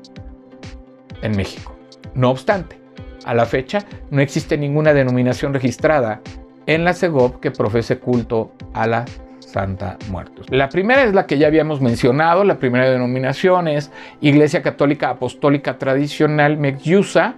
en 1.20 1.36
México. 1.36 1.76
No 2.14 2.30
obstante, 2.30 2.78
a 3.26 3.34
la 3.34 3.44
fecha 3.44 3.84
no 4.10 4.22
existe 4.22 4.56
ninguna 4.56 4.94
denominación 4.94 5.52
registrada 5.52 6.22
en 6.66 6.84
la 6.84 6.94
CEGOV 6.94 7.40
que 7.40 7.50
profese 7.50 7.98
culto 7.98 8.52
a 8.72 8.86
la 8.86 9.04
Santa 9.54 9.98
Muerte. 10.10 10.42
La 10.48 10.68
primera 10.68 11.04
es 11.04 11.14
la 11.14 11.26
que 11.26 11.38
ya 11.38 11.46
habíamos 11.46 11.80
mencionado, 11.80 12.44
la 12.44 12.56
primera 12.58 12.90
denominación 12.90 13.68
es 13.68 13.90
Iglesia 14.20 14.62
Católica 14.62 15.10
Apostólica 15.10 15.78
Tradicional 15.78 16.56
Mexyusa, 16.56 17.34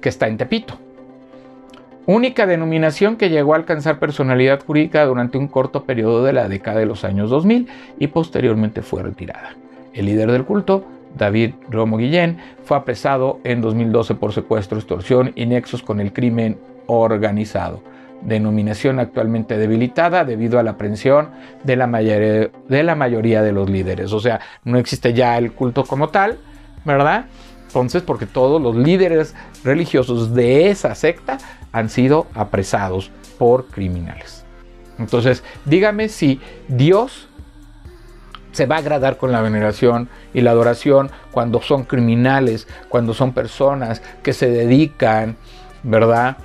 que 0.00 0.08
está 0.08 0.26
en 0.26 0.38
Tepito. 0.38 0.78
Única 2.06 2.46
denominación 2.46 3.16
que 3.16 3.28
llegó 3.28 3.52
a 3.52 3.56
alcanzar 3.56 3.98
personalidad 3.98 4.64
jurídica 4.64 5.04
durante 5.04 5.36
un 5.36 5.48
corto 5.48 5.84
periodo 5.84 6.24
de 6.24 6.32
la 6.32 6.48
década 6.48 6.80
de 6.80 6.86
los 6.86 7.04
años 7.04 7.30
2000 7.30 7.68
y 7.98 8.06
posteriormente 8.06 8.82
fue 8.82 9.02
retirada. 9.02 9.54
El 9.92 10.06
líder 10.06 10.32
del 10.32 10.44
culto, 10.44 10.84
David 11.16 11.52
Romo 11.68 11.98
Guillén, 11.98 12.38
fue 12.64 12.78
apresado 12.78 13.38
en 13.44 13.60
2012 13.60 14.14
por 14.14 14.32
secuestro, 14.32 14.78
extorsión 14.78 15.32
y 15.34 15.46
nexos 15.46 15.82
con 15.82 16.00
el 16.00 16.12
crimen 16.12 16.58
organizado 16.86 17.82
denominación 18.22 18.98
actualmente 18.98 19.56
debilitada 19.56 20.24
debido 20.24 20.58
a 20.58 20.62
la 20.62 20.72
aprehensión 20.72 21.30
de 21.64 21.76
la, 21.76 21.86
mayoría, 21.86 22.50
de 22.68 22.82
la 22.82 22.94
mayoría 22.94 23.42
de 23.42 23.52
los 23.52 23.68
líderes. 23.68 24.12
O 24.12 24.20
sea, 24.20 24.40
no 24.64 24.78
existe 24.78 25.12
ya 25.12 25.38
el 25.38 25.52
culto 25.52 25.84
como 25.84 26.08
tal, 26.08 26.38
¿verdad? 26.84 27.26
Entonces, 27.66 28.02
porque 28.02 28.26
todos 28.26 28.60
los 28.60 28.76
líderes 28.76 29.34
religiosos 29.64 30.34
de 30.34 30.70
esa 30.70 30.94
secta 30.94 31.38
han 31.72 31.88
sido 31.88 32.26
apresados 32.34 33.10
por 33.38 33.66
criminales. 33.66 34.44
Entonces, 34.98 35.42
dígame 35.64 36.08
si 36.08 36.40
Dios 36.68 37.28
se 38.52 38.66
va 38.66 38.76
a 38.76 38.78
agradar 38.80 39.16
con 39.16 39.32
la 39.32 39.40
veneración 39.40 40.08
y 40.34 40.40
la 40.40 40.50
adoración 40.50 41.10
cuando 41.30 41.62
son 41.62 41.84
criminales, 41.84 42.66
cuando 42.88 43.14
son 43.14 43.32
personas 43.32 44.02
que 44.22 44.32
se 44.32 44.50
dedican, 44.50 45.36
¿verdad? 45.82 46.36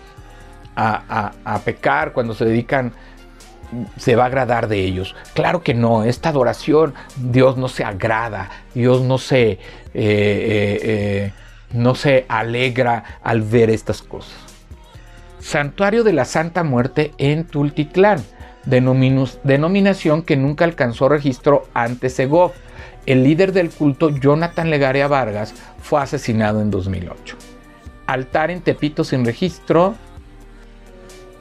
A, 0.76 1.61
pecar, 1.63 2.13
cuando 2.13 2.34
se 2.34 2.45
dedican, 2.45 2.93
se 3.97 4.15
va 4.15 4.23
a 4.23 4.28
agradar 4.28 4.67
de 4.67 4.80
ellos. 4.80 5.15
Claro 5.34 5.61
que 5.61 5.73
no, 5.73 6.03
esta 6.03 6.30
adoración 6.30 6.93
Dios 7.17 7.57
no 7.57 7.67
se 7.67 7.84
agrada, 7.84 8.49
Dios 8.73 9.01
no 9.01 9.17
se, 9.17 9.51
eh, 9.51 9.59
eh, 9.93 10.80
eh, 10.84 11.34
no 11.73 11.95
se 11.95 12.26
alegra 12.28 13.19
al 13.23 13.41
ver 13.41 13.69
estas 13.69 14.01
cosas. 14.01 14.36
Santuario 15.39 16.03
de 16.03 16.13
la 16.13 16.26
Santa 16.26 16.63
Muerte 16.63 17.11
en 17.17 17.45
Tultitlán, 17.45 18.23
denominación 18.65 20.23
que 20.23 20.38
nunca 20.38 20.65
alcanzó 20.65 21.07
registro 21.07 21.67
ante 21.73 22.09
Segov. 22.09 22.53
El 23.05 23.23
líder 23.23 23.51
del 23.53 23.69
culto, 23.69 24.09
Jonathan 24.09 24.71
Legaria 24.71 25.07
Vargas, 25.07 25.53
fue 25.80 26.01
asesinado 26.01 26.61
en 26.61 26.71
2008. 26.71 27.38
Altar 28.07 28.49
en 28.49 28.61
Tepito 28.61 29.03
sin 29.03 29.23
registro, 29.23 29.93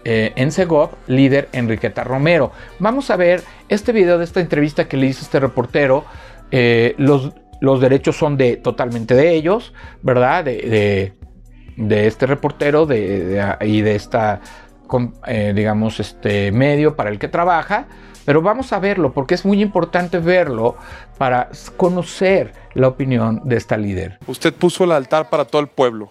eh, 0.05 0.33
en 0.37 0.53
Segov, 0.53 0.91
líder 1.07 1.49
Enriqueta 1.53 2.05
Romero. 2.05 2.53
Vamos 2.79 3.11
a 3.11 3.17
ver 3.17 3.43
este 3.69 3.93
video 3.93 4.19
de 4.19 4.25
esta 4.25 4.41
entrevista 4.41 4.87
que 4.87 4.97
le 4.97 5.07
hizo 5.07 5.23
este 5.23 5.41
reportero. 5.41 6.05
Eh, 6.51 6.95
los, 6.99 7.33
derechos 7.81 8.17
son 8.17 8.37
de 8.37 8.57
totalmente 8.57 9.15
de 9.15 9.35
ellos, 9.35 9.73
¿verdad? 10.03 10.45
De, 10.45 11.15
este 11.79 12.27
reportero 12.27 12.85
y 12.85 13.81
de 13.81 13.95
esta, 13.95 14.41
eh, 15.27 15.53
digamos, 15.57 15.99
este 15.99 16.53
medio 16.53 16.97
para 16.97 17.09
el 17.09 17.19
que 17.19 17.29
trabaja. 17.29 17.87
Pero 18.25 18.41
vamos 18.43 18.73
a 18.73 18.79
verlo 18.79 19.13
porque 19.13 19.35
es 19.35 19.45
muy 19.45 19.61
importante 19.61 20.19
verlo 20.19 20.77
para 21.19 21.51
conocer 21.77 22.53
la 22.75 22.89
opinión 22.89 23.43
de 23.45 23.57
esta 23.57 23.77
líder. 23.77 24.19
Usted 24.27 24.53
puso 24.53 24.85
el 24.85 24.93
altar 24.93 25.29
para 25.31 25.45
todo 25.45 25.61
el 25.61 25.69
pueblo. 25.69 26.11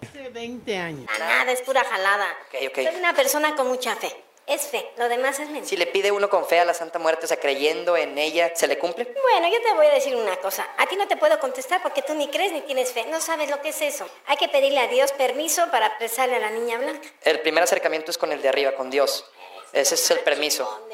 20 0.64 0.78
años. 0.78 1.20
Nada, 1.20 1.52
es 1.52 1.62
pura 1.62 1.84
jalada. 1.84 2.38
Okay, 2.48 2.68
okay. 2.68 2.86
Soy 2.86 2.96
una 2.96 3.14
persona 3.14 3.56
con 3.56 3.68
mucha 3.68 3.96
fe. 3.96 4.16
Es 4.46 4.64
fe, 4.64 4.92
lo 4.98 5.08
demás 5.08 5.40
es 5.40 5.46
mentira. 5.46 5.66
Si 5.66 5.78
le 5.78 5.88
pide 5.88 6.12
uno 6.12 6.30
con 6.30 6.46
fe 6.46 6.60
a 6.60 6.66
la 6.66 6.74
Santa 6.74 7.00
Muerte, 7.00 7.24
o 7.24 7.28
sea, 7.30 7.40
creyendo 7.40 7.96
en 7.96 8.18
ella, 8.18 8.54
¿se 8.54 8.68
le 8.68 8.78
cumple? 8.78 9.06
Bueno, 9.22 9.48
yo 9.48 9.62
te 9.62 9.74
voy 9.74 9.86
a 9.86 9.94
decir 9.94 10.14
una 10.18 10.36
cosa. 10.36 10.68
A 10.78 10.86
ti 10.86 10.98
no 10.98 11.08
te 11.08 11.16
puedo 11.16 11.40
contestar 11.40 11.82
porque 11.82 12.02
tú 12.02 12.14
ni 12.14 12.28
crees 12.28 12.52
ni 12.52 12.60
tienes 12.62 12.92
fe. 12.92 13.06
No 13.06 13.22
sabes 13.22 13.50
lo 13.50 13.62
que 13.62 13.70
es 13.70 13.82
eso. 13.82 14.06
Hay 14.26 14.36
que 14.36 14.50
pedirle 14.50 14.82
a 14.82 14.88
Dios 14.88 15.14
permiso 15.14 15.72
para 15.72 15.86
apresarle 15.86 16.36
a 16.36 16.40
la 16.40 16.50
niña 16.50 16.78
blanca. 16.78 17.08
El 17.22 17.40
primer 17.40 17.64
acercamiento 17.64 18.12
es 18.12 18.18
con 18.18 18.34
el 18.34 18.42
de 18.42 18.50
arriba, 18.50 18.74
con 18.74 18.90
Dios. 18.90 19.26
Ese 19.72 19.96
es 19.96 20.12
el 20.12 20.20
permiso. 20.20 20.88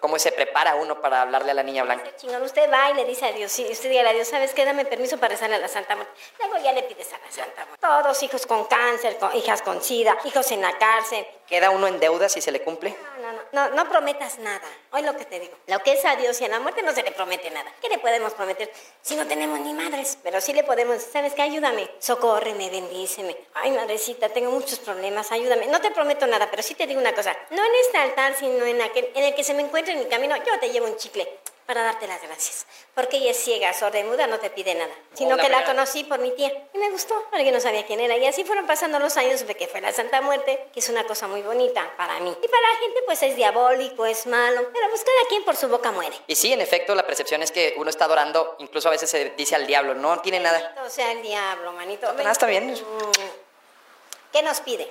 ¿Cómo 0.00 0.18
se 0.18 0.30
prepara 0.30 0.76
uno 0.76 1.00
para 1.00 1.22
hablarle 1.22 1.50
a 1.50 1.54
la 1.54 1.62
niña 1.62 1.82
blanca? 1.82 2.14
Chingón, 2.16 2.42
usted 2.42 2.70
va 2.70 2.90
y 2.90 2.94
le 2.94 3.04
dice 3.04 3.26
a 3.26 3.32
Dios, 3.32 3.50
sí, 3.50 3.66
usted 3.70 3.90
diga 3.90 4.08
a 4.08 4.12
Dios, 4.12 4.28
¿sabes 4.28 4.54
qué? 4.54 4.64
Dame 4.64 4.84
permiso 4.84 5.16
para 5.18 5.32
rezarle 5.32 5.56
a 5.56 5.58
la 5.58 5.68
Santa 5.68 5.96
Muerte. 5.96 6.12
Luego 6.38 6.58
ya 6.62 6.72
le 6.72 6.82
pides 6.84 7.12
a 7.12 7.18
la 7.18 7.30
Santa 7.30 7.64
Muerte. 7.64 7.78
Todos 7.80 8.22
hijos 8.22 8.46
con 8.46 8.64
cáncer, 8.66 9.18
con, 9.18 9.34
hijas 9.34 9.62
con 9.62 9.82
sida, 9.82 10.16
hijos 10.24 10.50
en 10.52 10.62
la 10.62 10.78
cárcel. 10.78 11.26
¿Queda 11.48 11.70
uno 11.70 11.86
en 11.86 11.98
deuda 11.98 12.28
si 12.28 12.40
se 12.40 12.52
le 12.52 12.62
cumple? 12.62 12.96
No, 13.26 13.32
no, 13.32 13.40
no, 13.52 13.74
no, 13.74 13.88
prometas 13.88 14.38
nada. 14.38 14.68
Hoy 14.92 15.02
lo 15.02 15.16
que 15.16 15.24
te 15.24 15.40
digo. 15.40 15.56
Lo 15.66 15.80
que 15.80 15.94
es 15.94 16.04
a 16.04 16.14
Dios 16.14 16.40
y 16.40 16.44
a 16.44 16.48
la 16.48 16.60
muerte 16.60 16.80
no 16.82 16.92
se 16.92 17.02
le 17.02 17.10
promete 17.10 17.50
nada. 17.50 17.72
¿Qué 17.80 17.88
le 17.88 17.98
podemos 17.98 18.32
prometer 18.34 18.70
si 19.02 19.16
no 19.16 19.26
tenemos 19.26 19.58
ni 19.58 19.74
madres? 19.74 20.16
Pero 20.22 20.40
sí 20.40 20.52
le 20.52 20.62
podemos, 20.62 21.02
¿sabes 21.02 21.34
qué? 21.34 21.42
Ayúdame. 21.42 21.90
Socórreme, 21.98 22.70
bendíceme. 22.70 23.36
Ay, 23.54 23.72
madrecita, 23.72 24.28
tengo 24.28 24.52
muchos 24.52 24.78
problemas, 24.78 25.32
ayúdame. 25.32 25.66
No 25.66 25.80
te 25.80 25.90
prometo 25.90 26.24
nada, 26.28 26.48
pero 26.48 26.62
sí 26.62 26.76
te 26.76 26.86
digo 26.86 27.00
una 27.00 27.16
cosa. 27.16 27.36
No 27.50 27.64
en 27.64 27.74
este 27.84 27.98
altar, 27.98 28.36
sino 28.36 28.64
en 28.64 28.80
aquel 28.80 29.10
en 29.12 29.24
el 29.24 29.34
que 29.34 29.42
se 29.42 29.54
me 29.54 29.62
encuentre 29.62 29.94
en 29.94 29.98
mi 29.98 30.06
camino, 30.06 30.36
yo 30.36 30.60
te 30.60 30.70
llevo 30.70 30.86
un 30.86 30.96
chicle 30.96 31.28
para 31.66 31.82
darte 31.82 32.06
las 32.06 32.22
gracias. 32.22 32.66
Porque 32.94 33.18
ella 33.18 33.32
es 33.32 33.42
ciega, 33.42 33.72
sorda 33.72 33.98
y 33.98 34.04
muda, 34.04 34.26
no 34.26 34.38
te 34.38 34.50
pide 34.50 34.74
nada. 34.74 34.92
Sino 35.14 35.36
que 35.36 35.48
la 35.48 35.64
conocí 35.64 36.04
por 36.04 36.18
mi 36.20 36.30
tía 36.30 36.68
y 36.72 36.78
me 36.78 36.90
gustó, 36.90 37.14
porque 37.30 37.50
no 37.50 37.60
sabía 37.60 37.84
quién 37.84 38.00
era. 38.00 38.16
Y 38.16 38.26
así 38.26 38.44
fueron 38.44 38.66
pasando 38.66 38.98
los 38.98 39.16
años, 39.16 39.46
de 39.46 39.54
que 39.54 39.66
fue 39.66 39.80
la 39.80 39.92
Santa 39.92 40.20
Muerte, 40.20 40.68
que 40.72 40.80
es 40.80 40.88
una 40.88 41.04
cosa 41.04 41.26
muy 41.26 41.42
bonita 41.42 41.92
para 41.96 42.20
mí. 42.20 42.30
Y 42.30 42.48
para 42.48 42.62
la 42.62 42.78
gente, 42.78 43.00
pues 43.04 43.22
es 43.22 43.36
diabólico, 43.36 44.06
es 44.06 44.26
malo, 44.26 44.68
pero 44.72 44.88
pues 44.88 45.02
cada 45.02 45.28
quien 45.28 45.44
por 45.44 45.56
su 45.56 45.68
boca 45.68 45.90
muere. 45.92 46.16
Y 46.26 46.36
sí, 46.36 46.52
en 46.52 46.60
efecto, 46.60 46.94
la 46.94 47.06
percepción 47.06 47.42
es 47.42 47.50
que 47.50 47.74
uno 47.76 47.90
está 47.90 48.04
adorando, 48.04 48.56
incluso 48.60 48.88
a 48.88 48.92
veces 48.92 49.10
se 49.10 49.30
dice 49.30 49.56
al 49.56 49.66
diablo, 49.66 49.94
no 49.94 50.20
tiene 50.20 50.40
nada. 50.40 50.74
O 50.86 50.90
sea, 50.90 51.10
el 51.12 51.22
diablo, 51.22 51.72
manito. 51.72 52.12
Nada, 52.12 52.30
está 52.30 52.46
bien. 52.46 52.74
¿Qué 54.32 54.42
nos 54.42 54.60
pide? 54.60 54.90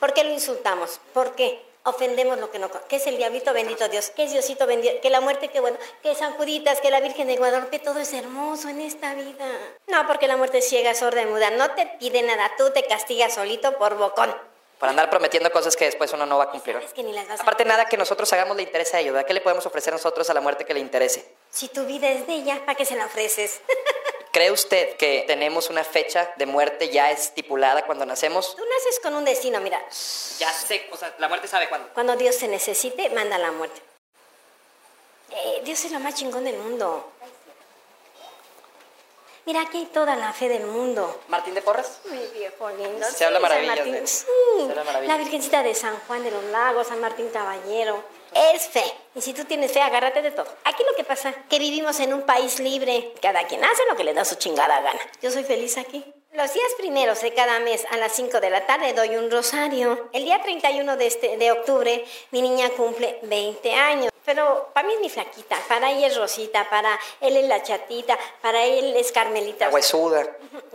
¿Por 0.00 0.14
qué 0.14 0.24
lo 0.24 0.30
insultamos? 0.30 1.00
¿Por 1.12 1.34
qué? 1.34 1.65
Ofendemos 1.86 2.38
lo 2.38 2.50
que 2.50 2.58
no 2.58 2.70
que 2.88 2.96
es 2.96 3.06
el 3.06 3.16
diablito 3.16 3.52
bendito 3.52 3.88
Dios, 3.88 4.10
que 4.10 4.24
es 4.24 4.32
Diosito 4.32 4.66
bendito, 4.66 5.00
que 5.00 5.10
la 5.10 5.20
muerte, 5.20 5.48
que 5.48 5.60
bueno, 5.60 5.78
que 6.02 6.14
San 6.14 6.34
Juditas, 6.34 6.80
que 6.80 6.90
la 6.90 7.00
Virgen 7.00 7.28
de 7.28 7.36
Guadalupe, 7.36 7.78
todo 7.78 8.00
es 8.00 8.12
hermoso 8.12 8.68
en 8.68 8.80
esta 8.80 9.14
vida. 9.14 9.46
No, 9.86 10.06
porque 10.06 10.28
la 10.28 10.36
muerte 10.36 10.58
es 10.58 10.68
ciega, 10.68 10.94
sorda 10.94 11.22
y 11.22 11.26
muda, 11.26 11.50
no 11.50 11.70
te 11.72 11.86
pide 11.98 12.22
nada, 12.22 12.50
tú 12.58 12.70
te 12.70 12.84
castigas 12.84 13.34
solito 13.34 13.76
por 13.78 13.96
bocón. 13.96 14.34
Por 14.78 14.90
andar 14.90 15.08
prometiendo 15.08 15.50
cosas 15.50 15.74
que 15.74 15.86
después 15.86 16.12
uno 16.12 16.26
no 16.26 16.36
va 16.36 16.44
a 16.44 16.50
cumplir. 16.50 16.78
que 16.94 17.02
ni 17.02 17.12
las 17.12 17.26
vas 17.26 17.40
Aparte, 17.40 17.64
nada 17.64 17.86
que 17.86 17.96
nosotros 17.96 18.30
hagamos 18.34 18.56
le 18.56 18.62
interese 18.62 18.96
a 18.96 19.00
ellos. 19.00 19.24
¿Qué 19.24 19.32
le 19.32 19.40
podemos 19.40 19.64
ofrecer 19.64 19.92
nosotros 19.92 20.28
a 20.28 20.34
la 20.34 20.42
muerte 20.42 20.66
que 20.66 20.74
le 20.74 20.80
interese? 20.80 21.34
Si 21.50 21.68
tu 21.68 21.86
vida 21.86 22.10
es 22.10 22.26
de 22.26 22.34
ella, 22.34 22.60
¿para 22.66 22.74
qué 22.74 22.84
se 22.84 22.94
la 22.94 23.06
ofreces? 23.06 23.60
¿Cree 24.36 24.50
usted 24.50 24.98
que 24.98 25.24
tenemos 25.26 25.70
una 25.70 25.82
fecha 25.82 26.30
de 26.36 26.44
muerte 26.44 26.90
ya 26.90 27.10
estipulada 27.10 27.86
cuando 27.86 28.04
nacemos? 28.04 28.54
Tú 28.54 28.62
naces 28.68 29.00
con 29.00 29.14
un 29.14 29.24
destino, 29.24 29.62
mira. 29.62 29.80
Ya 30.38 30.52
sé, 30.52 30.86
o 30.92 30.96
sea, 30.98 31.14
la 31.18 31.28
muerte 31.28 31.48
sabe 31.48 31.70
cuándo. 31.70 31.88
Cuando 31.94 32.14
Dios 32.16 32.36
se 32.36 32.46
necesite, 32.46 33.08
manda 33.08 33.38
la 33.38 33.50
muerte. 33.50 33.80
Eh, 35.30 35.62
Dios 35.64 35.82
es 35.86 35.90
lo 35.90 36.00
más 36.00 36.16
chingón 36.16 36.44
del 36.44 36.58
mundo. 36.58 37.10
Mira, 39.46 39.62
aquí 39.62 39.78
hay 39.78 39.86
toda 39.86 40.14
la 40.16 40.34
fe 40.34 40.50
del 40.50 40.66
mundo. 40.66 41.18
Martín 41.28 41.54
de 41.54 41.62
Porras. 41.62 42.00
Mi 42.04 42.18
viejo 42.38 42.68
lindo. 42.68 43.06
Se 43.10 43.24
habla 43.24 43.40
maravillas 43.40 43.86
de. 43.86 44.06
Sí. 44.06 44.26
Se 44.58 44.62
habla 44.64 44.84
maravillas. 44.84 45.16
La 45.16 45.16
Virgencita 45.16 45.62
de 45.62 45.74
San 45.74 45.98
Juan 46.00 46.22
de 46.22 46.30
los 46.30 46.44
Lagos, 46.44 46.88
San 46.88 47.00
Martín 47.00 47.30
Caballero. 47.30 48.04
Es 48.54 48.68
fe. 48.68 48.84
Y 49.14 49.22
si 49.22 49.32
tú 49.32 49.44
tienes 49.44 49.72
fe, 49.72 49.80
agárrate 49.80 50.20
de 50.20 50.30
todo. 50.30 50.46
Aquí 50.64 50.82
lo 50.88 50.94
que 50.94 51.04
pasa 51.04 51.32
que 51.48 51.58
vivimos 51.58 51.98
en 52.00 52.12
un 52.12 52.22
país 52.22 52.60
libre. 52.60 53.14
Cada 53.22 53.46
quien 53.46 53.64
hace 53.64 53.82
lo 53.88 53.96
que 53.96 54.04
le 54.04 54.12
da 54.12 54.24
su 54.24 54.34
chingada 54.34 54.80
gana. 54.80 55.00
Yo 55.22 55.30
soy 55.30 55.44
feliz 55.44 55.78
aquí. 55.78 56.04
Los 56.32 56.52
días 56.52 56.68
primeros 56.76 57.22
de 57.22 57.32
cada 57.32 57.60
mes 57.60 57.86
a 57.90 57.96
las 57.96 58.12
5 58.12 58.40
de 58.40 58.50
la 58.50 58.66
tarde 58.66 58.92
doy 58.92 59.16
un 59.16 59.30
rosario. 59.30 60.10
El 60.12 60.24
día 60.26 60.42
31 60.42 60.96
de, 60.98 61.06
este, 61.06 61.38
de 61.38 61.50
octubre 61.50 62.04
mi 62.30 62.42
niña 62.42 62.68
cumple 62.76 63.18
20 63.22 63.72
años. 63.72 64.12
Pero 64.26 64.68
para 64.74 64.86
mí 64.86 64.92
es 64.94 65.00
mi 65.00 65.08
flaquita, 65.08 65.56
para 65.66 65.90
ella 65.90 66.08
es 66.08 66.16
Rosita, 66.16 66.68
para 66.68 66.98
él 67.22 67.38
es 67.38 67.46
la 67.46 67.62
chatita, 67.62 68.18
para 68.42 68.64
él 68.64 68.94
es 68.96 69.12
Carmelita. 69.12 69.68
La 69.68 69.72
huesuda. 69.72 70.26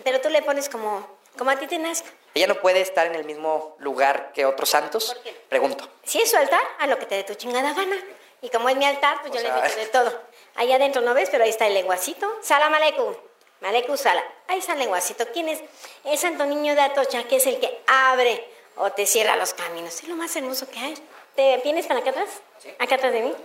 Pero 0.03 0.19
tú 0.19 0.29
le 0.29 0.41
pones 0.41 0.67
como, 0.67 1.05
como 1.37 1.51
a 1.51 1.55
ti 1.57 1.67
te 1.67 1.77
nazca. 1.79 2.09
¿Ella 2.33 2.47
no 2.47 2.55
puede 2.55 2.81
estar 2.81 3.07
en 3.07 3.15
el 3.15 3.25
mismo 3.25 3.75
lugar 3.79 4.31
que 4.33 4.45
otros 4.45 4.69
santos? 4.69 5.13
¿Por 5.13 5.23
qué? 5.23 5.31
Pregunto. 5.49 5.87
Si 6.03 6.21
es 6.21 6.31
su 6.31 6.37
altar, 6.37 6.61
a 6.79 6.87
lo 6.87 6.97
que 6.97 7.05
te 7.05 7.15
dé 7.15 7.23
tu 7.23 7.35
chingada 7.35 7.73
gana. 7.73 7.97
Y 8.41 8.49
como 8.49 8.69
es 8.69 8.75
mi 8.77 8.85
altar, 8.85 9.19
pues 9.21 9.31
O 9.31 9.35
yo 9.35 9.41
sea- 9.41 9.55
le 9.57 9.61
meto 9.61 9.75
de 9.77 9.85
todo. 9.87 10.21
Ahí 10.55 10.71
adentro 10.71 11.01
no 11.01 11.13
ves, 11.13 11.29
pero 11.29 11.43
ahí 11.43 11.49
está 11.49 11.67
el 11.67 11.73
lenguacito. 11.73 12.39
Salam 12.41 12.73
aleikum. 12.73 13.13
Maleku 13.59 13.95
sala. 13.97 14.23
Ahí 14.47 14.59
está 14.59 14.73
el 14.73 14.79
lenguacito. 14.79 15.25
¿Quién 15.31 15.49
es? 15.49 15.61
El 16.03 16.17
Santo 16.17 16.45
Niño 16.45 16.73
de 16.73 16.81
Atocha, 16.81 17.23
que 17.25 17.35
es 17.35 17.45
el 17.45 17.59
que 17.59 17.81
abre 17.85 18.43
o 18.77 18.91
te 18.91 19.05
cierra 19.05 19.35
los 19.35 19.53
caminos. 19.53 19.93
Es 20.01 20.07
lo 20.07 20.15
más 20.15 20.35
hermoso 20.35 20.67
que 20.69 20.79
hay. 20.79 20.93
¿Te 21.35 21.57
vienes 21.57 21.85
para 21.85 21.99
acá 21.99 22.09
atrás? 22.09 22.29
Acá 22.79 22.95
atrás 22.95 23.13
de 23.13 23.21
mí. 23.21 23.35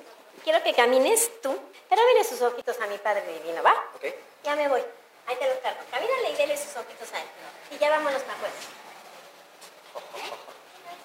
Quiero 0.44 0.62
que 0.62 0.72
camines 0.72 1.30
tú, 1.42 1.54
pero 1.88 2.02
vele 2.06 2.24
sus 2.24 2.40
ojitos 2.40 2.80
a 2.80 2.86
mi 2.86 2.96
Padre 2.98 3.22
Divino, 3.42 3.62
¿va? 3.62 3.74
Ok. 3.96 4.04
Ya 4.44 4.56
me 4.56 4.68
voy. 4.68 4.82
Ahí 5.26 5.36
te 5.36 5.48
los 5.48 5.58
cargo. 5.58 5.80
Camínale 5.90 6.30
y 6.30 6.36
dele 6.36 6.56
sus 6.56 6.76
ojitos 6.76 7.12
a 7.12 7.18
él. 7.18 7.26
Y 7.72 7.78
ya 7.78 7.90
vámonos 7.90 8.22
para 8.22 8.34
afuera. 8.34 8.54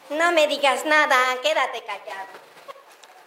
No 0.10 0.32
me 0.34 0.48
digas 0.48 0.86
nada, 0.86 1.16
quédate 1.42 1.84
callado. 1.84 2.28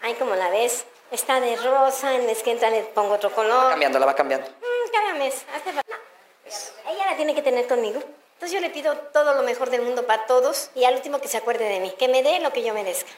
Ay, 0.03 0.15
como 0.15 0.35
la 0.35 0.51
ves, 0.51 0.85
está 1.11 1.41
de 1.41 1.57
rosa, 1.57 2.15
en 2.15 2.27
vez 2.27 2.43
que 2.43 2.53
entra 2.53 2.71
le 2.71 2.83
pongo 2.83 3.15
otro 3.15 3.33
color. 3.33 3.71
Cambiando, 3.71 3.99
la 3.99 4.07
va 4.07 4.15
cambiando. 4.15 4.47
Mm, 4.49 5.23
hace 5.23 5.73
fa- 5.73 5.83
no. 5.89 6.91
Ella 6.91 7.07
la 7.11 7.17
tiene 7.17 7.35
que 7.35 7.43
tener 7.43 7.67
conmigo. 7.67 8.01
Entonces 8.35 8.53
yo 8.53 8.61
le 8.61 8.71
pido 8.71 8.97
todo 9.13 9.35
lo 9.35 9.43
mejor 9.43 9.71
del 9.71 9.83
mundo 9.83 10.07
para 10.07 10.27
todos 10.27 10.71
y 10.75 10.85
al 10.85 10.95
último 10.95 11.21
que 11.21 11.29
se 11.29 11.39
acuerde 11.39 11.65
de 11.69 11.81
mí, 11.81 11.95
que 11.99 12.09
me 12.09 12.23
dé 12.23 12.41
lo 12.41 12.53
que 12.53 12.63
yo 12.63 12.75
merezca. 12.75 13.11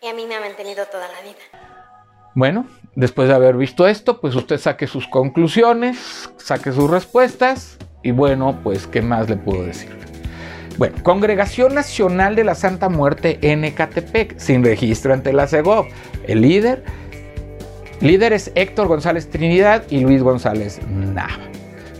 Y 0.00 0.08
a 0.08 0.12
mí 0.12 0.26
me 0.26 0.36
ha 0.36 0.40
mantenido 0.40 0.86
toda 0.86 1.08
la 1.08 1.20
vida. 1.22 1.38
Bueno, 2.34 2.66
después 2.96 3.28
de 3.28 3.34
haber 3.34 3.56
visto 3.56 3.86
esto, 3.86 4.20
pues 4.20 4.34
usted 4.34 4.58
saque 4.58 4.86
sus 4.86 5.06
conclusiones, 5.08 6.30
saque 6.36 6.72
sus 6.72 6.90
respuestas 6.90 7.78
y 8.02 8.10
bueno, 8.10 8.58
pues 8.62 8.86
¿qué 8.86 9.02
más 9.02 9.28
le 9.28 9.36
puedo 9.36 9.64
decir? 9.64 9.90
Bueno, 10.76 10.96
Congregación 11.02 11.74
Nacional 11.74 12.34
de 12.34 12.44
la 12.44 12.54
Santa 12.54 12.88
Muerte 12.88 13.38
en 13.42 13.64
Ecatepec, 13.64 14.38
sin 14.38 14.64
registro 14.64 15.14
ante 15.14 15.32
la 15.32 15.46
CEGOV. 15.46 15.86
El 16.26 16.40
líder, 16.40 16.82
líder 18.00 18.32
es 18.32 18.50
Héctor 18.56 18.88
González 18.88 19.30
Trinidad 19.30 19.84
y 19.88 20.00
Luis 20.00 20.22
González 20.22 20.80
Nava. 20.88 21.38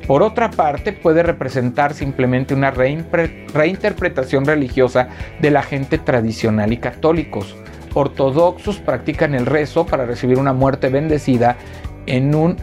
Por 0.08 0.22
otra 0.22 0.50
parte, 0.50 0.92
puede 0.92 1.22
representar 1.22 1.94
simplemente 1.94 2.52
una 2.52 2.70
reinterpretación 2.72 4.44
religiosa 4.44 5.08
de 5.40 5.50
la 5.50 5.62
gente 5.62 5.96
tradicional 5.96 6.72
y 6.72 6.76
católicos. 6.76 7.56
Ortodoxos 7.94 8.78
practican 8.78 9.34
el 9.34 9.46
rezo 9.46 9.86
para 9.86 10.04
recibir 10.04 10.38
una 10.38 10.52
muerte 10.52 10.88
bendecida 10.88 11.56
en 12.06 12.34
un 12.34 12.56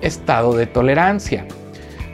estado 0.00 0.56
de 0.56 0.66
tolerancia. 0.66 1.46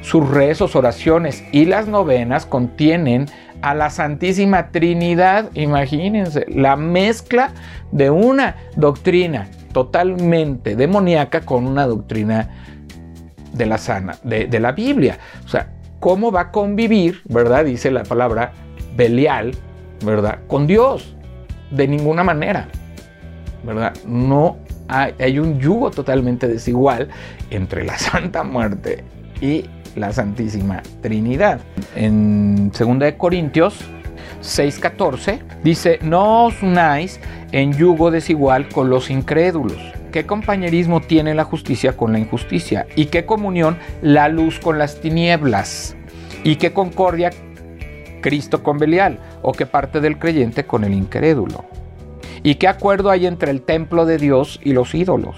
Sus 0.03 0.29
rezos, 0.29 0.75
oraciones 0.75 1.45
y 1.53 1.65
las 1.65 1.87
novenas 1.87 2.45
contienen 2.45 3.27
a 3.63 3.75
la 3.75 3.89
Santísima 3.91 4.71
Trinidad. 4.71 5.51
Imagínense, 5.55 6.45
la 6.49 6.77
mezcla 6.77 7.53
de 7.93 8.11
una 8.11 8.57
doctrina 8.77 9.49
totalmente 9.73 10.77
demoníaca 10.77 11.41
con 11.43 11.67
una 11.67 11.87
doctrina 11.87 12.51
de 13.53 13.67
la 13.67 13.79
sana, 13.79 14.17
de, 14.25 14.61
la 14.61 14.73
Biblia. 14.73 15.19
O 15.45 15.49
sea, 15.49 15.73
¿cómo 16.01 16.33
va 16.33 16.41
a 16.41 16.51
convivir, 16.51 17.23
verdad? 17.25 17.65
Dice 17.65 17.91
la 17.91 18.03
palabra 18.03 18.53
Belial, 18.97 19.55
¿verdad? 20.05 20.41
Con 20.49 20.67
Dios. 20.67 21.17
De 21.73 21.89
ninguna 21.89 22.23
manera, 22.23 22.69
¿verdad? 23.65 23.95
No 24.07 24.59
hay, 24.89 25.39
un 25.39 25.59
yugo 25.59 25.91
totalmente 25.91 26.49
desigual 26.49 27.09
entre 27.51 27.85
la 27.85 27.99
Santa 27.99 28.43
Muerte 28.43 29.05
y 29.41 29.65
la 29.97 30.13
Santísima 30.13 30.83
Trinidad. 31.01 31.61
En 31.97 32.71
2 32.71 32.99
de 32.99 33.17
Corintios 33.17 33.81
6:14 34.43 35.41
dice, 35.63 35.99
no 36.03 36.47
os 36.47 36.63
unáis 36.63 37.21
en 37.53 37.73
yugo 37.73 38.11
desigual 38.11 38.69
con 38.69 38.91
los 38.91 39.11
incrédulos. 39.11 39.79
¿Qué 40.13 40.27
compañerismo 40.27 41.01
tiene 41.01 41.35
la 41.35 41.45
justicia 41.45 41.97
con 41.97 42.13
la 42.13 42.19
injusticia? 42.19 42.87
¿Y 42.97 43.07
qué 43.07 43.25
comunión 43.25 43.79
la 44.03 44.29
luz 44.29 44.59
con 44.59 44.79
las 44.79 45.01
tinieblas? 45.01 45.97
¿Y 46.45 46.57
qué 46.57 46.73
concordia 46.73 47.31
Cristo 48.23 48.63
con 48.63 48.79
Belial? 48.79 49.19
¿O 49.43 49.53
qué 49.53 49.67
parte 49.67 50.01
del 50.01 50.19
creyente 50.19 50.65
con 50.65 50.85
el 50.85 50.95
incrédulo? 50.95 51.67
¿Y 52.43 52.55
qué 52.55 52.67
acuerdo 52.67 53.11
hay 53.11 53.27
entre 53.27 53.51
el 53.51 53.63
templo 53.63 54.07
de 54.07 54.17
Dios 54.17 54.59
y 54.65 54.73
los 54.73 54.95
ídolos? 54.95 55.37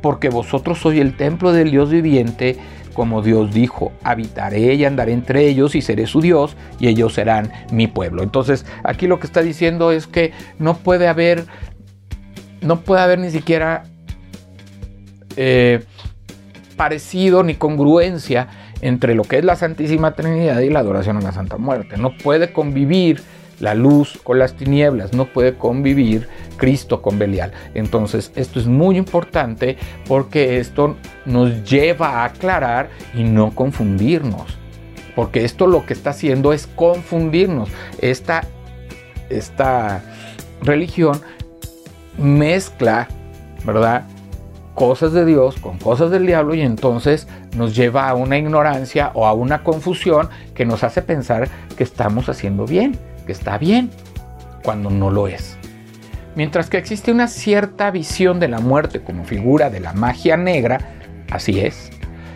Porque 0.00 0.28
vosotros 0.28 0.78
sois 0.78 1.00
el 1.00 1.16
templo 1.16 1.52
del 1.52 1.70
Dios 1.70 1.90
viviente, 1.90 2.56
como 2.94 3.20
Dios 3.20 3.52
dijo, 3.52 3.92
habitaré 4.02 4.74
y 4.74 4.84
andaré 4.86 5.12
entre 5.12 5.46
ellos 5.46 5.74
y 5.74 5.82
seré 5.82 6.06
su 6.06 6.22
Dios 6.22 6.56
y 6.78 6.88
ellos 6.88 7.12
serán 7.12 7.52
mi 7.70 7.88
pueblo. 7.88 8.22
Entonces, 8.22 8.64
aquí 8.84 9.06
lo 9.06 9.20
que 9.20 9.26
está 9.26 9.42
diciendo 9.42 9.92
es 9.92 10.06
que 10.06 10.32
no 10.58 10.78
puede 10.78 11.08
haber, 11.08 11.44
no 12.62 12.80
puede 12.80 13.02
haber 13.02 13.18
ni 13.18 13.30
siquiera 13.30 13.82
eh, 15.36 15.84
parecido 16.76 17.42
ni 17.42 17.54
congruencia 17.54 18.48
entre 18.80 19.14
lo 19.14 19.22
que 19.22 19.38
es 19.38 19.44
la 19.44 19.56
Santísima 19.56 20.14
Trinidad 20.14 20.60
y 20.60 20.70
la 20.70 20.80
adoración 20.80 21.16
a 21.16 21.20
la 21.20 21.32
Santa 21.32 21.56
Muerte. 21.56 21.96
No 21.96 22.16
puede 22.16 22.52
convivir 22.52 23.22
la 23.60 23.74
luz 23.74 24.18
con 24.22 24.38
las 24.38 24.54
tinieblas, 24.54 25.12
no 25.12 25.26
puede 25.26 25.54
convivir 25.54 26.28
Cristo 26.56 27.00
con 27.00 27.18
Belial. 27.18 27.52
Entonces, 27.74 28.32
esto 28.36 28.60
es 28.60 28.66
muy 28.66 28.96
importante 28.96 29.76
porque 30.06 30.58
esto 30.58 30.96
nos 31.24 31.64
lleva 31.64 32.20
a 32.20 32.24
aclarar 32.24 32.90
y 33.14 33.24
no 33.24 33.54
confundirnos. 33.54 34.58
Porque 35.14 35.44
esto 35.44 35.66
lo 35.66 35.86
que 35.86 35.94
está 35.94 36.10
haciendo 36.10 36.52
es 36.52 36.66
confundirnos. 36.66 37.70
Esta, 38.00 38.44
esta 39.30 40.02
religión 40.62 41.20
mezcla, 42.18 43.08
¿verdad? 43.64 44.04
Cosas 44.74 45.14
de 45.14 45.24
Dios 45.24 45.56
con 45.56 45.78
cosas 45.78 46.10
del 46.10 46.26
diablo 46.26 46.54
y 46.54 46.60
entonces 46.60 47.26
nos 47.56 47.74
lleva 47.74 48.08
a 48.08 48.14
una 48.14 48.38
ignorancia 48.38 49.10
o 49.14 49.26
a 49.26 49.32
una 49.32 49.62
confusión 49.62 50.28
que 50.54 50.64
nos 50.64 50.84
hace 50.84 51.02
pensar 51.02 51.48
que 51.76 51.84
estamos 51.84 52.28
haciendo 52.28 52.66
bien, 52.66 52.98
que 53.26 53.32
está 53.32 53.58
bien, 53.58 53.90
cuando 54.62 54.90
no 54.90 55.10
lo 55.10 55.28
es. 55.28 55.58
Mientras 56.34 56.68
que 56.68 56.76
existe 56.76 57.10
una 57.10 57.28
cierta 57.28 57.90
visión 57.90 58.40
de 58.40 58.48
la 58.48 58.60
muerte 58.60 59.00
como 59.00 59.24
figura 59.24 59.70
de 59.70 59.80
la 59.80 59.94
magia 59.94 60.36
negra, 60.36 60.78
así 61.30 61.60
es, 61.60 61.90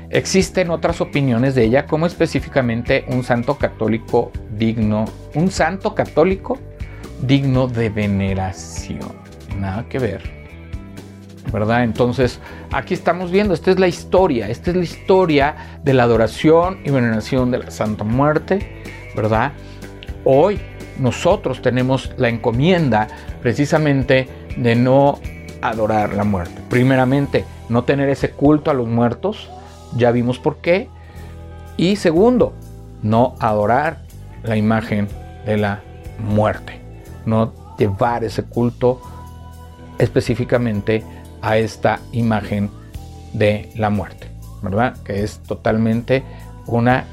existen 0.08 0.70
otras 0.70 1.00
opiniones 1.00 1.54
de 1.54 1.64
ella 1.64 1.86
como 1.86 2.06
específicamente 2.06 3.04
un 3.08 3.22
santo 3.24 3.58
católico 3.58 4.32
digno, 4.56 5.04
un 5.34 5.50
santo 5.50 5.94
católico 5.94 6.58
digno 7.22 7.68
de 7.68 7.90
veneración. 7.90 9.12
Nada 9.58 9.86
que 9.88 9.98
ver. 9.98 10.39
¿Verdad? 11.52 11.84
Entonces, 11.84 12.40
aquí 12.72 12.94
estamos 12.94 13.30
viendo, 13.30 13.54
esta 13.54 13.70
es 13.70 13.78
la 13.78 13.88
historia, 13.88 14.48
esta 14.48 14.70
es 14.70 14.76
la 14.76 14.84
historia 14.84 15.56
de 15.82 15.94
la 15.94 16.04
adoración 16.04 16.80
y 16.84 16.90
veneración 16.90 17.50
de 17.50 17.58
la 17.58 17.70
Santa 17.70 18.04
Muerte, 18.04 18.82
¿verdad? 19.16 19.52
Hoy 20.24 20.60
nosotros 20.98 21.62
tenemos 21.62 22.12
la 22.16 22.28
encomienda 22.28 23.08
precisamente 23.40 24.28
de 24.56 24.76
no 24.76 25.18
adorar 25.62 26.14
la 26.14 26.24
muerte. 26.24 26.60
Primeramente, 26.68 27.44
no 27.68 27.84
tener 27.84 28.08
ese 28.08 28.30
culto 28.30 28.70
a 28.70 28.74
los 28.74 28.86
muertos, 28.86 29.50
ya 29.96 30.10
vimos 30.10 30.38
por 30.38 30.58
qué. 30.58 30.88
Y 31.76 31.96
segundo, 31.96 32.52
no 33.02 33.34
adorar 33.40 34.02
la 34.42 34.56
imagen 34.56 35.08
de 35.46 35.56
la 35.56 35.82
muerte, 36.18 36.80
no 37.24 37.52
llevar 37.78 38.24
ese 38.24 38.42
culto 38.44 39.00
específicamente 39.98 41.04
a 41.42 41.56
esta 41.56 42.00
imagen 42.12 42.70
de 43.32 43.70
la 43.76 43.90
muerte, 43.90 44.28
¿verdad? 44.62 44.96
Que 45.04 45.22
es 45.22 45.38
totalmente 45.40 46.22
una 46.66 47.04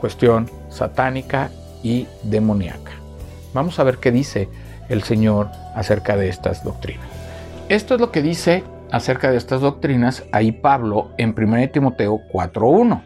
cuestión 0.00 0.50
satánica 0.68 1.50
y 1.82 2.06
demoníaca. 2.22 2.92
Vamos 3.54 3.78
a 3.78 3.84
ver 3.84 3.98
qué 3.98 4.12
dice 4.12 4.48
el 4.88 5.02
Señor 5.02 5.48
acerca 5.74 6.16
de 6.16 6.28
estas 6.28 6.62
doctrinas. 6.62 7.06
Esto 7.68 7.94
es 7.94 8.00
lo 8.00 8.12
que 8.12 8.22
dice 8.22 8.64
acerca 8.90 9.30
de 9.30 9.36
estas 9.36 9.60
doctrinas 9.60 10.24
ahí 10.32 10.52
Pablo 10.52 11.10
en 11.18 11.34
1 11.36 11.70
Timoteo 11.70 12.20
4.1. 12.32 13.02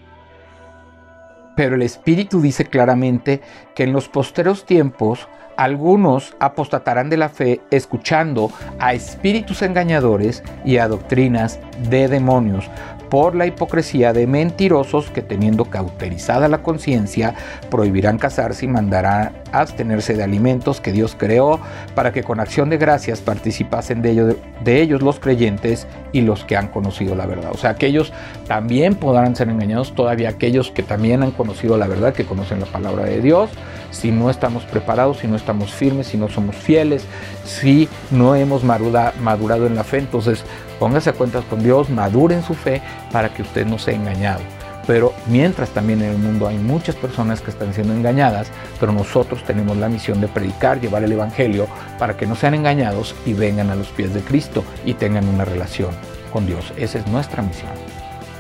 Pero 1.57 1.75
el 1.75 1.83
Espíritu 1.83 2.41
dice 2.41 2.65
claramente 2.67 3.41
que 3.75 3.85
en 3.85 3.93
los 3.93 4.09
posteros 4.09 4.65
tiempos 4.65 5.29
algunos 5.61 6.35
apostatarán 6.41 7.11
de 7.11 7.19
la 7.19 7.29
fe 7.29 7.61
escuchando 7.71 8.51
a 8.79 8.95
espíritus 8.95 9.61
engañadores 9.61 10.43
y 10.65 10.79
a 10.79 10.89
doctrinas 10.89 11.61
de 11.91 12.09
demonios, 12.09 12.71
por 13.11 13.35
la 13.35 13.47
hipocresía 13.47 14.13
de 14.13 14.27
mentirosos 14.27 15.11
que 15.11 15.21
teniendo 15.21 15.67
cauterizada 15.67 16.49
la 16.49 16.63
conciencia 16.63 17.35
prohibirán 17.69 18.19
casarse 18.19 18.65
y 18.65 18.69
mandarán 18.69 19.33
abstenerse 19.53 20.15
de 20.15 20.23
alimentos 20.23 20.81
que 20.81 20.93
Dios 20.93 21.17
creó 21.19 21.61
para 21.95 22.13
que 22.13 22.23
con 22.23 22.41
acción 22.41 22.71
de 22.71 22.79
gracias 22.79 23.21
participasen 23.21 24.01
de, 24.01 24.37
de 24.65 24.81
ellos 24.81 25.03
los 25.03 25.19
creyentes 25.19 25.87
y 26.13 26.21
los 26.23 26.45
que 26.45 26.57
han 26.57 26.69
conocido 26.69 27.15
la 27.15 27.27
verdad. 27.27 27.51
O 27.53 27.59
sea, 27.59 27.75
que 27.75 27.87
ellos 27.87 28.13
también 28.47 28.95
podrán 28.95 29.35
ser 29.35 29.49
engañados, 29.49 29.95
todavía 29.95 30.29
aquellos 30.29 30.71
que 30.71 30.83
también 30.83 31.23
han 31.23 31.33
conocido 31.33 31.77
la 31.77 31.89
verdad, 31.89 32.15
que 32.15 32.25
conocen 32.25 32.61
la 32.61 32.67
palabra 32.67 33.05
de 33.05 33.21
Dios, 33.21 33.51
si 33.91 34.13
no 34.13 34.31
estamos 34.31 34.65
preparados, 34.65 35.19
si 35.19 35.27
no 35.27 35.37
estamos 35.37 35.73
firmes, 35.73 36.07
si 36.07 36.17
no 36.17 36.29
somos 36.29 36.55
fieles, 36.55 37.05
si 37.45 37.89
no 38.11 38.37
hemos 38.37 38.63
madurado 38.63 39.67
en 39.67 39.75
la 39.75 39.85
fe, 39.85 39.99
entonces 39.99 40.45
póngase 40.81 41.11
a 41.11 41.13
cuentas 41.13 41.45
con 41.45 41.63
Dios, 41.63 41.91
madure 41.91 42.35
en 42.35 42.43
su 42.43 42.55
fe 42.55 42.83
para 43.13 43.33
que 43.33 43.43
usted 43.43 43.67
no 43.67 43.79
sea 43.79 43.95
engañado. 43.95 44.41
Pero 44.87 45.13
mientras 45.27 45.69
también 45.71 46.03
en 46.03 46.13
el 46.13 46.19
mundo 46.19 46.49
hay 46.49 46.57
muchas 46.57 46.97
personas 46.97 47.43
que 47.43 47.51
están 47.51 47.75
siendo 47.75 47.93
engañadas, 47.93 48.49
pero 48.81 48.91
nosotros 48.91 49.45
tenemos 49.45 49.77
la 49.77 49.91
misión 49.91 50.21
de 50.21 50.27
predicar, 50.27 50.81
llevar 50.81 51.05
el 51.05 51.13
Evangelio 51.13 51.69
para 51.99 52.17
que 52.17 52.27
no 52.27 52.35
sean 52.35 52.55
engañados 52.55 53.15
y 53.27 53.35
vengan 53.35 53.71
a 53.71 53.77
los 53.77 53.89
pies 53.89 54.13
de 54.15 54.23
Cristo 54.23 54.65
y 54.85 54.95
tengan 54.95 55.29
una 55.29 55.45
relación 55.45 55.91
con 56.33 56.47
Dios. 56.47 56.73
Esa 56.77 56.99
es 56.99 57.07
nuestra 57.07 57.43
misión. 57.43 57.71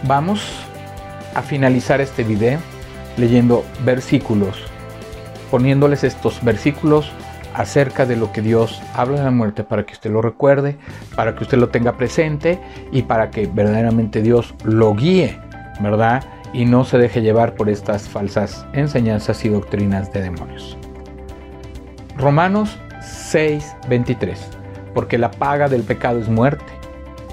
Vamos 0.05 0.41
a 1.35 1.43
finalizar 1.43 2.01
este 2.01 2.25
video 2.25 2.59
leyendo 3.19 3.65
versículos, 3.85 4.57
poniéndoles 5.51 6.05
estos 6.05 6.43
versículos 6.43 7.13
acerca 7.55 8.07
de 8.07 8.17
lo 8.17 8.33
que 8.33 8.43
Dios 8.43 8.81
habla 8.95 9.19
de 9.19 9.25
la 9.25 9.31
muerte 9.31 9.65
para 9.65 9.85
que 9.85 9.95
usted 9.95 10.11
lo 10.11 10.23
recuerde, 10.23 10.77
para 11.17 11.35
que 11.35 11.45
usted 11.45 11.59
lo 11.59 11.69
tenga 11.69 11.97
presente 11.97 12.61
y 12.93 13.03
para 13.03 13.31
que 13.31 13.47
verdaderamente 13.47 14.23
Dios 14.23 14.55
lo 14.65 14.95
guíe, 14.95 15.39
¿verdad? 15.81 16.25
Y 16.53 16.65
no 16.65 16.85
se 16.85 16.99
deje 16.99 17.23
llevar 17.23 17.55
por 17.55 17.69
estas 17.69 18.09
falsas 18.09 18.67
enseñanzas 18.73 19.45
y 19.45 19.49
doctrinas 19.49 20.13
de 20.13 20.23
demonios. 20.23 20.77
Romanos 22.17 22.79
6:23, 23.01 24.39
porque 24.95 25.19
la 25.19 25.31
paga 25.31 25.69
del 25.69 25.83
pecado 25.83 26.21
es 26.21 26.29
muerte, 26.29 26.65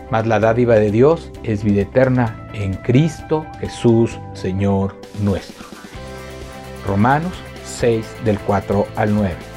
mas 0.10 0.26
la 0.26 0.40
dádiva 0.40 0.76
de 0.76 0.92
Dios 0.92 1.32
es 1.44 1.64
vida 1.64 1.82
eterna 1.82 2.48
en 2.54 2.74
Cristo 2.76 3.46
Jesús, 3.60 4.18
Señor 4.34 4.96
nuestro. 5.22 5.66
Romanos 6.86 7.34
6 7.66 8.06
del 8.24 8.40
4 8.40 8.88
al 8.96 9.14
9 9.14 9.57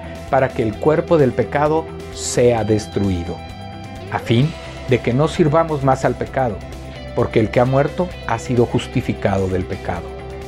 para 0.31 0.49
que 0.49 0.63
el 0.63 0.73
cuerpo 0.75 1.19
del 1.19 1.33
pecado 1.33 1.85
sea 2.13 2.63
destruido, 2.63 3.35
a 4.11 4.17
fin 4.17 4.49
de 4.89 4.99
que 4.99 5.13
no 5.13 5.27
sirvamos 5.27 5.83
más 5.83 6.05
al 6.05 6.15
pecado, 6.15 6.57
porque 7.15 7.39
el 7.39 7.51
que 7.51 7.59
ha 7.59 7.65
muerto 7.65 8.07
ha 8.27 8.39
sido 8.39 8.65
justificado 8.65 9.47
del 9.47 9.65
pecado. 9.65 10.03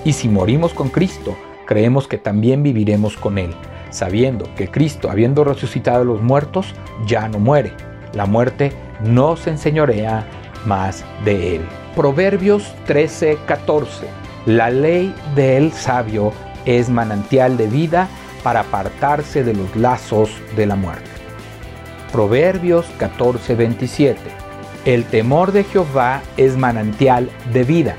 Y 0.05 0.13
si 0.13 0.29
morimos 0.29 0.73
con 0.73 0.89
Cristo, 0.89 1.37
creemos 1.67 2.07
que 2.07 2.17
también 2.17 2.63
viviremos 2.63 3.17
con 3.17 3.37
Él, 3.37 3.53
sabiendo 3.91 4.53
que 4.55 4.69
Cristo, 4.69 5.11
habiendo 5.11 5.43
resucitado 5.43 6.01
a 6.01 6.05
los 6.05 6.21
muertos, 6.21 6.73
ya 7.05 7.27
no 7.27 7.39
muere. 7.39 7.73
La 8.13 8.25
muerte 8.25 8.71
no 9.03 9.35
se 9.35 9.51
enseñorea 9.51 10.25
más 10.65 11.03
de 11.25 11.57
Él. 11.57 11.61
Proverbios 11.95 12.73
13:14. 12.87 14.07
La 14.45 14.69
ley 14.69 15.13
del 15.35 15.71
sabio 15.71 16.31
es 16.65 16.89
manantial 16.89 17.57
de 17.57 17.67
vida 17.67 18.07
para 18.43 18.61
apartarse 18.61 19.43
de 19.43 19.53
los 19.53 19.75
lazos 19.75 20.29
de 20.55 20.65
la 20.65 20.75
muerte. 20.75 21.09
Proverbios 22.11 22.85
14:27. 22.99 24.17
El 24.85 25.05
temor 25.05 25.53
de 25.53 25.63
Jehová 25.63 26.21
es 26.37 26.57
manantial 26.57 27.31
de 27.53 27.63
vida, 27.63 27.95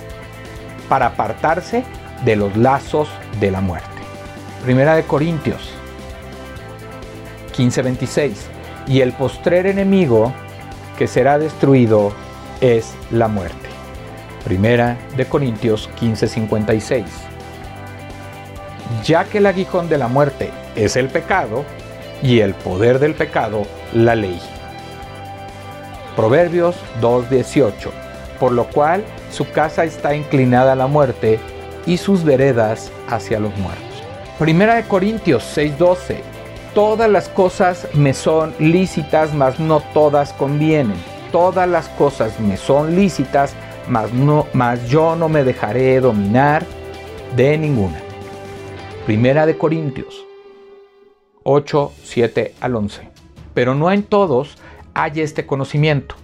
para 0.89 1.07
apartarse 1.07 1.83
de 2.25 2.37
los 2.37 2.57
lazos 2.57 3.09
de 3.41 3.51
la 3.51 3.61
muerte. 3.61 3.89
Primera 4.63 4.95
de 4.95 5.03
Corintios 5.05 5.71
15:26. 7.57 8.49
Y 8.87 9.01
el 9.01 9.13
postrer 9.15 9.67
enemigo 9.67 10.33
que 10.99 11.07
será 11.07 11.39
destruido 11.39 12.13
es 12.61 12.95
la 13.11 13.29
muerte. 13.29 13.69
Primera 14.45 14.99
de 15.17 15.25
Corintios 15.25 15.89
15:56 15.99 17.34
ya 19.05 19.25
que 19.25 19.39
el 19.39 19.47
aguijón 19.47 19.89
de 19.89 19.99
la 19.99 20.09
muerte 20.09 20.51
es 20.77 20.97
el 20.97 21.09
pecado 21.09 21.65
y 22.23 22.41
el 22.41 22.55
poder 22.55 22.99
del 22.99 23.15
pecado 23.15 23.63
la 23.93 24.15
ley. 24.15 24.41
Proverbios 26.17 26.77
2.18, 27.01 27.91
por 28.39 28.53
lo 28.53 28.65
cual 28.65 29.05
su 29.31 29.51
casa 29.51 29.85
está 29.85 30.15
inclinada 30.15 30.73
a 30.73 30.77
la 30.77 30.87
muerte 30.87 31.41
y 31.87 31.97
sus 31.97 32.25
veredas 32.25 32.91
hacia 33.09 33.41
los 33.41 33.57
muertos. 33.57 33.83
Primera 34.39 34.77
de 34.77 34.85
Corintios 34.85 35.45
6.12, 35.57 36.17
todas 36.75 37.11
las 37.11 37.29
cosas 37.29 37.89
me 37.95 38.15
son 38.15 38.55
lícitas, 38.59 39.35
mas 39.35 39.59
no 39.61 39.81
todas 39.93 40.33
convienen. 40.33 40.97
Todas 41.31 41.69
las 41.69 41.89
cosas 41.89 42.39
me 42.39 42.57
son 42.57 42.95
lícitas, 42.95 43.55
mas, 43.89 44.13
no, 44.13 44.47
mas 44.53 44.87
yo 44.89 45.17
no 45.17 45.29
me 45.29 45.43
dejaré 45.43 46.01
dominar 46.01 46.65
de 47.35 47.59
ninguna. 47.59 48.04
Primera 49.07 49.45
de 49.45 49.59
Corintios 49.59 50.25
8, 51.43 51.93
7 52.05 52.55
al 52.63 52.75
11. 52.75 53.11
Pero 53.53 53.75
no 53.75 53.93
en 53.93 54.03
todos 54.03 54.57
hay 54.95 55.21
este 55.21 55.45
conocimiento, 55.45 56.15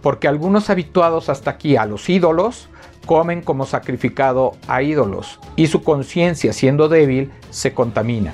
porque 0.00 0.28
algunos 0.28 0.70
habituados 0.70 1.28
hasta 1.28 1.50
aquí 1.50 1.74
a 1.74 1.86
los 1.86 2.08
ídolos 2.08 2.68
comen 3.04 3.42
como 3.42 3.66
sacrificado 3.66 4.52
a 4.68 4.80
ídolos, 4.80 5.40
y 5.56 5.66
su 5.66 5.82
conciencia 5.82 6.52
siendo 6.52 6.88
débil 6.88 7.32
se 7.50 7.74
contamina. 7.74 8.32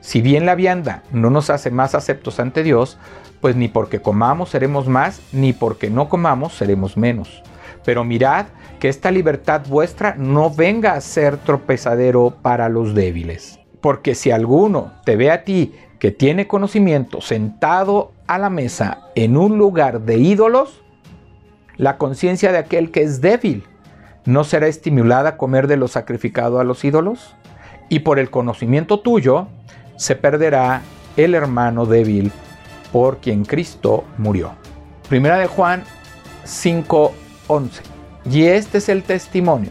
Si 0.00 0.22
bien 0.22 0.46
la 0.46 0.54
vianda 0.54 1.02
no 1.12 1.28
nos 1.28 1.50
hace 1.50 1.70
más 1.70 1.94
aceptos 1.94 2.40
ante 2.40 2.62
Dios, 2.62 2.96
pues 3.42 3.56
ni 3.56 3.68
porque 3.68 4.00
comamos 4.00 4.48
seremos 4.48 4.88
más, 4.88 5.20
ni 5.32 5.52
porque 5.52 5.90
no 5.90 6.08
comamos 6.08 6.54
seremos 6.54 6.96
menos. 6.96 7.42
Pero 7.84 8.04
mirad 8.04 8.46
que 8.82 8.88
esta 8.88 9.12
libertad 9.12 9.62
vuestra 9.68 10.16
no 10.18 10.50
venga 10.50 10.94
a 10.94 11.00
ser 11.00 11.36
tropezadero 11.36 12.34
para 12.42 12.68
los 12.68 12.96
débiles. 12.96 13.60
Porque 13.80 14.16
si 14.16 14.32
alguno 14.32 14.94
te 15.04 15.14
ve 15.14 15.30
a 15.30 15.44
ti 15.44 15.72
que 16.00 16.10
tiene 16.10 16.48
conocimiento 16.48 17.20
sentado 17.20 18.10
a 18.26 18.38
la 18.38 18.50
mesa 18.50 19.06
en 19.14 19.36
un 19.36 19.56
lugar 19.56 20.00
de 20.00 20.16
ídolos, 20.16 20.82
la 21.76 21.96
conciencia 21.96 22.50
de 22.50 22.58
aquel 22.58 22.90
que 22.90 23.02
es 23.02 23.20
débil 23.20 23.62
no 24.24 24.42
será 24.42 24.66
estimulada 24.66 25.28
a 25.28 25.36
comer 25.36 25.68
de 25.68 25.76
lo 25.76 25.86
sacrificado 25.86 26.58
a 26.58 26.64
los 26.64 26.84
ídolos, 26.84 27.36
y 27.88 28.00
por 28.00 28.18
el 28.18 28.30
conocimiento 28.30 28.98
tuyo 28.98 29.46
se 29.94 30.16
perderá 30.16 30.82
el 31.16 31.36
hermano 31.36 31.86
débil 31.86 32.32
por 32.92 33.18
quien 33.18 33.44
Cristo 33.44 34.02
murió. 34.18 34.56
Primera 35.08 35.38
de 35.38 35.46
Juan 35.46 35.84
5:11 36.44 37.91
y 38.30 38.44
este 38.44 38.78
es 38.78 38.88
el 38.88 39.02
testimonio, 39.02 39.70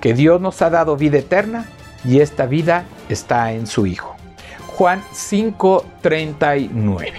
que 0.00 0.14
Dios 0.14 0.40
nos 0.40 0.62
ha 0.62 0.70
dado 0.70 0.96
vida 0.96 1.18
eterna 1.18 1.66
y 2.04 2.20
esta 2.20 2.46
vida 2.46 2.84
está 3.08 3.52
en 3.52 3.66
su 3.66 3.86
Hijo. 3.86 4.14
Juan 4.68 5.02
5:39. 5.12 7.12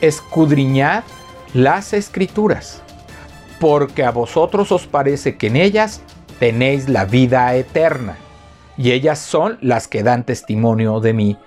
Escudriñad 0.00 1.04
las 1.54 1.92
escrituras, 1.92 2.82
porque 3.60 4.04
a 4.04 4.10
vosotros 4.10 4.72
os 4.72 4.86
parece 4.86 5.36
que 5.36 5.48
en 5.48 5.56
ellas 5.56 6.00
tenéis 6.38 6.88
la 6.88 7.04
vida 7.04 7.54
eterna, 7.54 8.16
y 8.76 8.92
ellas 8.92 9.18
son 9.18 9.58
las 9.62 9.88
que 9.88 10.02
dan 10.02 10.24
testimonio 10.24 11.00
de 11.00 11.14
mí, 11.14 11.38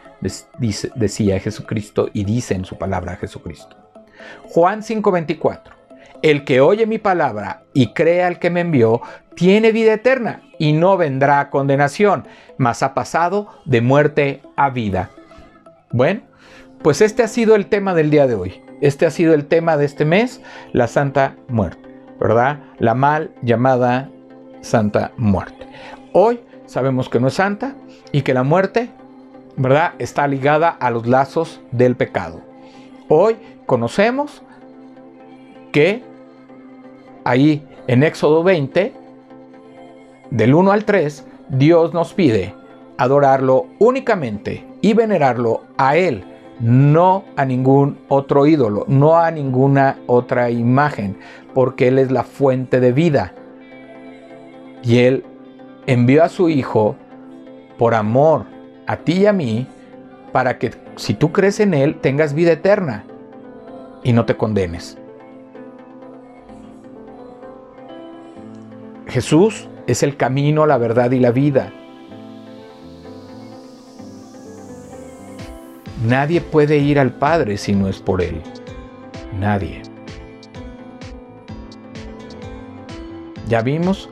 decía 0.96 1.40
Jesucristo 1.40 2.10
y 2.12 2.26
dice 2.26 2.56
en 2.56 2.66
su 2.66 2.78
palabra 2.78 3.16
Jesucristo. 3.16 3.78
Juan 4.50 4.82
5:24. 4.82 5.79
El 6.22 6.44
que 6.44 6.60
oye 6.60 6.86
mi 6.86 6.98
palabra 6.98 7.64
y 7.74 7.94
crea 7.94 8.28
al 8.28 8.40
que 8.40 8.50
me 8.50 8.60
envió, 8.60 9.02
tiene 9.36 9.72
vida 9.72 9.94
eterna 9.94 10.42
y 10.58 10.74
no 10.74 10.98
vendrá 10.98 11.50
condenación, 11.50 12.26
mas 12.58 12.84
ha 12.84 12.94
pasado 12.94 13.48
de 13.64 13.80
muerte 13.80 14.42
a 14.58 14.70
vida. 14.70 15.12
Bueno, 15.92 16.22
pues 16.82 17.02
este 17.02 17.24
ha 17.24 17.28
sido 17.30 17.56
el 17.56 17.68
tema 17.68 17.94
del 17.94 18.10
día 18.10 18.28
de 18.28 18.36
hoy. 18.36 18.62
Este 18.82 19.06
ha 19.06 19.12
sido 19.12 19.34
el 19.34 19.46
tema 19.46 19.78
de 19.78 19.86
este 19.86 20.04
mes, 20.04 20.42
la 20.74 20.88
Santa 20.88 21.36
Muerte, 21.48 21.88
¿verdad? 22.20 22.60
La 22.80 22.96
mal 22.96 23.32
llamada 23.42 24.10
Santa 24.62 25.12
Muerte. 25.16 25.68
Hoy 26.12 26.42
sabemos 26.66 27.08
que 27.08 27.20
no 27.20 27.28
es 27.28 27.34
santa 27.34 27.76
y 28.12 28.24
que 28.24 28.34
la 28.34 28.44
muerte, 28.44 28.90
¿verdad? 29.56 29.94
Está 30.00 30.28
ligada 30.28 30.70
a 30.70 30.92
los 30.92 31.08
lazos 31.08 31.62
del 31.72 31.96
pecado. 31.96 32.42
Hoy 33.08 33.38
conocemos 33.66 34.44
que 35.72 36.09
ahí 37.30 37.64
en 37.88 38.02
Éxodo 38.02 38.44
20, 38.44 38.92
del 40.32 40.54
1 40.56 40.72
al 40.72 40.84
3, 40.84 41.26
Dios 41.50 41.94
nos 41.94 42.14
pide 42.14 42.56
adorarlo 42.98 43.68
únicamente 43.78 44.66
y 44.82 44.94
venerarlo 44.94 45.62
a 45.78 45.96
Él, 45.96 46.24
no 46.60 47.24
a 47.36 47.46
ningún 47.46 48.00
otro 48.08 48.48
ídolo, 48.48 48.86
no 48.88 49.18
a 49.18 49.30
ninguna 49.30 49.98
otra 50.08 50.50
imagen, 50.50 51.18
porque 51.54 51.88
Él 51.88 52.00
es 52.00 52.12
la 52.12 52.24
fuente 52.24 52.80
de 52.80 52.92
vida. 52.92 53.34
Y 54.84 55.00
Él 55.00 55.24
envió 55.86 56.24
a 56.24 56.30
su 56.30 56.50
Hijo 56.50 56.96
por 57.78 57.94
amor 57.94 58.46
a 58.88 58.98
ti 58.98 59.20
y 59.20 59.26
a 59.28 59.34
mí, 59.34 59.68
para 60.32 60.58
que 60.58 60.72
si 60.96 61.14
tú 61.14 61.32
crees 61.32 61.60
en 61.60 61.76
Él 61.76 62.00
tengas 62.02 62.34
vida 62.34 62.54
eterna 62.54 63.06
y 64.04 64.14
no 64.14 64.26
te 64.26 64.36
condenes. 64.36 64.99
Jesús 69.10 69.68
es 69.88 70.04
el 70.04 70.18
camino, 70.18 70.66
la 70.66 70.78
verdad 70.78 71.12
y 71.12 71.20
la 71.20 71.32
vida. 71.32 71.74
Nadie 76.06 76.42
puede 76.42 76.78
ir 76.78 77.00
al 77.00 77.12
Padre 77.14 77.58
si 77.58 77.76
no 77.76 77.88
es 77.88 78.00
por 78.00 78.22
Él. 78.22 78.42
Nadie. 79.38 79.82
Ya 83.48 83.62
vimos 83.62 84.10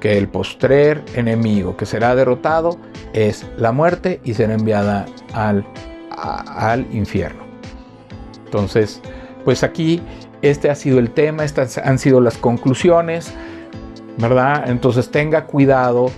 que 0.00 0.16
el 0.16 0.28
postrer 0.28 1.04
enemigo 1.14 1.76
que 1.76 1.86
será 1.86 2.14
derrotado 2.14 2.78
es 3.12 3.46
la 3.56 3.72
muerte 3.72 4.20
y 4.24 4.34
será 4.34 4.54
enviada 4.54 5.06
al, 5.34 5.66
al 6.16 6.86
infierno. 6.94 7.44
Entonces, 8.44 9.02
pues 9.44 9.64
aquí 9.64 10.00
este 10.42 10.70
ha 10.70 10.74
sido 10.74 10.98
el 10.98 11.10
tema, 11.10 11.44
estas 11.44 11.78
han 11.78 11.98
sido 11.98 12.20
las 12.20 12.38
conclusiones, 12.38 13.32
¿verdad? 14.18 14.68
Entonces 14.68 15.10
tenga 15.10 15.44
cuidado 15.44 16.10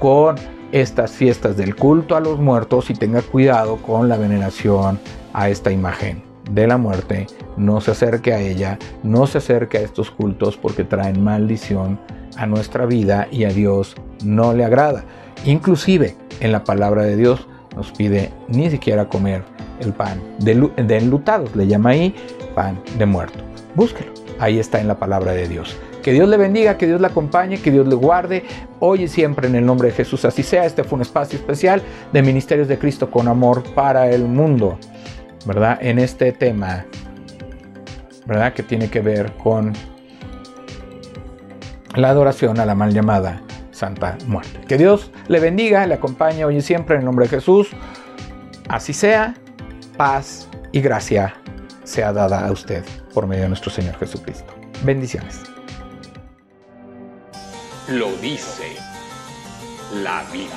con 0.00 0.36
estas 0.72 1.12
fiestas 1.12 1.56
del 1.56 1.76
culto 1.76 2.16
a 2.16 2.20
los 2.20 2.38
muertos 2.38 2.90
y 2.90 2.94
tenga 2.94 3.22
cuidado 3.22 3.76
con 3.76 4.08
la 4.08 4.16
veneración 4.16 4.98
a 5.32 5.48
esta 5.48 5.70
imagen 5.70 6.22
de 6.50 6.66
la 6.66 6.78
muerte. 6.78 7.26
No 7.56 7.80
se 7.80 7.92
acerque 7.92 8.32
a 8.32 8.40
ella, 8.40 8.78
no 9.02 9.26
se 9.26 9.38
acerque 9.38 9.78
a 9.78 9.82
estos 9.82 10.10
cultos 10.10 10.56
porque 10.56 10.84
traen 10.84 11.22
maldición 11.22 12.00
a 12.36 12.46
nuestra 12.46 12.86
vida 12.86 13.28
y 13.30 13.44
a 13.44 13.50
Dios 13.50 13.94
no 14.24 14.54
le 14.54 14.64
agrada. 14.64 15.04
Inclusive 15.44 16.16
en 16.40 16.52
la 16.52 16.64
palabra 16.64 17.02
de 17.02 17.16
Dios 17.16 17.46
nos 17.76 17.92
pide 17.92 18.32
ni 18.48 18.70
siquiera 18.70 19.08
comer 19.08 19.42
el 19.80 19.92
pan 19.92 20.20
de, 20.38 20.70
enlutados, 20.96 21.54
le 21.56 21.66
llama 21.66 21.90
ahí 21.90 22.14
pan 22.54 22.80
de 22.98 23.06
muerto. 23.06 23.38
Búsquelo, 23.74 24.12
ahí 24.38 24.58
está 24.58 24.80
en 24.80 24.88
la 24.88 24.98
palabra 24.98 25.32
de 25.32 25.48
Dios. 25.48 25.76
Que 26.02 26.12
Dios 26.12 26.28
le 26.28 26.36
bendiga, 26.36 26.76
que 26.76 26.86
Dios 26.86 27.00
le 27.00 27.06
acompañe, 27.06 27.60
que 27.60 27.70
Dios 27.70 27.86
le 27.86 27.94
guarde, 27.94 28.44
hoy 28.80 29.04
y 29.04 29.08
siempre 29.08 29.46
en 29.46 29.54
el 29.54 29.64
nombre 29.64 29.88
de 29.88 29.94
Jesús. 29.94 30.24
Así 30.24 30.42
sea, 30.42 30.66
este 30.66 30.84
fue 30.84 30.96
un 30.96 31.02
espacio 31.02 31.38
especial 31.38 31.82
de 32.12 32.22
Ministerios 32.22 32.68
de 32.68 32.78
Cristo 32.78 33.10
con 33.10 33.28
amor 33.28 33.62
para 33.74 34.10
el 34.10 34.24
mundo, 34.24 34.78
¿verdad? 35.46 35.78
En 35.80 35.98
este 35.98 36.32
tema, 36.32 36.84
¿verdad? 38.26 38.52
Que 38.52 38.62
tiene 38.62 38.90
que 38.90 39.00
ver 39.00 39.32
con 39.36 39.72
la 41.94 42.08
adoración 42.08 42.58
a 42.58 42.66
la 42.66 42.74
mal 42.74 42.92
llamada 42.92 43.42
Santa 43.70 44.18
Muerte. 44.26 44.60
Que 44.66 44.78
Dios 44.78 45.12
le 45.28 45.40
bendiga, 45.40 45.86
le 45.86 45.94
acompañe 45.94 46.44
hoy 46.44 46.56
y 46.56 46.62
siempre 46.62 46.96
en 46.96 47.02
el 47.02 47.04
nombre 47.04 47.26
de 47.26 47.30
Jesús. 47.30 47.70
Así 48.68 48.92
sea, 48.92 49.34
paz 49.96 50.48
y 50.72 50.80
gracia 50.80 51.34
sea 51.84 52.12
dada 52.12 52.46
a 52.46 52.52
usted 52.52 52.84
por 53.12 53.26
medio 53.26 53.42
de 53.42 53.48
nuestro 53.48 53.70
Señor 53.70 53.96
Jesucristo. 53.98 54.54
Bendiciones. 54.84 55.51
Lo 57.88 58.14
dice 58.16 58.76
la 59.94 60.24
Biblia. 60.30 60.56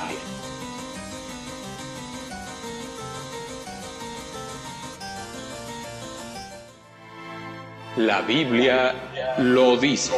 La 7.96 8.22
Biblia 8.22 8.94
lo 9.38 9.76
dice. 9.76 10.12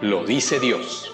Lo 0.00 0.24
dice 0.24 0.58
Dios. 0.58 1.09